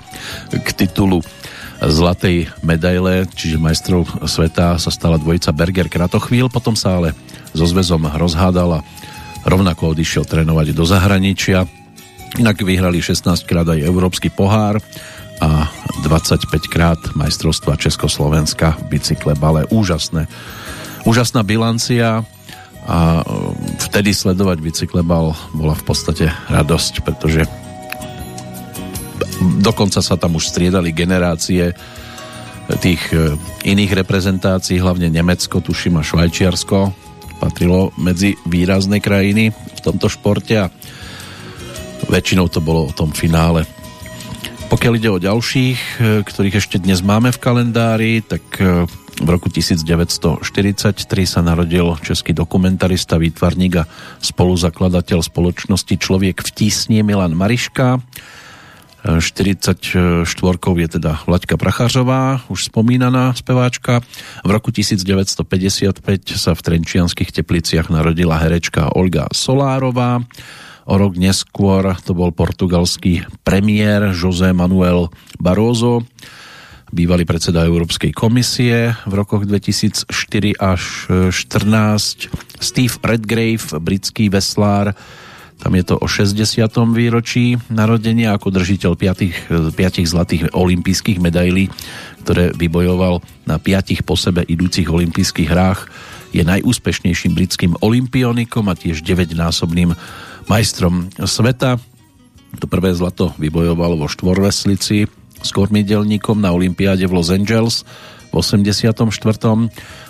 [0.54, 1.26] k titulu
[1.82, 7.18] zlatej medaile, čiže majstrov sveta sa stala dvojica Berger Kratochvíl, potom sa ale
[7.50, 8.86] so zväzom rozhádal a
[9.42, 11.66] rovnako odišiel trénovať do zahraničia.
[12.38, 14.78] Inak vyhrali 16 krát aj Európsky pohár
[15.40, 15.72] a
[16.04, 19.66] 25 krát majstrovstva Československa v bicykle bale.
[19.72, 20.28] Úžasné.
[21.08, 22.28] Úžasná bilancia,
[22.90, 23.24] a e,
[23.86, 27.46] vtedy sledovať bicyklebal bola v podstate radosť, pretože
[29.62, 31.78] dokonca sa tam už striedali generácie
[32.82, 36.94] tých e, iných reprezentácií, hlavne Nemecko, tuším a Švajčiarsko
[37.40, 40.68] patrilo medzi výrazné krajiny v tomto športe a
[42.12, 43.64] väčšinou to bolo o tom finále.
[44.70, 48.46] Pokiaľ ide o ďalších, e, ktorých ešte dnes máme v kalendári, tak
[49.20, 50.40] v roku 1943
[51.28, 53.90] sa narodil český dokumentarista, výtvarník a
[54.24, 58.00] spoluzakladateľ spoločnosti Človek v tísni Milan Mariška.
[59.00, 60.28] 44
[60.76, 64.04] je teda Vlaďka Prachářová, už spomínaná speváčka.
[64.44, 70.20] V roku 1955 sa v Trenčianských tepliciach narodila herečka Olga Solárová.
[70.86, 75.12] O rok neskôr to bol portugalský premiér José Manuel
[75.42, 76.06] Barroso
[76.90, 80.10] bývalý predseda Európskej komisie v rokoch 2004
[80.58, 80.82] až
[81.38, 84.98] 2014, Steve Redgrave, britský veslár,
[85.60, 86.40] tam je to o 60.
[86.96, 91.68] výročí narodenia ako držiteľ 5, 5 zlatých olympijských medailí,
[92.24, 95.92] ktoré vybojoval na 5 po sebe idúcich olympijských hrách.
[96.32, 100.00] Je najúspešnejším britským olympionikom a tiež 9-násobným
[100.50, 101.78] majstrom sveta.
[102.58, 105.06] To prvé zlato vybojoval vo štvorveslici
[105.40, 107.86] s kormidelníkom na Olympiáde v Los Angeles
[108.30, 108.98] v 84.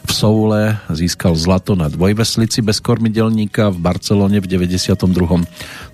[0.03, 4.97] V Soule získal zlato na dvojveslici bez kormidelníka, v Barcelone v 92.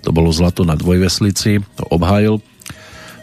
[0.02, 2.42] to bolo zlato na dvojveslici, to obhájil.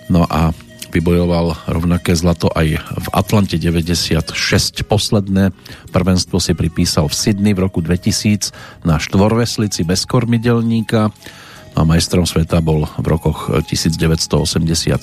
[0.08, 0.56] No a
[0.94, 4.30] vybojoval rovnaké zlato aj v Atlante 96.
[4.86, 5.50] Posledné
[5.90, 8.54] prvenstvo si pripísal v Sydney v roku 2000
[8.86, 11.10] na štvorveslici bez kormidelníka
[11.74, 14.94] a majstrom sveta bol v rokoch 1986,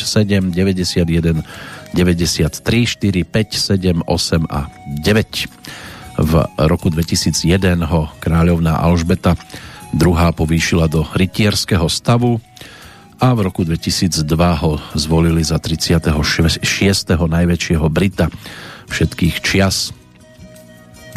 [0.00, 1.44] 7, 91,
[1.92, 4.60] 93, 4, 5, 7, 8 a
[5.04, 6.24] 9.
[6.24, 6.32] V
[6.64, 9.36] roku 2001 ho kráľovná Alžbeta
[9.92, 12.40] druhá povýšila do rytierského stavu
[13.18, 14.26] a v roku 2002
[14.62, 16.60] ho zvolili za 36.
[17.14, 18.30] najväčšieho Brita
[18.90, 19.94] všetkých čias.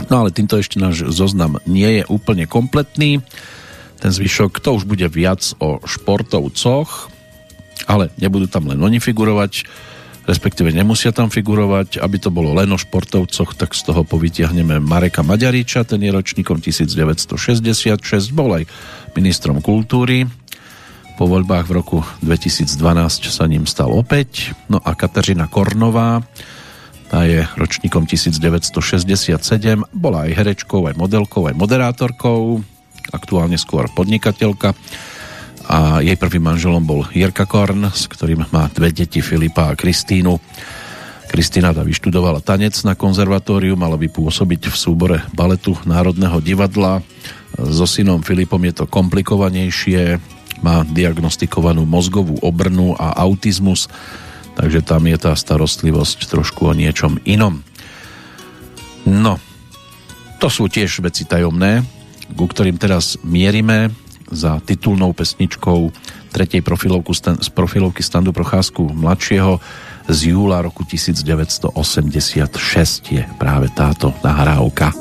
[0.08, 3.26] No ale týmto ešte náš zoznam nie je úplne kompletný.
[3.98, 7.10] Ten zvyšok to už bude viac o športovcoch,
[7.90, 9.66] ale nebudú tam len oni figurovať,
[10.30, 11.98] respektíve nemusia tam figurovať.
[11.98, 16.62] Aby to bolo len o športovcoch, tak z toho povytiahneme Mareka Maďariča, ten je ročníkom
[16.62, 18.70] 1966, bol aj
[19.18, 20.30] ministrom kultúry
[21.18, 22.78] po voľbách v roku 2012
[23.34, 24.54] sa ním stal opäť.
[24.70, 26.22] No a Kateřina Kornová,
[27.10, 29.42] tá je ročníkom 1967,
[29.98, 32.62] bola aj herečkou, aj modelkou, aj moderátorkou,
[33.10, 34.78] aktuálne skôr podnikateľka
[35.68, 40.38] a jej prvým manželom bol Jirka Korn, s ktorým má dve deti Filipa a Kristínu.
[41.28, 47.04] Kristina tá vyštudovala tanec na konzervatóriu, mala by pôsobiť v súbore baletu Národného divadla.
[47.58, 53.90] So synom Filipom je to komplikovanejšie, má diagnostikovanú mozgovú obrnu a autizmus,
[54.58, 57.62] takže tam je tá starostlivosť trošku o niečom inom.
[59.08, 59.40] No,
[60.42, 61.86] to sú tiež veci tajomné,
[62.36, 63.94] ku ktorým teraz mierime
[64.28, 65.90] za titulnou pesničkou
[66.36, 69.64] tretej profilovku, z profilovky Standu Procházku mladšieho
[70.08, 71.72] z júla roku 1986
[73.12, 74.92] je práve táto nahrávka.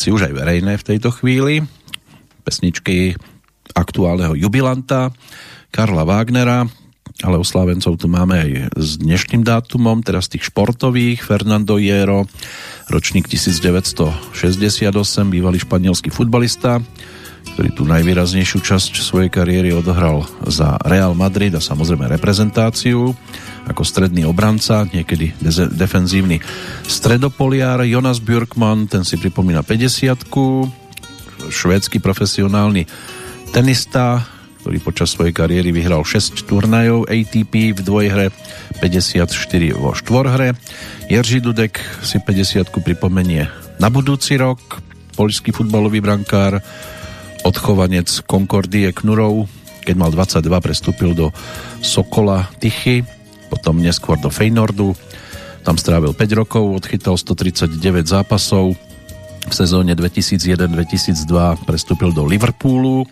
[0.00, 1.60] Veci už aj verejné v tejto chvíli.
[2.40, 3.12] Pesničky
[3.76, 5.12] aktuálneho jubilanta
[5.68, 6.64] Karla Wagnera,
[7.20, 12.24] ale oslávencov tu máme aj s dnešným dátumom, teraz tých športových, Fernando Hierro,
[12.88, 14.32] ročník 1968,
[15.28, 16.80] bývalý španielský futbalista,
[17.52, 23.12] ktorý tu najvýraznejšiu časť svojej kariéry odohral za Real Madrid a samozrejme reprezentáciu
[23.68, 25.36] ako stredný obranca, niekedy
[25.76, 26.40] defenzívny
[26.90, 27.86] stredopoliár.
[27.86, 30.26] Jonas Björkman, ten si pripomína 50
[31.46, 32.90] švédsky profesionálny
[33.54, 34.26] tenista,
[34.60, 38.26] ktorý počas svojej kariéry vyhral 6 turnajov ATP v dvojhre,
[38.82, 39.22] 54
[39.78, 40.58] vo štvorhre.
[41.06, 43.46] Jerzy Dudek si 50 pripomenie
[43.78, 44.82] na budúci rok,
[45.14, 46.58] poľský futbalový brankár,
[47.46, 49.46] odchovanec Concordie Knurov,
[49.86, 51.32] keď mal 22, prestúpil do
[51.80, 53.00] Sokola Tichy,
[53.48, 54.92] potom neskôr do Feynordu.
[55.70, 58.74] Tam strávil 5 rokov, odchytal 139 zápasov.
[59.46, 61.30] V sezóne 2001-2002
[61.62, 63.06] prestúpil do Liverpoolu.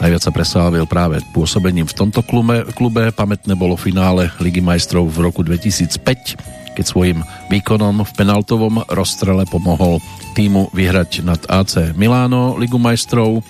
[0.00, 3.12] Najviac sa preslávil práve pôsobením v tomto klube, klube.
[3.12, 7.20] Pamätné bolo finále Ligy majstrov v roku 2005, keď svojim
[7.52, 10.00] výkonom v penaltovom rozstrele pomohol
[10.32, 13.44] týmu vyhrať nad AC Milano Ligu majstrov.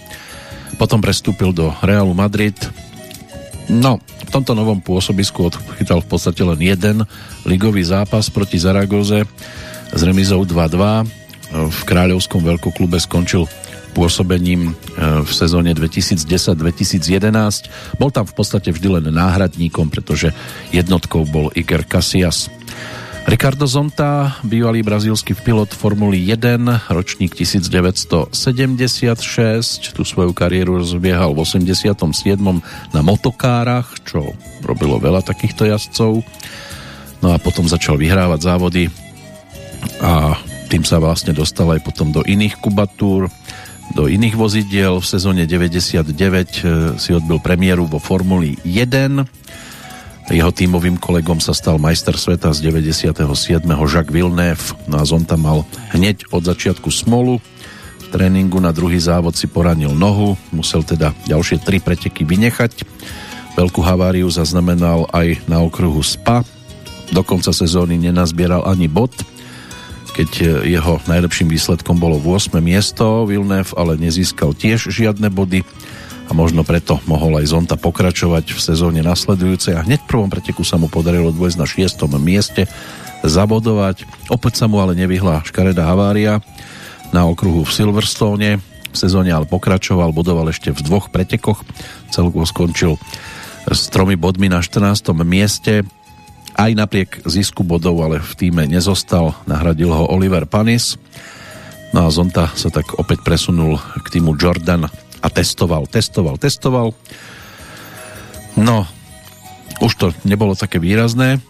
[0.82, 2.59] Potom prestúpil do Realu Madrid.
[3.66, 7.02] No, v tomto novom pôsobisku odchytal v podstate len jeden
[7.43, 9.26] ligový zápas proti Zaragoze
[9.90, 11.51] s remizou 2-2.
[11.51, 13.47] V kráľovskom veľkoklube skončil
[13.97, 14.72] pôsobením e,
[15.24, 17.97] v sezóne 2010-2011.
[17.97, 20.36] Bol tam v podstate vždy len náhradníkom, pretože
[20.68, 22.52] jednotkou bol Iker Casillas.
[23.27, 28.31] Ricardo Zonta, bývalý brazílsky pilot Formuly 1, ročník 1976,
[29.90, 32.39] tú svoju kariéru rozbiehal v 87.
[32.94, 34.31] na motokárach, čo
[34.62, 36.23] robilo veľa takýchto jazdcov.
[37.19, 38.94] No a potom začal vyhrávať závody
[39.98, 40.39] a
[40.70, 43.27] tým sa vlastne dostal aj potom do iných kubatúr,
[43.98, 45.03] do iných vozidiel.
[45.03, 46.47] V sezóne 99 eh,
[46.94, 49.65] si odbil premiéru vo Formuli 1
[50.27, 53.15] jeho tímovým kolegom sa stal majster sveta z 97.
[53.86, 54.74] Jacques Villeneuve.
[54.90, 55.62] No a Zonta mal
[55.94, 57.39] hneď od začiatku smolu.
[58.03, 62.82] V tréningu na druhý závod si poranil nohu, musel teda ďalšie tri preteky vynechať.
[63.55, 66.43] Veľkú haváriu zaznamenal aj na okruhu SPA.
[67.15, 69.15] Do konca sezóny nenazbieral ani bod,
[70.19, 72.51] keď jeho najlepším výsledkom bolo 8.
[72.59, 73.31] miesto.
[73.31, 75.62] Villeneuve ale nezískal tiež žiadne body
[76.27, 80.66] a možno preto mohol aj Zonta pokračovať v sezóne nasledujúcej a hneď v prvom preteku
[80.66, 82.66] sa mu podarilo dvojsť na šiestom mieste
[83.23, 84.07] zabodovať.
[84.31, 86.43] Opäť sa mu ale nevyhla škaredá havária
[87.15, 88.51] na okruhu v Silverstone.
[88.90, 91.62] V sezóne ale pokračoval, bodoval ešte v dvoch pretekoch.
[92.11, 92.98] Celkovo skončil
[93.66, 95.15] s tromi bodmi na 14.
[95.23, 95.86] mieste.
[96.57, 99.36] Aj napriek zisku bodov, ale v týme nezostal.
[99.44, 100.97] Nahradil ho Oliver Panis.
[101.93, 104.89] No a Zonta sa tak opäť presunul k týmu Jordan
[105.27, 106.94] a testoval, testoval, testoval.
[108.55, 108.86] No,
[109.82, 111.43] už to nebolo také výrazné,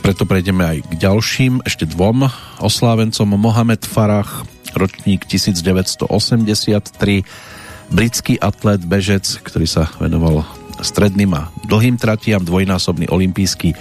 [0.00, 2.30] preto prejdeme aj k ďalším, ešte dvom
[2.64, 3.28] oslávencom.
[3.36, 6.08] Mohamed Farah, ročník 1983,
[7.90, 10.46] britský atlet, bežec, ktorý sa venoval
[10.78, 13.74] stredným a dlhým tratiam, dvojnásobný olimpijský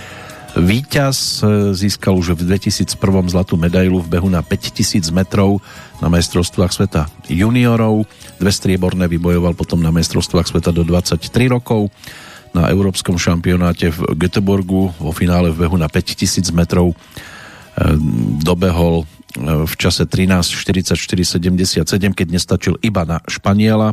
[0.56, 2.96] Výťaz e, získal už v 2001
[3.28, 5.60] zlatú medailu v behu na 5000 metrov
[6.00, 8.08] na majstrovstvách sveta juniorov.
[8.40, 11.92] Dve strieborné vybojoval potom na majstrovstvách sveta do 23 rokov.
[12.56, 16.96] Na európskom šampionáte v Göteborgu vo finále v behu na 5000 metrov e,
[18.40, 19.06] dobehol e,
[19.68, 21.84] v čase 13.44.77,
[22.16, 23.92] keď nestačil iba na Španiela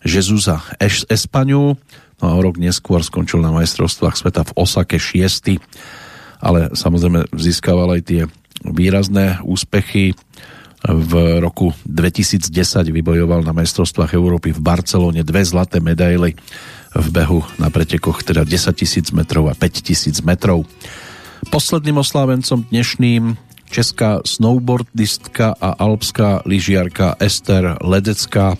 [0.00, 1.76] Jezusa Espaňu
[2.20, 5.56] No a rok neskôr skončil na majstrovstvách sveta v Osake 6.
[6.40, 8.22] Ale samozrejme získaval aj tie
[8.64, 10.12] výrazné úspechy.
[10.80, 11.12] V
[11.44, 12.48] roku 2010
[12.88, 16.32] vybojoval na majstrovstvách Európy v Barcelone dve zlaté medaily
[16.96, 20.64] v behu na pretekoch teda 10 tisíc metrov a 5 tisíc metrov.
[21.52, 23.36] Posledným oslávencom dnešným
[23.70, 28.56] česká snowboardistka a alpská lyžiarka Ester Ledecká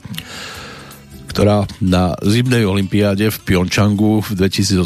[1.30, 4.82] ktorá na zimnej olympiáde v Pyeongchangu v 2018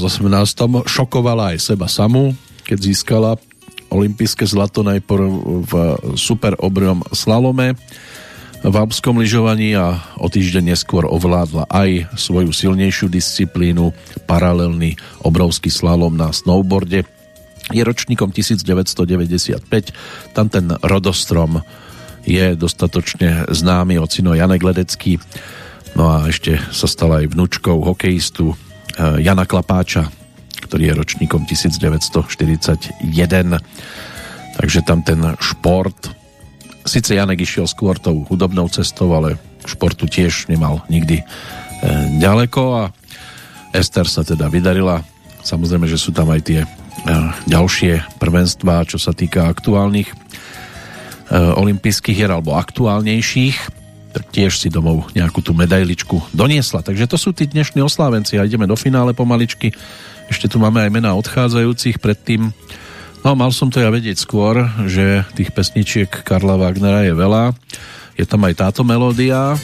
[0.84, 2.36] šokovala aj seba samú,
[2.68, 3.40] keď získala
[3.94, 5.28] olympijské zlato najprv
[5.62, 5.72] v
[6.18, 7.78] super obrom slalome.
[8.64, 13.92] V alpskom lyžovaní a o týždeň neskôr ovládla aj svoju silnejšiu disciplínu
[14.24, 17.04] paralelný obrovský slalom na snowboarde.
[17.68, 19.60] Je ročníkom 1995,
[20.32, 21.60] tam ten rodostrom
[22.24, 25.20] je dostatočne známy, ocino Janek Ledecký.
[25.92, 28.56] No a ešte sa stala aj vnúčkou hokejistu
[28.96, 30.08] eh, Jana Klapáča,
[30.62, 33.10] ktorý je ročníkom 1941.
[34.54, 36.14] Takže tam ten šport
[36.84, 41.24] Sice Janek išiel skôr tou hudobnou cestou, ale k športu tiež nemal nikdy e,
[42.20, 42.82] ďaleko a
[43.72, 45.00] Ester sa teda vydarila.
[45.40, 46.68] Samozrejme, že sú tam aj tie e,
[47.48, 50.16] ďalšie prvenstvá, čo sa týka aktuálnych e,
[51.32, 53.80] olympijských hier alebo aktuálnejších
[54.14, 56.86] tak tiež si domov nejakú tú medailičku doniesla.
[56.86, 59.74] Takže to sú tí dnešní oslávenci a ideme do finále pomaličky.
[60.28, 62.52] Ešte tu máme aj mená odchádzajúcich predtým.
[63.24, 67.56] No mal som to ja vedieť skôr, že tých pesničiek Karla Wagnera je veľa.
[68.20, 69.56] Je tam aj táto melódia.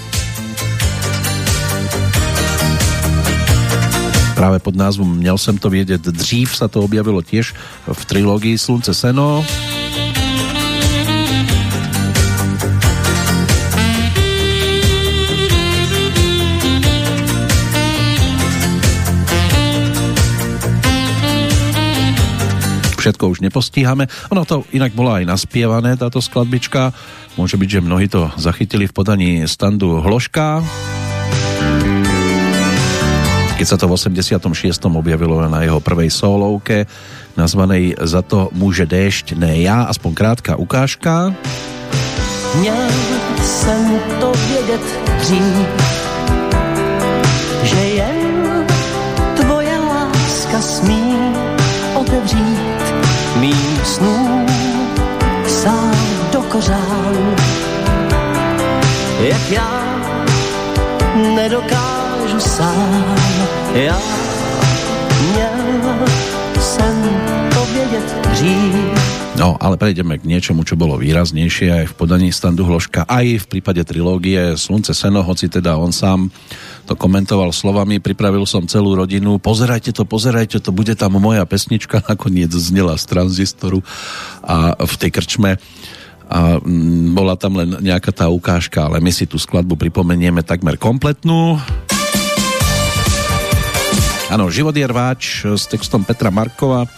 [4.32, 7.52] Práve pod názvom Měl som to vedieť dřív sa to objavilo tiež
[7.84, 9.44] v trilógii Slunce Seno.
[23.00, 24.06] Všetko už nepostíhame.
[24.28, 26.92] Ono to inak bola aj naspievané, táto skladbička.
[27.40, 30.60] Môže byť, že mnohí to zachytili v podaní standu Hloška.
[33.60, 34.40] Keď sa to v 86.
[34.88, 36.88] objavilo na jeho prvej solovke,
[37.36, 41.36] nazvanej Za to môže déšť, ne ja, aspoň krátka ukážka.
[42.60, 42.88] Měl
[43.44, 44.84] jsem to vědět
[45.20, 45.66] dřív,
[47.62, 48.64] že jen
[49.36, 51.14] tvoje láska smí
[51.94, 52.69] otevřít
[53.40, 54.46] mým snům
[55.48, 55.96] sám
[56.32, 57.36] do kořán.
[59.20, 59.72] Jak já
[61.34, 63.04] nedokážu sám,
[63.74, 63.98] já
[65.32, 66.06] měl
[66.60, 67.10] jsem
[67.54, 69.20] to vědět dřív.
[69.40, 73.46] No, ale prejdeme k niečomu, čo bolo výraznejšie aj v podaní standu Hloška, aj v
[73.48, 76.28] prípade trilógie Slunce Seno, hoci teda on sám
[76.90, 82.02] to komentoval slovami, pripravil som celú rodinu, pozerajte to, pozerajte to, bude tam moja pesnička,
[82.10, 83.86] nakoniec znela z tranzistoru
[84.42, 85.50] a v tej krčme.
[86.26, 90.74] A mm, bola tam len nejaká tá ukážka, ale my si tú skladbu pripomenieme takmer
[90.82, 91.62] kompletnú.
[94.30, 96.90] Áno, Život je rváč s textom Petra Markova,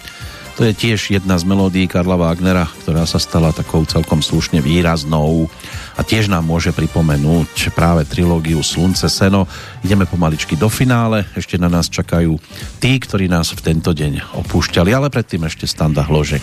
[0.56, 5.48] to je tiež jedna z melódií Karla Wagnera, ktorá sa stala takou celkom slušne výraznou
[5.96, 9.44] a tiež nám môže pripomenúť práve trilógiu Slunce, Seno.
[9.84, 12.38] Ideme pomaličky do finále, ešte na nás čakajú
[12.80, 16.40] tí, ktorí nás v tento deň opúšťali, ale predtým ešte Standa Hložek.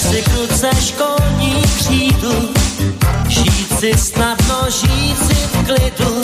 [0.00, 2.34] Si kruce školní křídu,
[5.46, 6.20] v klidu.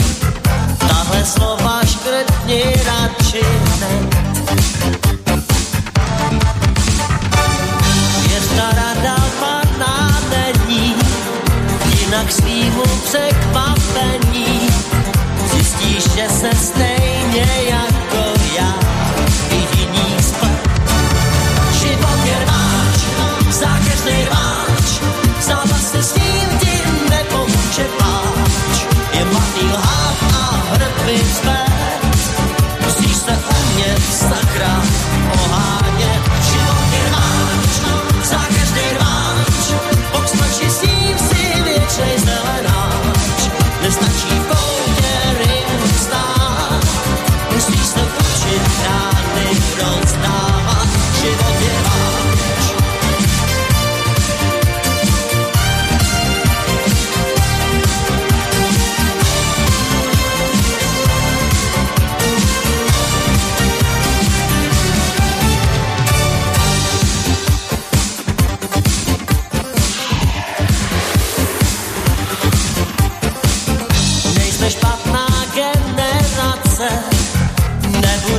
[0.78, 4.16] Tahle slova škrtni radši hned.
[8.28, 9.56] Jedna rada není,
[12.07, 14.69] jinak svýmu překvapení
[15.53, 18.74] zjistíš, že se stejně jako já
[19.51, 20.69] i jiní splet.
[21.73, 22.99] Život je rváč,
[23.51, 24.24] zákeřnej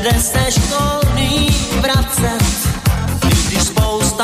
[0.07, 1.49] nebude se školný
[1.81, 2.67] vracet,
[3.25, 4.16] i když spousta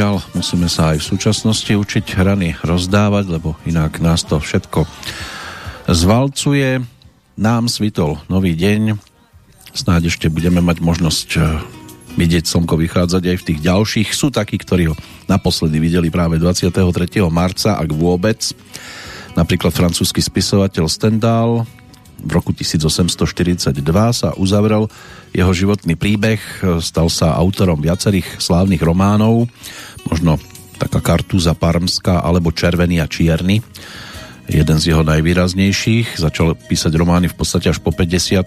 [0.00, 4.88] žiaľ, musíme sa aj v súčasnosti učiť rany rozdávať, lebo inak nás to všetko
[5.92, 6.80] zvalcuje.
[7.36, 8.96] Nám svitol nový deň.
[9.76, 11.44] Snáď ešte budeme mať možnosť eh,
[12.16, 14.08] vidieť slnko vychádzať aj v tých ďalších.
[14.16, 14.96] Sú takí, ktorí ho
[15.28, 16.80] naposledy videli práve 23.
[17.28, 18.40] marca, ak vôbec.
[19.36, 21.68] Napríklad francúzsky spisovateľ Stendhal
[22.20, 23.80] v roku 1842
[24.12, 24.86] sa uzavrel
[25.32, 26.40] jeho životný príbeh,
[26.84, 29.48] stal sa autorom viacerých slávnych románov,
[30.06, 30.36] možno
[30.80, 33.60] taká Kartúza Parmská alebo Červený a Čierny.
[34.50, 38.42] Jeden z jeho najvýraznejších, začal písať romány v podstate až po 50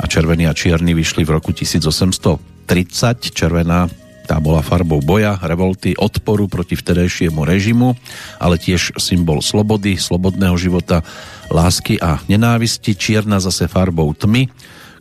[0.00, 2.36] a Červený a Čierny vyšli v roku 1830.
[3.30, 3.86] Červená
[4.26, 7.98] tá bola farbou boja, revolty, odporu proti vtedajšiemu režimu,
[8.38, 11.02] ale tiež symbol slobody, slobodného života,
[11.50, 12.94] lásky a nenávisti.
[12.94, 14.46] Čierna zase farbou tmy,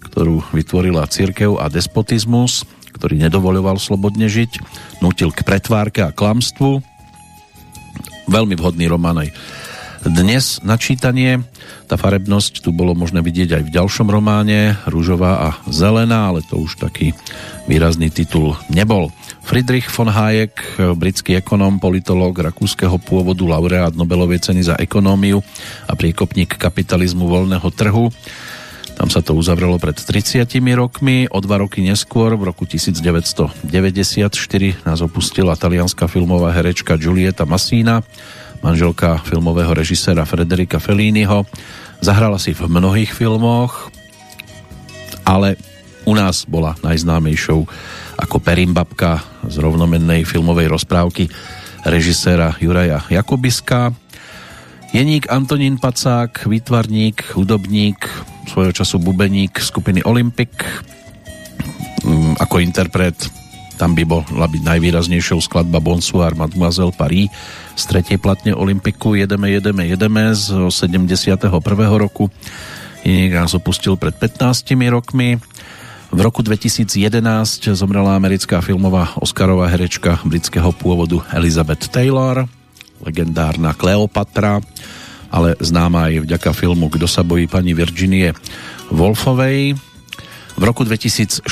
[0.10, 2.66] ktorú vytvorila církev a despotizmus,
[2.98, 4.62] ktorý nedovoľoval slobodne žiť,
[5.00, 6.82] nutil k pretvárke a klamstvu.
[8.30, 9.30] Veľmi vhodný román aj
[10.06, 11.46] dnes na čítanie.
[11.86, 16.58] Tá farebnosť tu bolo možné vidieť aj v ďalšom románe, Rúžová a zelená, ale to
[16.58, 17.14] už taký
[17.70, 19.14] výrazný titul nebol.
[19.46, 25.44] Friedrich von Hayek, britský ekonóm, politológ rakúskeho pôvodu, laureát Nobelovej ceny za ekonómiu
[25.86, 28.10] a priekopník kapitalizmu voľného trhu.
[28.92, 30.46] Tam sa to uzavrelo pred 30
[30.78, 31.26] rokmi.
[31.34, 33.66] O dva roky neskôr, v roku 1994,
[34.86, 38.06] nás opustila talianská filmová herečka Giulietta Massina,
[38.62, 41.46] manželka filmového režiséra Frederika Felliniho.
[42.02, 43.90] Zahrala si v mnohých filmoch,
[45.26, 45.58] ale
[46.06, 47.66] u nás bola najznámejšou
[48.18, 51.30] ako Perimbabka z rovnomennej filmovej rozprávky
[51.86, 53.94] režiséra Juraja Jakubiska.
[54.92, 58.06] Jeník Antonín Pacák, výtvarník, hudobník,
[58.50, 60.52] svojho času bubeník skupiny Olympic.
[62.04, 63.16] Mm, ako interpret
[63.82, 67.34] tam by bola byť najvýraznejšou skladba Bonsoir Mademoiselle Paris
[67.76, 71.50] z tretej platne Olympiku Jedeme, jedeme, jedeme z 71.
[71.98, 72.30] roku.
[73.02, 75.42] Jeník nás opustil pred 15 rokmi.
[76.12, 76.92] V roku 2011
[77.72, 82.46] zomrela americká filmová Oscarová herečka britského pôvodu Elizabeth Taylor,
[83.00, 84.60] legendárna Kleopatra,
[85.32, 88.36] ale známa aj vďaka filmu Kdo sa bojí pani Virginie
[88.92, 89.80] Wolfovej.
[90.60, 91.48] V roku 2014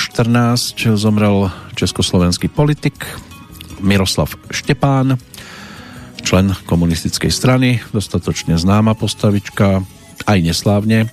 [1.00, 1.48] zomrel
[1.80, 3.08] československý politik
[3.80, 5.16] Miroslav Štepán,
[6.24, 9.84] člen komunistickej strany, dostatočne známa postavička,
[10.28, 11.08] aj neslávne.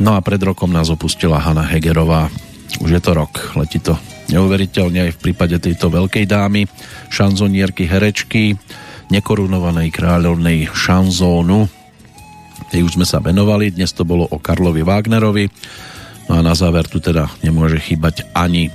[0.00, 2.32] No a pred rokom nás opustila Hanna Hegerová.
[2.80, 3.94] Už je to rok, letí to
[4.32, 6.64] neuveriteľne aj v prípade tejto veľkej dámy,
[7.12, 8.56] šanzonierky, herečky,
[9.12, 11.68] nekorunovanej kráľovnej šanzónu.
[12.72, 15.52] Tej už sme sa venovali, dnes to bolo o Karlovi Wagnerovi.
[16.32, 18.72] No a na záver tu teda nemôže chýbať ani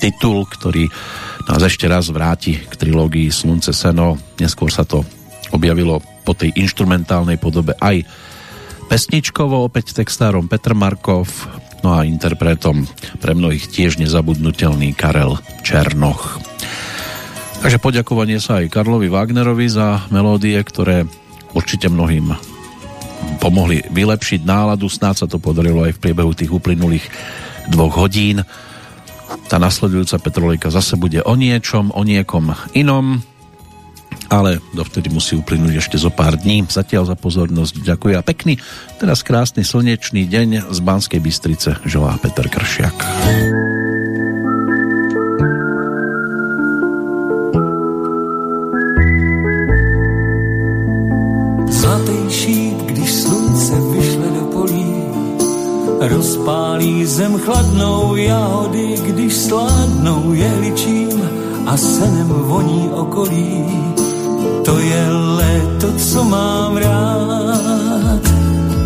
[0.00, 0.88] titul, ktorý
[1.44, 4.16] nás ešte raz vráti k trilógii Slunce Seno.
[4.40, 5.04] Neskôr sa to
[5.52, 8.08] objavilo po tej instrumentálnej podobe aj
[8.88, 11.28] pesničkovo, opäť textárom Petr Markov,
[11.84, 12.88] no a interpretom
[13.20, 16.40] pre mnohých tiež nezabudnutelný Karel Černoch.
[17.60, 21.04] Takže poďakovanie sa aj Karlovi Wagnerovi za melódie, ktoré
[21.52, 22.32] určite mnohým
[23.36, 24.88] pomohli vylepšiť náladu.
[24.88, 27.04] Snáď sa to podarilo aj v priebehu tých uplynulých
[27.68, 28.40] dvoch hodín.
[29.50, 33.18] Tá nasledujúca Petrolejka zase bude o niečom, o niekom inom,
[34.30, 36.62] ale dovtedy musí uplynúť ešte zo pár dní.
[36.70, 38.62] Zatiaľ za pozornosť ďakujem a pekný,
[39.02, 42.94] teraz krásny slnečný deň z Banskej Bystrice želá Peter Kršiak.
[56.00, 61.30] Rozpálí zem chladnou jahody, když sládnou jehličím
[61.66, 63.64] a senem voní okolí.
[64.64, 68.24] To je léto, co mám rád.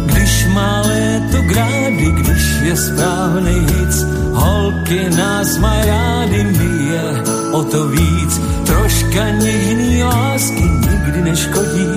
[0.06, 3.94] Když má léto grády, když je správný hic,
[4.32, 7.22] holky nás mají rády, my je
[7.52, 8.40] o to víc.
[8.66, 11.94] Troška něžný lásky nikdy neškodí,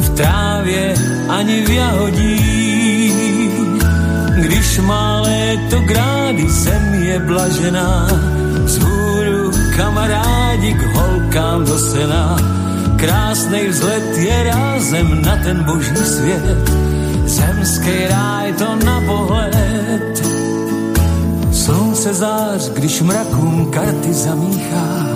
[0.00, 0.94] v trávě
[1.28, 2.69] ani v jahodí když
[4.80, 8.08] má léto grády, zem je blažená.
[8.64, 12.36] Vzhůru kamarádi k holkám do sena.
[12.96, 16.70] Krásnej vzlet je rázem na ten boží svět.
[17.24, 20.26] zemský ráj to na pohled.
[21.52, 25.06] Slunce zář, když mrakům karty zamíchá,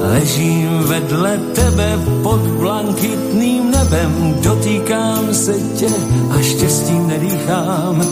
[0.00, 5.88] ležím vedle tebe pod blankitným nebem, dotýkám se tě
[6.30, 8.02] a štěstím nedýchám.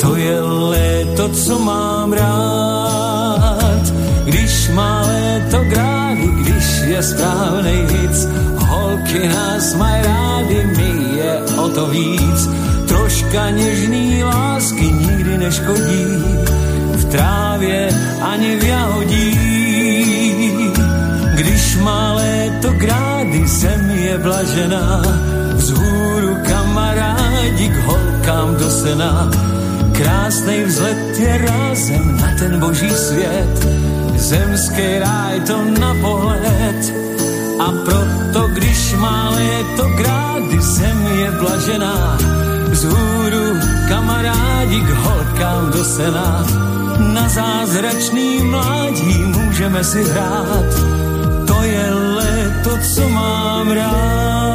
[0.00, 3.84] To je léto, co mám rád,
[4.24, 11.68] když má léto grády, když je správnej hic, holky nás mají rády, my je o
[11.68, 12.48] to víc.
[12.88, 16.06] Troška něžný lásky nikdy neškodí,
[16.96, 17.88] v trávě
[18.20, 19.38] ani v jahodí.
[21.34, 25.02] Když má léto grády, zem je blažená,
[25.54, 29.30] vzhůru kamarádi k holkám do sena.
[30.00, 33.52] Krásnej vzlet je rázem na ten boží svět,
[34.16, 36.80] zemský ráj to na pohled.
[37.60, 42.18] A proto, když má léto grády, zem je blažená,
[42.72, 46.44] vzhůru kamarádi k holkám do sena.
[47.12, 50.70] Na zázračný mládí můžeme si hrát,
[51.46, 54.49] to je léto, co mám rád.